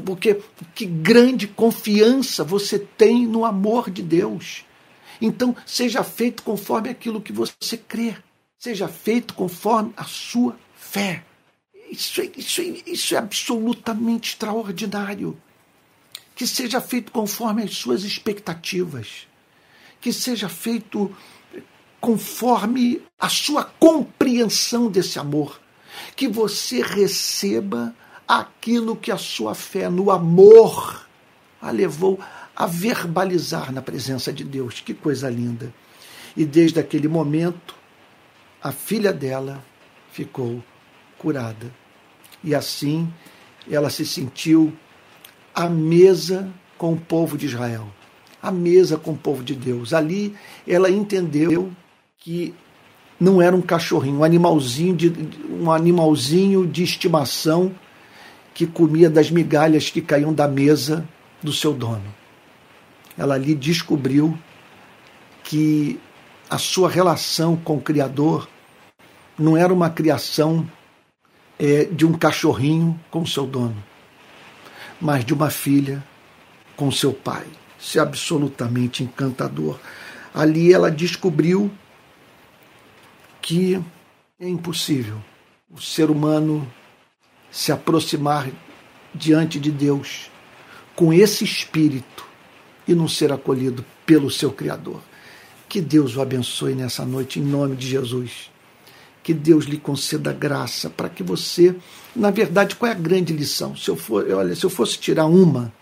porque 0.00 0.40
que 0.74 0.86
grande 0.86 1.46
confiança 1.46 2.42
você 2.42 2.78
tem 2.78 3.26
no 3.26 3.44
amor 3.44 3.90
de 3.90 4.02
Deus. 4.02 4.64
Então, 5.20 5.54
seja 5.66 6.02
feito 6.02 6.42
conforme 6.42 6.88
aquilo 6.88 7.20
que 7.20 7.32
você 7.32 7.76
crê. 7.76 8.16
Seja 8.58 8.88
feito 8.88 9.34
conforme 9.34 9.92
a 9.96 10.04
sua 10.04 10.56
fé. 10.74 11.24
Isso 11.90 12.22
é, 12.22 12.30
isso 12.36 12.60
é, 12.60 12.64
isso 12.86 13.14
é 13.14 13.18
absolutamente 13.18 14.30
extraordinário. 14.30 15.36
Que 16.34 16.46
seja 16.46 16.80
feito 16.80 17.12
conforme 17.12 17.62
as 17.62 17.74
suas 17.76 18.02
expectativas. 18.02 19.28
Que 20.00 20.12
seja 20.12 20.48
feito 20.48 21.14
conforme 22.00 23.02
a 23.18 23.28
sua 23.28 23.64
compreensão 23.64 24.90
desse 24.90 25.18
amor. 25.18 25.60
Que 26.16 26.26
você 26.26 26.82
receba 26.82 27.94
aquilo 28.38 28.96
que 28.96 29.12
a 29.12 29.18
sua 29.18 29.54
fé 29.54 29.90
no 29.90 30.10
amor 30.10 31.06
a 31.60 31.70
levou 31.70 32.18
a 32.56 32.66
verbalizar 32.66 33.70
na 33.70 33.82
presença 33.82 34.32
de 34.32 34.42
Deus. 34.42 34.80
Que 34.80 34.94
coisa 34.94 35.28
linda! 35.28 35.72
E 36.34 36.46
desde 36.46 36.80
aquele 36.80 37.08
momento, 37.08 37.74
a 38.62 38.72
filha 38.72 39.12
dela 39.12 39.62
ficou 40.10 40.62
curada. 41.18 41.70
E 42.42 42.54
assim 42.54 43.12
ela 43.70 43.90
se 43.90 44.06
sentiu 44.06 44.72
à 45.54 45.68
mesa 45.68 46.50
com 46.78 46.94
o 46.94 47.00
povo 47.00 47.36
de 47.36 47.46
Israel, 47.46 47.86
à 48.42 48.50
mesa 48.50 48.96
com 48.96 49.12
o 49.12 49.16
povo 49.16 49.44
de 49.44 49.54
Deus. 49.54 49.92
Ali 49.92 50.34
ela 50.66 50.90
entendeu 50.90 51.70
que 52.18 52.54
não 53.20 53.42
era 53.42 53.54
um 53.54 53.60
cachorrinho, 53.60 54.20
um 54.20 54.24
animalzinho 54.24 54.96
de, 54.96 55.12
um 55.50 55.70
animalzinho 55.70 56.66
de 56.66 56.82
estimação 56.82 57.72
que 58.54 58.66
comia 58.66 59.08
das 59.08 59.30
migalhas 59.30 59.90
que 59.90 60.00
caíam 60.00 60.32
da 60.32 60.46
mesa 60.46 61.06
do 61.42 61.52
seu 61.52 61.72
dono. 61.72 62.14
Ela 63.16 63.34
ali 63.34 63.54
descobriu 63.54 64.38
que 65.44 65.98
a 66.48 66.58
sua 66.58 66.88
relação 66.88 67.56
com 67.56 67.76
o 67.76 67.80
Criador 67.80 68.48
não 69.38 69.56
era 69.56 69.72
uma 69.72 69.90
criação 69.90 70.68
é, 71.58 71.84
de 71.84 72.04
um 72.04 72.12
cachorrinho 72.12 72.98
com 73.10 73.24
seu 73.24 73.46
dono, 73.46 73.82
mas 75.00 75.24
de 75.24 75.32
uma 75.32 75.50
filha 75.50 76.02
com 76.76 76.90
seu 76.90 77.12
pai. 77.12 77.46
Isso 77.78 77.98
é 77.98 78.02
absolutamente 78.02 79.02
encantador. 79.02 79.78
Ali 80.34 80.72
ela 80.72 80.90
descobriu 80.90 81.70
que 83.40 83.82
é 84.38 84.48
impossível 84.48 85.18
o 85.70 85.80
ser 85.80 86.10
humano 86.10 86.66
se 87.52 87.70
aproximar 87.70 88.50
diante 89.14 89.60
de 89.60 89.70
Deus 89.70 90.30
com 90.96 91.12
esse 91.12 91.44
espírito 91.44 92.26
e 92.88 92.94
não 92.94 93.06
ser 93.06 93.30
acolhido 93.30 93.84
pelo 94.06 94.30
seu 94.30 94.50
Criador. 94.50 95.02
Que 95.68 95.80
Deus 95.80 96.16
o 96.16 96.22
abençoe 96.22 96.74
nessa 96.74 97.04
noite, 97.04 97.38
em 97.38 97.42
nome 97.42 97.76
de 97.76 97.86
Jesus. 97.86 98.50
Que 99.22 99.32
Deus 99.32 99.66
lhe 99.66 99.76
conceda 99.76 100.32
graça 100.32 100.90
para 100.90 101.08
que 101.08 101.22
você. 101.22 101.76
Na 102.16 102.30
verdade, 102.30 102.74
qual 102.74 102.90
é 102.90 102.94
a 102.94 102.98
grande 102.98 103.32
lição? 103.32 103.76
Se 103.76 103.88
eu, 103.88 103.96
for, 103.96 104.28
olha, 104.32 104.56
se 104.56 104.64
eu 104.64 104.70
fosse 104.70 104.98
tirar 104.98 105.26
uma, 105.26 105.72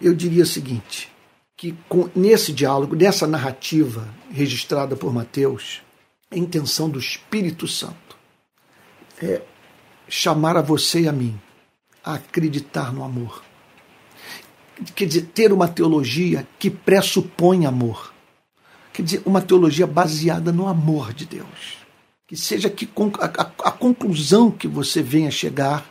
eu 0.00 0.14
diria 0.14 0.42
o 0.42 0.46
seguinte: 0.46 1.10
que 1.56 1.74
com, 1.88 2.08
nesse 2.16 2.52
diálogo, 2.52 2.96
nessa 2.96 3.26
narrativa 3.26 4.08
registrada 4.30 4.96
por 4.96 5.12
Mateus, 5.12 5.82
a 6.30 6.36
intenção 6.36 6.88
do 6.88 6.98
Espírito 6.98 7.68
Santo 7.68 8.16
é 9.20 9.42
chamar 10.08 10.56
a 10.56 10.62
você 10.62 11.02
e 11.02 11.08
a 11.08 11.12
mim 11.12 11.38
a 12.04 12.14
acreditar 12.14 12.92
no 12.92 13.02
amor. 13.02 13.42
Quer 14.94 15.06
dizer, 15.06 15.22
ter 15.34 15.52
uma 15.52 15.66
teologia 15.66 16.46
que 16.58 16.70
pressupõe 16.70 17.66
amor. 17.66 18.12
Quer 18.92 19.02
dizer, 19.02 19.22
uma 19.26 19.42
teologia 19.42 19.86
baseada 19.86 20.52
no 20.52 20.68
amor 20.68 21.12
de 21.12 21.26
Deus. 21.26 21.78
Que 22.26 22.36
seja 22.36 22.68
que 22.68 22.88
a, 23.18 23.70
conclusão 23.70 24.50
que 24.50 24.68
você 24.68 25.02
venha 25.02 25.30
chegar, 25.30 25.88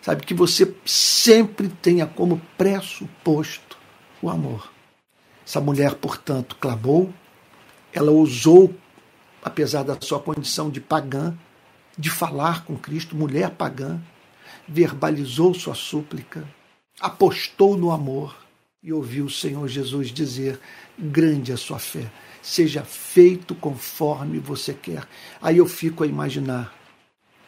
sabe, 0.00 0.24
que 0.24 0.34
você 0.34 0.74
sempre 0.84 1.68
tenha 1.68 2.06
como 2.06 2.40
pressuposto 2.56 3.76
o 4.20 4.30
amor. 4.30 4.72
Essa 5.46 5.60
mulher, 5.60 5.94
portanto, 5.94 6.56
clamou, 6.60 7.12
ela 7.92 8.10
ousou, 8.10 8.74
apesar 9.42 9.82
da 9.82 9.96
sua 10.00 10.20
condição 10.20 10.70
de 10.70 10.80
pagã, 10.80 11.36
de 11.96 12.10
falar 12.10 12.64
com 12.64 12.76
Cristo, 12.76 13.16
mulher 13.16 13.50
pagã, 13.50 14.00
verbalizou 14.66 15.54
sua 15.54 15.74
súplica, 15.74 16.46
apostou 17.00 17.76
no 17.76 17.90
amor 17.90 18.36
e 18.82 18.92
ouviu 18.92 19.26
o 19.26 19.30
Senhor 19.30 19.66
Jesus 19.68 20.10
dizer: 20.10 20.58
Grande 20.98 21.52
a 21.52 21.56
sua 21.56 21.78
fé, 21.78 22.10
seja 22.40 22.82
feito 22.82 23.54
conforme 23.54 24.38
você 24.38 24.74
quer. 24.74 25.06
Aí 25.40 25.58
eu 25.58 25.66
fico 25.66 26.02
a 26.02 26.06
imaginar, 26.06 26.74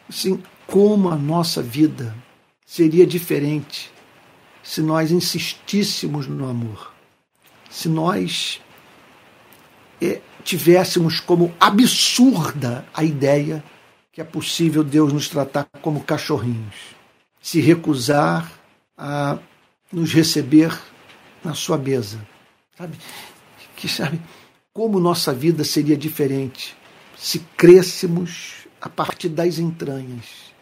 assim, 0.07 0.41
como 0.67 1.09
a 1.09 1.15
nossa 1.15 1.61
vida 1.61 2.15
seria 2.65 3.05
diferente 3.05 3.91
se 4.63 4.81
nós 4.81 5.11
insistíssemos 5.11 6.27
no 6.27 6.49
amor, 6.49 6.91
se 7.69 7.87
nós 7.87 8.59
é, 10.01 10.21
tivéssemos 10.43 11.19
como 11.19 11.53
absurda 11.59 12.83
a 12.91 13.03
ideia 13.03 13.63
que 14.15 14.21
é 14.21 14.23
possível 14.23 14.81
Deus 14.81 15.11
nos 15.11 15.27
tratar 15.27 15.67
como 15.81 16.01
cachorrinhos, 16.01 16.95
se 17.41 17.59
recusar 17.59 18.49
a 18.97 19.37
nos 19.91 20.13
receber 20.13 20.73
na 21.43 21.53
sua 21.53 21.77
mesa. 21.77 22.25
Sabe? 22.77 22.97
Que 23.75 23.89
sabe 23.89 24.21
como 24.71 25.01
nossa 25.01 25.33
vida 25.33 25.65
seria 25.65 25.97
diferente 25.97 26.77
se 27.17 27.39
crêssemos 27.57 28.65
a 28.79 28.87
partir 28.87 29.27
das 29.27 29.59
entranhas 29.59 30.53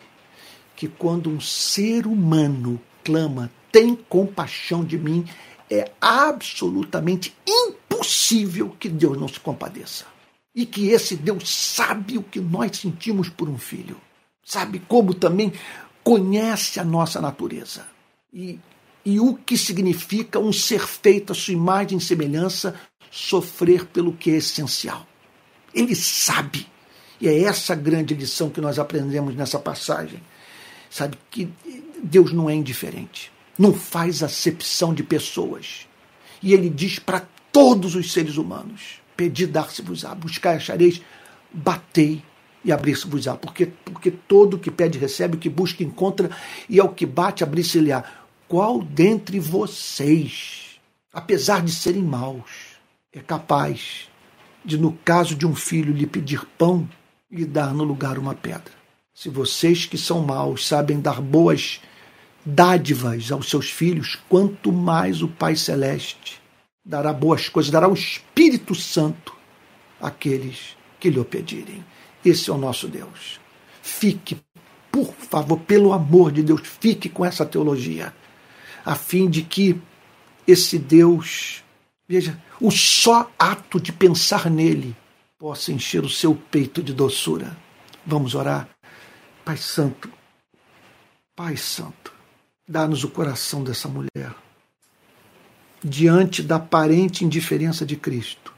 que 0.76 0.88
quando 0.88 1.30
um 1.30 1.40
ser 1.40 2.08
humano 2.08 2.82
clama, 3.04 3.52
tem 3.72 3.96
compaixão 3.96 4.84
de 4.84 4.98
mim, 4.98 5.26
é 5.70 5.92
absolutamente 6.02 7.36
impossível 7.48 8.76
que 8.80 8.90
Deus 8.90 9.16
não 9.16 9.28
se 9.28 9.40
compadeça 9.40 10.13
e 10.56 10.66
que 10.66 10.90
esse 10.90 11.16
Deus 11.16 11.50
sabe 11.50 12.18
o 12.18 12.24
que 12.24 12.40
nós 12.40 12.78
sentimos 12.78 13.30
por 13.30 13.50
um 13.50 13.58
filho, 13.58 14.00
sabe 14.44 14.80
como 14.88 15.14
também 15.14 15.52
conhece 16.04 16.80
a 16.80 16.84
nossa 16.84 17.20
natureza 17.22 17.88
e, 18.34 18.60
e 19.06 19.20
o 19.20 19.36
que 19.36 19.58
significa 19.58 20.40
um 20.40 20.52
ser 20.52 20.86
feito 20.86 21.32
à 21.32 21.36
sua 21.36 21.54
imagem 21.54 21.98
e 21.98 22.02
semelhança 22.02 22.76
sofrer 23.10 23.86
pelo 23.86 24.14
que 24.14 24.32
é 24.32 24.36
essencial. 24.36 25.08
Ele 25.74 25.96
sabe, 25.96 26.68
e 27.22 27.28
é 27.28 27.44
essa 27.44 27.76
grande 27.76 28.14
lição 28.14 28.50
que 28.50 28.62
nós 28.62 28.80
aprendemos 28.80 29.36
nessa 29.36 29.60
passagem. 29.60 30.22
Sabe 30.90 31.18
que 31.32 31.52
Deus 32.04 32.32
não 32.34 32.50
é 32.50 32.54
indiferente, 32.54 33.32
não 33.58 33.74
faz 33.74 34.22
acepção 34.22 34.94
de 34.94 35.04
pessoas. 35.04 35.88
E 36.42 36.54
ele 36.54 36.70
diz 36.70 37.00
para 37.00 37.26
todos 37.52 37.96
os 37.96 38.12
seres 38.12 38.38
humanos: 38.38 39.00
Pedi, 39.16 39.46
dar-se-vos-á. 39.46 40.14
Buscai, 40.16 40.56
achareis. 40.56 41.02
Batei 41.52 42.24
e 42.64 42.72
abrir-se-vos-á. 42.72 43.36
Porque, 43.36 43.68
porque 43.86 44.12
todo 44.12 44.58
que 44.58 44.72
pede 44.72 44.98
recebe, 44.98 45.36
o 45.36 45.40
que 45.40 45.50
busca 45.50 45.84
encontra, 45.84 46.30
e 46.70 46.80
ao 46.80 46.90
que 46.90 47.06
bate, 47.06 47.44
abrir-se-lhe-á. 47.44 48.04
Qual 48.48 48.82
dentre 48.82 49.40
vocês, 49.40 50.80
apesar 51.12 51.62
de 51.62 51.72
serem 51.72 52.04
maus, 52.04 52.78
é 53.12 53.20
capaz 53.20 54.10
de, 54.64 54.78
no 54.78 54.94
caso 55.04 55.36
de 55.36 55.46
um 55.46 55.56
filho 55.56 55.94
lhe 55.94 56.08
pedir 56.08 56.46
pão, 56.58 56.88
lhe 57.32 57.46
dar 57.46 57.74
no 57.74 57.84
lugar 57.84 58.18
uma 58.18 58.36
pedra? 58.36 58.74
Se 59.14 59.30
vocês 59.30 59.86
que 59.86 59.98
são 59.98 60.22
maus 60.22 60.68
sabem 60.68 61.00
dar 61.00 61.22
boas 61.22 61.80
dádivas 62.46 63.32
aos 63.32 63.50
seus 63.50 63.70
filhos, 63.70 64.20
quanto 64.28 64.72
mais 64.72 65.22
o 65.22 65.28
Pai 65.28 65.56
Celeste 65.56 66.43
dará 66.84 67.14
boas 67.14 67.48
coisas, 67.48 67.72
dará 67.72 67.88
o 67.88 67.94
Espírito 67.94 68.76
Santo 68.76 69.36
àqueles 70.02 70.76
que 71.00 71.10
lhe 71.10 71.20
o 71.20 71.26
pedirem. 71.26 71.84
Esse 72.24 72.50
é 72.50 72.54
o 72.54 72.58
nosso 72.58 72.88
Deus. 72.88 73.40
Fique, 73.82 74.38
por 74.92 75.14
favor, 75.14 75.60
pelo 75.60 75.94
amor 75.94 76.32
de 76.32 76.44
Deus, 76.44 76.62
fique 76.64 77.10
com 77.10 77.26
essa 77.26 77.46
teologia, 77.46 78.14
a 78.86 78.96
fim 78.96 79.30
de 79.30 79.44
que 79.44 79.80
esse 80.46 80.78
Deus, 80.78 81.64
veja, 82.08 82.42
o 82.60 82.70
só 82.70 83.32
ato 83.40 83.80
de 83.80 83.92
pensar 83.92 84.50
nele 84.50 84.96
possa 85.38 85.72
encher 85.72 86.04
o 86.04 86.10
seu 86.10 86.36
peito 86.36 86.82
de 86.84 86.94
doçura. 86.94 87.58
Vamos 88.06 88.36
orar. 88.36 88.70
Pai 89.44 89.58
Santo, 89.58 90.10
Pai 91.36 91.58
Santo, 91.58 92.14
dá-nos 92.68 93.04
o 93.04 93.10
coração 93.10 93.64
dessa 93.64 93.90
mulher 93.90 94.43
diante 95.84 96.42
da 96.42 96.56
aparente 96.56 97.26
indiferença 97.26 97.86
de 97.86 97.96
Cristo. 97.96 98.54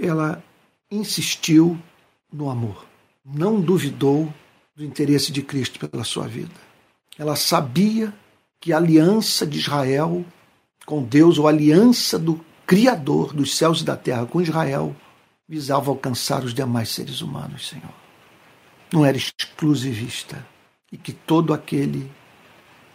Ela 0.00 0.42
insistiu 0.90 1.78
no 2.32 2.48
amor, 2.48 2.86
não 3.24 3.60
duvidou 3.60 4.32
do 4.74 4.84
interesse 4.84 5.32
de 5.32 5.42
Cristo 5.42 5.88
pela 5.88 6.04
sua 6.04 6.26
vida. 6.26 6.54
Ela 7.18 7.36
sabia 7.36 8.14
que 8.60 8.72
a 8.72 8.76
aliança 8.76 9.46
de 9.46 9.58
Israel 9.58 10.24
com 10.88 11.02
Deus, 11.02 11.38
ou 11.38 11.46
a 11.46 11.50
aliança 11.50 12.18
do 12.18 12.42
Criador 12.66 13.34
dos 13.34 13.54
céus 13.54 13.82
e 13.82 13.84
da 13.84 13.94
terra 13.94 14.24
com 14.24 14.40
Israel, 14.40 14.96
visava 15.46 15.90
alcançar 15.90 16.42
os 16.42 16.54
demais 16.54 16.88
seres 16.88 17.20
humanos, 17.20 17.68
Senhor. 17.68 17.92
Não 18.90 19.04
era 19.04 19.18
exclusivista. 19.18 20.42
E 20.90 20.96
que 20.96 21.12
todo 21.12 21.52
aquele 21.52 22.10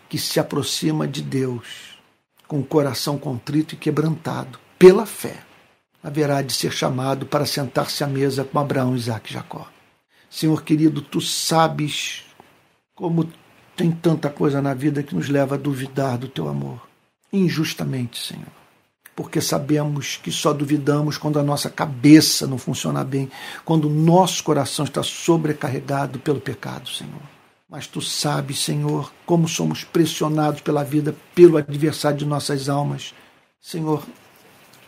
que 0.09 0.17
se 0.17 0.39
aproxima 0.39 1.07
de 1.07 1.21
Deus 1.21 1.92
com 2.53 2.59
o 2.59 2.63
coração 2.63 3.17
contrito 3.17 3.73
e 3.73 3.77
quebrantado, 3.77 4.59
pela 4.77 5.07
fé, 5.07 5.37
haverá 6.03 6.39
de 6.43 6.53
ser 6.53 6.71
chamado 6.71 7.25
para 7.25 7.47
sentar-se 7.47 8.03
à 8.03 8.07
mesa 8.07 8.43
com 8.43 8.59
Abraão, 8.59 8.95
Isaac 8.95 9.31
e 9.31 9.33
Jacó. 9.33 9.67
Senhor 10.29 10.61
querido, 10.61 11.01
tu 11.01 11.19
sabes 11.19 12.25
como 12.93 13.27
tem 13.75 13.89
tanta 13.89 14.29
coisa 14.29 14.61
na 14.61 14.75
vida 14.75 15.01
que 15.01 15.15
nos 15.15 15.29
leva 15.29 15.55
a 15.55 15.57
duvidar 15.57 16.19
do 16.19 16.27
teu 16.27 16.47
amor, 16.47 16.87
injustamente, 17.31 18.23
Senhor. 18.23 18.45
Porque 19.15 19.41
sabemos 19.41 20.19
que 20.21 20.31
só 20.31 20.53
duvidamos 20.53 21.17
quando 21.17 21.39
a 21.39 21.43
nossa 21.43 21.71
cabeça 21.71 22.45
não 22.45 22.59
funciona 22.59 23.03
bem, 23.03 23.31
quando 23.65 23.85
o 23.85 23.91
nosso 23.91 24.43
coração 24.43 24.85
está 24.85 25.01
sobrecarregado 25.01 26.19
pelo 26.19 26.39
pecado, 26.39 26.87
Senhor. 26.87 27.32
Mas 27.69 27.87
tu 27.87 28.01
sabes, 28.01 28.59
Senhor, 28.59 29.11
como 29.25 29.47
somos 29.47 29.83
pressionados 29.83 30.61
pela 30.61 30.83
vida, 30.83 31.15
pelo 31.33 31.57
adversário 31.57 32.17
de 32.17 32.25
nossas 32.25 32.69
almas. 32.69 33.13
Senhor, 33.59 34.05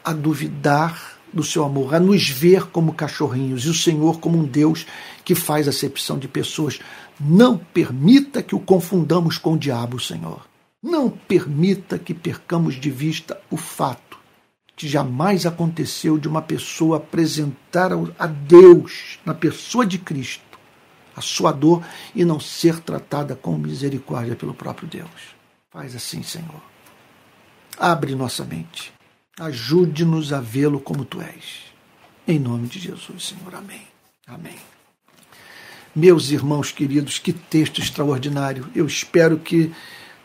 a 0.04 0.14
duvidar 0.14 1.20
do 1.34 1.44
seu 1.44 1.64
amor, 1.64 1.96
a 1.96 2.00
nos 2.00 2.30
ver 2.30 2.68
como 2.68 2.94
cachorrinhos 2.94 3.66
e 3.66 3.70
o 3.70 3.74
Senhor 3.74 4.20
como 4.20 4.38
um 4.38 4.46
Deus 4.46 4.86
que 5.24 5.36
faz 5.36 5.68
acepção 5.68 6.18
de 6.18 6.28
pessoas. 6.28 6.80
Não 7.20 7.58
permita 7.58 8.44
que 8.44 8.56
o 8.56 8.60
confundamos 8.60 9.38
com 9.38 9.54
o 9.54 9.58
diabo, 9.58 10.00
Senhor. 10.00 10.46
Não 10.82 11.10
permita 11.10 11.98
que 11.98 12.14
percamos 12.14 12.76
de 12.76 12.92
vista 12.92 13.42
o 13.50 13.58
fato 13.58 14.06
que 14.76 14.88
jamais 14.88 15.46
aconteceu 15.46 16.18
de 16.18 16.28
uma 16.28 16.42
pessoa 16.42 16.98
apresentar 16.98 17.92
a 18.20 18.28
Deus, 18.28 19.20
na 19.26 19.34
pessoa 19.34 19.86
de 19.86 19.98
Cristo, 19.98 20.55
a 21.16 21.22
sua 21.22 21.52
dor 21.52 21.84
e 22.14 22.26
não 22.26 22.40
ser 22.40 22.80
tratada 22.80 23.36
com 23.36 23.58
misericórdia 23.58 24.36
pelo 24.36 24.54
próprio 24.54 24.88
Deus. 24.88 25.36
Faz 25.72 25.96
assim, 25.96 26.24
Senhor. 26.24 26.62
Abre 27.78 28.16
nossa 28.16 28.44
mente. 28.44 28.94
Ajude-nos 29.40 30.32
a 30.32 30.40
vê-lo 30.40 30.80
como 30.80 31.06
tu 31.06 31.22
és. 31.22 31.66
Em 32.28 32.40
nome 32.40 32.68
de 32.68 32.80
Jesus, 32.80 33.28
Senhor. 33.28 33.54
Amém. 33.54 33.82
Amém. 34.26 34.58
Meus 35.96 36.32
irmãos 36.32 36.72
queridos, 36.72 37.20
que 37.20 37.32
texto 37.32 37.80
extraordinário. 37.80 38.70
Eu 38.76 38.86
espero 38.86 39.38
que 39.38 39.74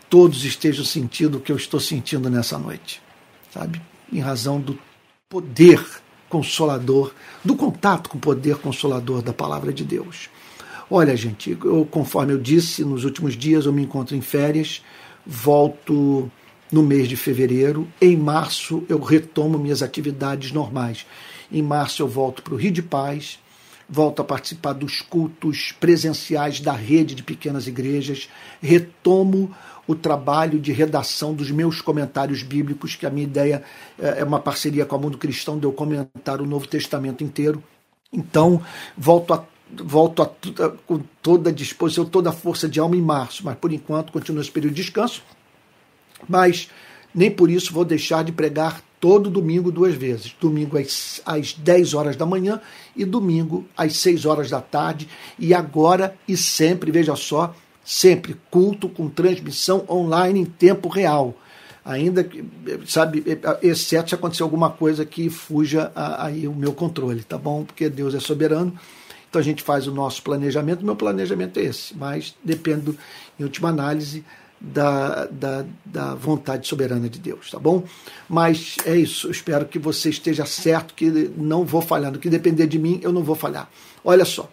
todos 0.09 0.45
estejam 0.45 0.85
sentindo 0.85 1.39
o 1.39 1.41
que 1.41 1.53
eu 1.53 1.57
estou 1.57 1.79
sentindo 1.79 2.31
nessa 2.31 2.59
noite. 2.59 3.03
Sabe? 3.53 3.81
Em 4.13 4.21
razão 4.21 4.61
do 4.61 4.79
poder 5.29 5.85
consolador, 6.29 7.13
do 7.45 7.57
contato 7.57 8.09
com 8.09 8.19
o 8.19 8.21
poder 8.21 8.57
consolador 8.57 9.21
da 9.21 9.33
palavra 9.33 9.73
de 9.73 9.85
Deus. 9.85 10.31
Olha, 10.93 11.17
gente, 11.17 11.57
eu, 11.65 11.87
conforme 11.89 12.33
eu 12.33 12.39
disse, 12.39 12.85
nos 12.85 13.05
últimos 13.05 13.37
dias 13.37 13.65
eu 13.65 13.73
me 13.73 13.83
encontro 13.83 14.17
em 14.17 14.21
férias, 14.21 14.83
volto 15.25 16.29
no 16.73 16.83
mês 16.83 17.09
de 17.09 17.17
fevereiro. 17.17 17.87
Em 18.01 18.17
março 18.17 18.85
eu 18.89 18.99
retomo 18.99 19.57
minhas 19.57 19.83
atividades 19.83 20.51
normais. 20.51 21.07
Em 21.53 21.63
março 21.63 22.03
eu 22.03 22.09
volto 22.09 22.43
para 22.43 22.55
o 22.55 22.57
Rio 22.57 22.73
de 22.73 22.83
Paz, 22.83 23.39
volto 23.89 24.21
a 24.21 24.25
participar 24.25 24.73
dos 24.73 25.01
cultos 25.01 25.73
presenciais 25.79 26.59
da 26.59 26.73
rede 26.73 27.15
de 27.15 27.23
pequenas 27.23 27.69
igrejas, 27.69 28.29
retomo 28.61 29.55
o 29.87 29.95
trabalho 29.95 30.59
de 30.59 30.73
redação 30.73 31.35
dos 31.35 31.53
meus 31.53 31.81
comentários 31.81 32.43
bíblicos, 32.43 32.97
que 32.97 33.07
a 33.07 33.11
minha 33.11 33.27
ideia 33.27 33.63
é 33.97 34.25
uma 34.25 34.41
parceria 34.41 34.85
com 34.85 34.97
a 34.97 34.99
Mundo 34.99 35.19
Cristão 35.19 35.57
de 35.57 35.67
eu 35.67 35.73
comentar 35.73 36.41
o 36.41 36.47
Novo 36.47 36.67
Testamento 36.67 37.23
inteiro. 37.23 37.63
Então, 38.13 38.61
volto 38.97 39.35
a 39.35 39.45
volto 39.73 40.23
a, 40.23 40.27
a, 40.65 40.69
com 40.87 41.01
toda 41.23 41.51
a 41.51 41.53
disposição, 41.53 42.05
toda 42.05 42.31
a 42.31 42.33
força 42.33 42.69
de 42.69 42.81
alma 42.81 42.97
em 42.97 43.03
março, 43.03 43.45
mas 43.45 43.57
por 43.57 43.73
enquanto 43.73 44.13
continuo 44.13 44.41
esse 44.41 44.51
período 44.51 44.75
de 44.75 44.83
descanso. 44.83 45.23
Mas 46.29 46.69
nem 47.15 47.31
por 47.31 47.51
isso 47.51 47.73
vou 47.73 47.85
deixar 47.85 48.25
de 48.25 48.33
pregar 48.33 48.83
todo 49.01 49.31
domingo 49.31 49.73
duas 49.73 49.95
vezes. 49.95 50.35
Domingo 50.41 50.77
às, 50.77 51.21
às 51.25 51.55
10 51.55 51.95
horas 51.95 52.17
da 52.17 52.27
manhã 52.27 52.61
e 52.95 53.05
domingo 53.05 53.67
às 53.77 53.97
6 53.97 54.27
horas 54.27 54.51
da 54.51 54.61
tarde. 54.61 55.09
E 55.39 55.55
agora 55.55 56.15
e 56.29 56.37
sempre, 56.37 56.91
veja 56.91 57.17
só, 57.17 57.55
sempre 57.85 58.37
culto 58.51 58.89
com 58.89 59.09
transmissão 59.09 59.85
online 59.89 60.41
em 60.41 60.45
tempo 60.45 60.89
real. 60.89 61.35
Ainda 61.83 62.23
que, 62.23 62.45
sabe, 62.87 63.25
exceto 63.63 64.11
se 64.11 64.15
acontecer 64.15 64.43
alguma 64.43 64.69
coisa 64.69 65.05
que 65.07 65.31
fuja 65.31 65.91
aí 65.95 66.47
o 66.47 66.55
meu 66.55 66.75
controle, 66.75 67.25
tá 67.25 67.39
bom? 67.39 67.65
Porque 67.65 67.89
Deus 67.89 68.15
é 68.15 68.21
soberano 68.21 68.79
então 69.31 69.41
a 69.41 69.45
gente 69.45 69.63
faz 69.63 69.87
o 69.87 69.93
nosso 69.93 70.23
planejamento, 70.23 70.85
meu 70.85 70.97
planejamento 70.97 71.61
é 71.61 71.63
esse, 71.63 71.97
mas 71.97 72.35
depende, 72.45 72.99
em 73.39 73.45
última 73.45 73.69
análise, 73.69 74.25
da, 74.61 75.27
da, 75.27 75.65
da, 75.87 76.15
vontade 76.15 76.67
soberana 76.69 77.09
de 77.09 77.19
Deus, 77.19 77.51
tá 77.51 77.59
bom? 77.59 77.83
Mas 78.29 78.77
é 78.85 78.95
isso, 78.95 79.29
eu 79.29 79.31
espero 79.31 79.65
que 79.65 79.79
você 79.79 80.11
esteja 80.11 80.45
certo, 80.45 80.93
que 80.93 81.09
não 81.37 81.65
vou 81.65 81.81
falhar. 81.81 82.13
No 82.13 82.19
que 82.19 82.29
depender 82.29 82.67
de 82.67 82.79
mim, 82.79 83.01
eu 83.03 83.13
não 83.13 83.23
vou 83.23 83.35
falhar. 83.35 83.71
Olha 84.05 84.27
só, 84.27 84.51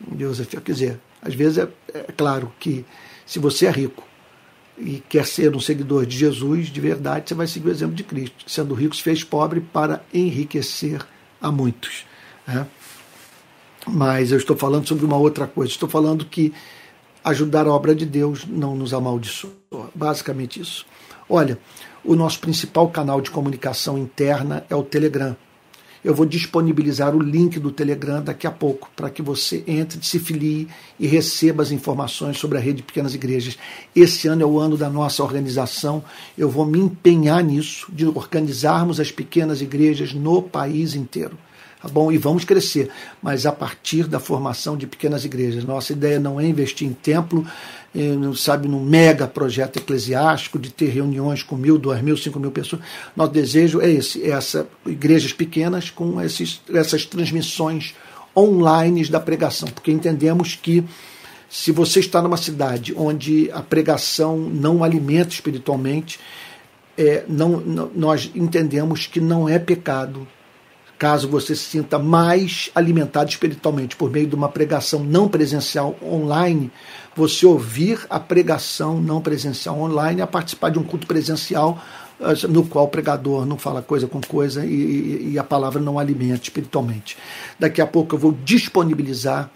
Deus 0.00 0.40
é 0.40 0.44
fiel. 0.44 0.62
Quer 0.62 0.72
dizer, 0.72 1.00
às 1.20 1.34
vezes 1.34 1.58
é, 1.58 1.68
é 1.92 2.12
claro 2.16 2.52
que 2.58 2.84
se 3.26 3.38
você 3.38 3.66
é 3.66 3.70
rico 3.70 4.02
e 4.78 5.02
quer 5.08 5.26
ser 5.26 5.54
um 5.54 5.60
seguidor 5.60 6.06
de 6.06 6.16
Jesus 6.16 6.68
de 6.68 6.80
verdade, 6.80 7.28
você 7.28 7.34
vai 7.34 7.46
seguir 7.46 7.68
o 7.68 7.70
exemplo 7.70 7.94
de 7.94 8.04
Cristo. 8.04 8.44
Sendo 8.46 8.74
rico, 8.74 8.96
se 8.96 9.02
fez 9.02 9.22
pobre 9.22 9.60
para 9.60 10.04
enriquecer 10.12 11.04
a 11.40 11.50
muitos. 11.50 12.06
Né? 12.46 12.66
Mas 13.86 14.32
eu 14.32 14.38
estou 14.38 14.56
falando 14.56 14.86
sobre 14.88 15.04
uma 15.04 15.16
outra 15.16 15.46
coisa. 15.46 15.72
Estou 15.72 15.88
falando 15.88 16.24
que 16.24 16.52
ajudar 17.22 17.66
a 17.66 17.72
obra 17.72 17.94
de 17.94 18.04
Deus 18.04 18.46
não 18.46 18.76
nos 18.76 18.92
amaldiçoa. 18.92 19.52
Basicamente 19.94 20.60
isso. 20.60 20.86
Olha, 21.28 21.58
o 22.04 22.14
nosso 22.14 22.38
principal 22.38 22.88
canal 22.90 23.20
de 23.20 23.30
comunicação 23.30 23.96
interna 23.98 24.64
é 24.68 24.76
o 24.76 24.82
Telegram. 24.82 25.36
Eu 26.04 26.14
vou 26.14 26.26
disponibilizar 26.26 27.16
o 27.16 27.18
link 27.18 27.58
do 27.58 27.70
Telegram 27.70 28.22
daqui 28.22 28.46
a 28.46 28.50
pouco 28.50 28.90
para 28.94 29.08
que 29.08 29.22
você 29.22 29.64
entre, 29.66 30.04
se 30.04 30.18
filie 30.18 30.68
e 31.00 31.06
receba 31.06 31.62
as 31.62 31.70
informações 31.70 32.38
sobre 32.38 32.58
a 32.58 32.60
rede 32.60 32.78
de 32.78 32.82
pequenas 32.82 33.14
igrejas. 33.14 33.56
Esse 33.96 34.28
ano 34.28 34.42
é 34.42 34.44
o 34.44 34.58
ano 34.58 34.76
da 34.76 34.90
nossa 34.90 35.22
organização. 35.22 36.04
Eu 36.36 36.50
vou 36.50 36.66
me 36.66 36.78
empenhar 36.78 37.42
nisso, 37.42 37.86
de 37.90 38.06
organizarmos 38.06 39.00
as 39.00 39.10
pequenas 39.10 39.62
igrejas 39.62 40.12
no 40.12 40.42
país 40.42 40.94
inteiro 40.94 41.38
tá 41.84 41.88
bom? 41.92 42.10
E 42.10 42.16
vamos 42.16 42.44
crescer, 42.44 42.88
mas 43.22 43.44
a 43.44 43.52
partir 43.52 44.04
da 44.04 44.18
formação 44.18 44.74
de 44.74 44.86
pequenas 44.86 45.24
igrejas. 45.26 45.64
Nossa 45.64 45.92
ideia 45.92 46.18
não 46.18 46.40
é 46.40 46.46
investir 46.46 46.88
em 46.88 46.94
templo, 46.94 47.46
sabe, 48.34 48.66
num 48.66 48.82
mega 48.82 49.26
projeto 49.26 49.76
eclesiástico 49.76 50.58
de 50.58 50.72
ter 50.72 50.88
reuniões 50.88 51.42
com 51.42 51.56
mil, 51.56 51.78
duas 51.78 52.00
mil, 52.00 52.16
cinco 52.16 52.40
mil 52.40 52.50
pessoas. 52.50 52.80
Nosso 53.14 53.32
desejo 53.32 53.82
é 53.82 53.90
esse, 53.90 54.22
é 54.22 54.30
essa 54.30 54.66
igrejas 54.86 55.34
pequenas 55.34 55.90
com 55.90 56.18
esses, 56.22 56.62
essas 56.72 57.04
transmissões 57.04 57.94
online 58.34 59.06
da 59.06 59.20
pregação, 59.20 59.68
porque 59.68 59.92
entendemos 59.92 60.56
que 60.56 60.82
se 61.50 61.70
você 61.70 62.00
está 62.00 62.22
numa 62.22 62.38
cidade 62.38 62.94
onde 62.96 63.50
a 63.52 63.60
pregação 63.60 64.38
não 64.38 64.82
alimenta 64.82 65.34
espiritualmente, 65.34 66.18
é, 66.96 67.24
não, 67.28 67.60
não, 67.60 67.90
nós 67.94 68.30
entendemos 68.34 69.06
que 69.06 69.20
não 69.20 69.48
é 69.48 69.58
pecado 69.58 70.26
caso 70.98 71.28
você 71.28 71.54
se 71.54 71.64
sinta 71.64 71.98
mais 71.98 72.70
alimentado 72.74 73.30
espiritualmente 73.30 73.96
por 73.96 74.10
meio 74.10 74.26
de 74.26 74.34
uma 74.34 74.48
pregação 74.48 75.02
não 75.02 75.28
presencial 75.28 75.96
online, 76.02 76.70
você 77.16 77.46
ouvir 77.46 78.06
a 78.08 78.18
pregação 78.18 79.00
não 79.00 79.20
presencial 79.20 79.80
online 79.80 80.22
a 80.22 80.26
participar 80.26 80.70
de 80.70 80.78
um 80.78 80.84
culto 80.84 81.06
presencial 81.06 81.82
eh, 82.20 82.46
no 82.48 82.64
qual 82.64 82.86
o 82.86 82.88
pregador 82.88 83.44
não 83.46 83.58
fala 83.58 83.82
coisa 83.82 84.06
com 84.06 84.20
coisa 84.20 84.64
e, 84.64 85.32
e 85.32 85.38
a 85.38 85.44
palavra 85.44 85.80
não 85.80 85.98
alimenta 85.98 86.44
espiritualmente. 86.44 87.16
Daqui 87.58 87.80
a 87.80 87.86
pouco 87.86 88.14
eu 88.14 88.18
vou 88.18 88.32
disponibilizar 88.32 89.50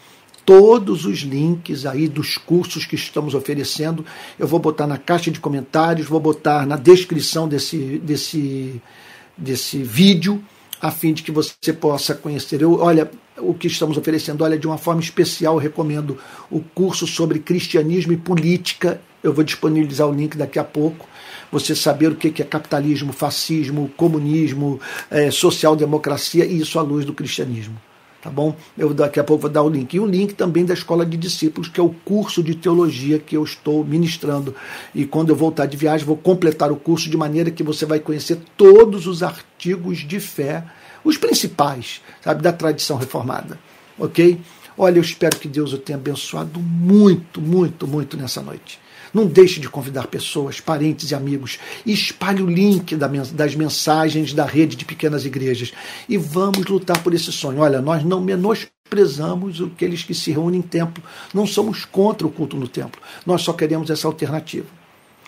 todos 0.45 1.05
os 1.05 1.19
links 1.19 1.85
aí 1.85 2.09
dos 2.09 2.39
cursos 2.39 2.87
que 2.87 2.95
estamos 2.95 3.35
oferecendo. 3.35 4.05
Eu 4.39 4.49
vou 4.49 4.59
botar 4.59 4.87
na 4.87 4.97
caixa 4.97 5.31
de 5.31 5.39
comentários, 5.41 6.07
vou 6.07 6.21
botar 6.21 6.67
na 6.67 6.77
descrição 6.77 7.47
desse, 7.47 7.99
desse, 7.99 8.81
desse 9.37 9.83
vídeo 9.83 10.43
a 10.81 10.91
fim 10.91 11.13
de 11.13 11.23
que 11.23 11.31
você 11.31 11.73
possa 11.73 12.15
conhecer. 12.15 12.63
Eu, 12.63 12.79
olha, 12.81 13.11
o 13.39 13.55
que 13.55 13.67
estamos 13.67 13.97
oferecendo, 13.97 14.45
olha, 14.45 14.59
de 14.59 14.67
uma 14.67 14.79
forma 14.79 15.01
especial, 15.01 15.57
recomendo 15.57 16.19
o 16.51 16.61
curso 16.61 17.07
sobre 17.07 17.39
cristianismo 17.39 18.13
e 18.13 18.17
política. 18.17 19.01
Eu 19.23 19.33
vou 19.33 19.45
disponibilizar 19.45 20.09
o 20.09 20.13
link 20.13 20.37
daqui 20.37 20.59
a 20.59 20.65
pouco. 20.65 21.09
Você 21.51 21.75
saber 21.75 22.13
o 22.13 22.17
que 22.17 22.43
é 22.43 22.45
capitalismo, 22.45 23.13
fascismo, 23.13 23.91
comunismo, 23.97 24.81
é, 25.11 25.31
social-democracia 25.31 26.45
e 26.45 26.61
isso 26.61 26.79
à 26.79 26.83
luz 26.83 27.05
do 27.05 27.15
cristianismo 27.15 27.79
tá 28.23 28.31
bom? 28.31 28.57
Eu 28.77 28.93
daqui 28.93 29.21
a 29.21 29.25
pouco 29.25 29.43
vou 29.43 29.51
dar 29.51 29.63
o 29.63 29.69
link. 29.69 29.95
E 29.95 30.01
o 30.01 30.07
link 30.07 30.35
também 30.35 30.65
da 30.65 30.75
Escola 30.75 31.07
de 31.07 31.17
Discípulos, 31.17 31.69
que 31.69 31.81
é 31.81 31.83
o 31.83 31.95
curso 32.05 32.43
de 32.43 32.55
teologia 32.55 33.19
que 33.19 33.37
eu 33.37 33.45
estou 33.45 33.85
ministrando. 33.85 34.55
E 34.95 35.05
quando 35.05 35.31
eu 35.31 35.37
voltar 35.37 35.67
de 35.67 35.77
viagem, 35.77 36.07
vou 36.07 36.17
completar 36.17 36.73
o 36.73 36.77
curso 36.77 37.09
de 37.09 37.17
maneira 37.17 37.51
que 37.51 37.63
você 37.63 37.87
vai 37.87 38.01
conhecer 38.01 38.39
todos 38.57 39.07
os 39.07 39.23
artigos 39.23 39.99
de 39.99 40.21
fé, 40.21 40.65
os 41.05 41.17
principais, 41.17 42.01
sabe, 42.21 42.43
da 42.43 42.53
tradição 42.53 42.97
reformada. 42.97 43.59
Ok? 43.99 44.41
Olha, 44.77 44.99
eu 44.99 45.03
espero 45.03 45.39
que 45.39 45.49
Deus 45.49 45.73
o 45.73 45.79
tenha 45.79 45.99
abençoado 45.99 46.61
muito, 46.61 47.41
muito, 47.41 47.87
muito 47.87 48.17
nessa 48.17 48.41
noite. 48.41 48.79
Não 49.13 49.27
deixe 49.27 49.61
de 49.61 49.69
convidar 49.69 50.07
pessoas, 50.07 50.61
parentes 50.61 51.11
e 51.11 51.15
amigos. 51.15 51.59
Espalhe 51.85 52.43
o 52.43 52.47
link 52.47 52.97
das 52.97 53.55
mensagens 53.55 54.33
da 54.33 54.45
rede 54.45 54.77
de 54.77 54.85
pequenas 54.85 55.25
igrejas. 55.25 55.73
E 56.09 56.17
vamos 56.17 56.67
lutar 56.67 57.03
por 57.03 57.15
esse 57.15 57.33
sonho. 57.33 57.61
Olha, 57.61 57.81
nós 57.81 58.05
não 58.05 58.21
menosprezamos 58.21 59.61
aqueles 59.61 60.03
que 60.03 60.15
se 60.15 60.31
reúnem 60.31 60.61
em 60.61 60.63
templo. 60.63 61.03
Não 61.33 61.47
somos 61.47 61.85
contra 61.85 62.27
o 62.27 62.31
culto 62.31 62.57
no 62.57 62.69
templo. 62.69 63.01
Nós 63.25 63.43
só 63.43 63.53
queremos 63.53 63.91
essa 63.91 64.07
alternativa. 64.07 64.67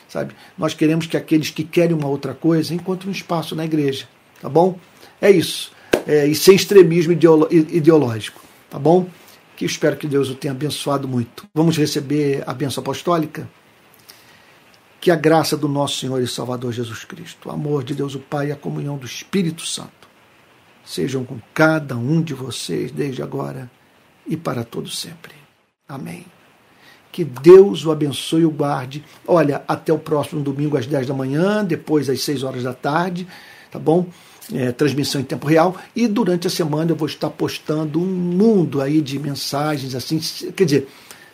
Sabe? 0.08 0.34
Nós 0.58 0.74
queremos 0.74 1.06
que 1.06 1.16
aqueles 1.16 1.50
que 1.50 1.62
querem 1.62 1.96
uma 1.96 2.08
outra 2.08 2.34
coisa 2.34 2.74
encontrem 2.74 3.10
um 3.10 3.12
espaço 3.12 3.54
na 3.54 3.64
igreja. 3.64 4.08
Tá 4.40 4.48
bom? 4.48 4.78
É 5.20 5.30
isso. 5.30 5.70
é, 6.06 6.26
e 6.26 6.34
sem 6.34 6.54
extremismo 6.54 7.12
ideológico, 7.12 8.40
tá 8.68 8.78
bom? 8.78 9.06
Que 9.56 9.64
espero 9.64 9.96
que 9.96 10.06
Deus 10.06 10.30
o 10.30 10.34
tenha 10.34 10.52
abençoado 10.52 11.06
muito. 11.06 11.46
Vamos 11.54 11.76
receber 11.76 12.42
a 12.46 12.54
benção 12.54 12.80
apostólica? 12.80 13.48
Que 15.00 15.10
a 15.10 15.16
graça 15.16 15.56
do 15.56 15.66
nosso 15.66 15.98
Senhor 15.98 16.20
e 16.20 16.28
Salvador 16.28 16.72
Jesus 16.72 17.04
Cristo, 17.04 17.48
o 17.48 17.52
amor 17.52 17.82
de 17.82 17.94
Deus 17.94 18.14
o 18.14 18.18
Pai 18.18 18.48
e 18.48 18.52
a 18.52 18.56
comunhão 18.56 18.98
do 18.98 19.06
Espírito 19.06 19.66
Santo 19.66 20.00
sejam 20.84 21.24
com 21.24 21.38
cada 21.54 21.96
um 21.96 22.20
de 22.20 22.34
vocês 22.34 22.90
desde 22.90 23.22
agora 23.22 23.70
e 24.26 24.36
para 24.36 24.64
todo 24.64 24.88
sempre. 24.88 25.32
Amém. 25.88 26.26
Que 27.12 27.24
Deus 27.24 27.84
o 27.84 27.90
abençoe 27.90 28.42
e 28.42 28.44
o 28.44 28.50
guarde. 28.50 29.04
Olha, 29.26 29.62
até 29.66 29.92
o 29.92 29.98
próximo 29.98 30.42
domingo 30.42 30.76
às 30.76 30.86
10 30.86 31.06
da 31.06 31.14
manhã, 31.14 31.64
depois 31.64 32.08
às 32.08 32.20
6 32.22 32.42
horas 32.42 32.62
da 32.62 32.72
tarde, 32.72 33.26
tá 33.70 33.78
bom? 33.78 34.06
É, 34.52 34.72
transmissão 34.72 35.20
em 35.20 35.24
tempo 35.24 35.46
real. 35.46 35.76
E 35.94 36.06
durante 36.06 36.46
a 36.46 36.50
semana 36.50 36.90
eu 36.90 36.96
vou 36.96 37.06
estar 37.06 37.30
postando 37.30 38.00
um 38.00 38.06
mundo 38.06 38.80
aí 38.80 39.00
de 39.00 39.18
mensagens, 39.18 39.94
assim, 39.94 40.20
quer 40.52 40.64
dizer, 40.64 40.88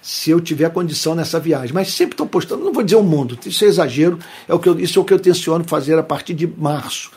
se 0.07 0.30
eu 0.30 0.40
tiver 0.40 0.70
condição 0.70 1.16
nessa 1.16 1.40
viagem. 1.40 1.74
Mas 1.74 1.92
sempre 1.92 2.14
estou 2.14 2.28
postando, 2.28 2.64
não 2.64 2.72
vou 2.72 2.84
dizer 2.84 2.94
o 2.94 3.02
mundo, 3.02 3.36
isso 3.44 3.64
é 3.64 3.66
exagero, 3.66 4.20
é 4.46 4.54
o 4.54 4.59
que 4.59 4.68
eu, 4.68 4.78
isso 4.78 5.00
é 5.00 5.02
o 5.02 5.04
que 5.04 5.12
eu 5.12 5.18
tenciono 5.18 5.64
fazer 5.64 5.98
a 5.98 6.02
partir 6.02 6.32
de 6.32 6.46
março. 6.46 7.11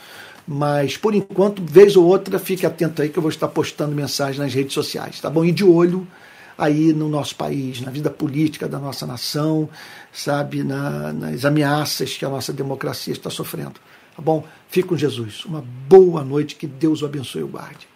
Mas, 0.47 0.97
por 0.97 1.13
enquanto, 1.13 1.61
vez 1.63 1.95
ou 1.95 2.03
outra, 2.03 2.39
fique 2.39 2.65
atento 2.65 3.03
aí 3.03 3.09
que 3.09 3.19
eu 3.19 3.21
vou 3.21 3.29
estar 3.29 3.47
postando 3.47 3.95
mensagem 3.95 4.41
nas 4.41 4.51
redes 4.51 4.73
sociais, 4.73 5.21
tá 5.21 5.29
bom? 5.29 5.45
E 5.45 5.51
de 5.51 5.63
olho 5.63 6.07
aí 6.57 6.91
no 6.91 7.07
nosso 7.07 7.35
país, 7.35 7.79
na 7.79 7.91
vida 7.91 8.09
política 8.09 8.67
da 8.67 8.79
nossa 8.79 9.05
nação, 9.05 9.69
sabe, 10.11 10.63
na, 10.63 11.13
nas 11.13 11.45
ameaças 11.45 12.17
que 12.17 12.25
a 12.25 12.29
nossa 12.29 12.51
democracia 12.51 13.13
está 13.13 13.29
sofrendo. 13.29 13.79
Tá 14.15 14.21
bom? 14.23 14.43
Fique 14.67 14.87
com 14.87 14.97
Jesus. 14.97 15.45
Uma 15.45 15.63
boa 15.87 16.23
noite, 16.23 16.55
que 16.55 16.65
Deus 16.65 17.03
o 17.03 17.05
abençoe 17.05 17.41
e 17.41 17.43
o 17.43 17.47
guarde. 17.47 17.89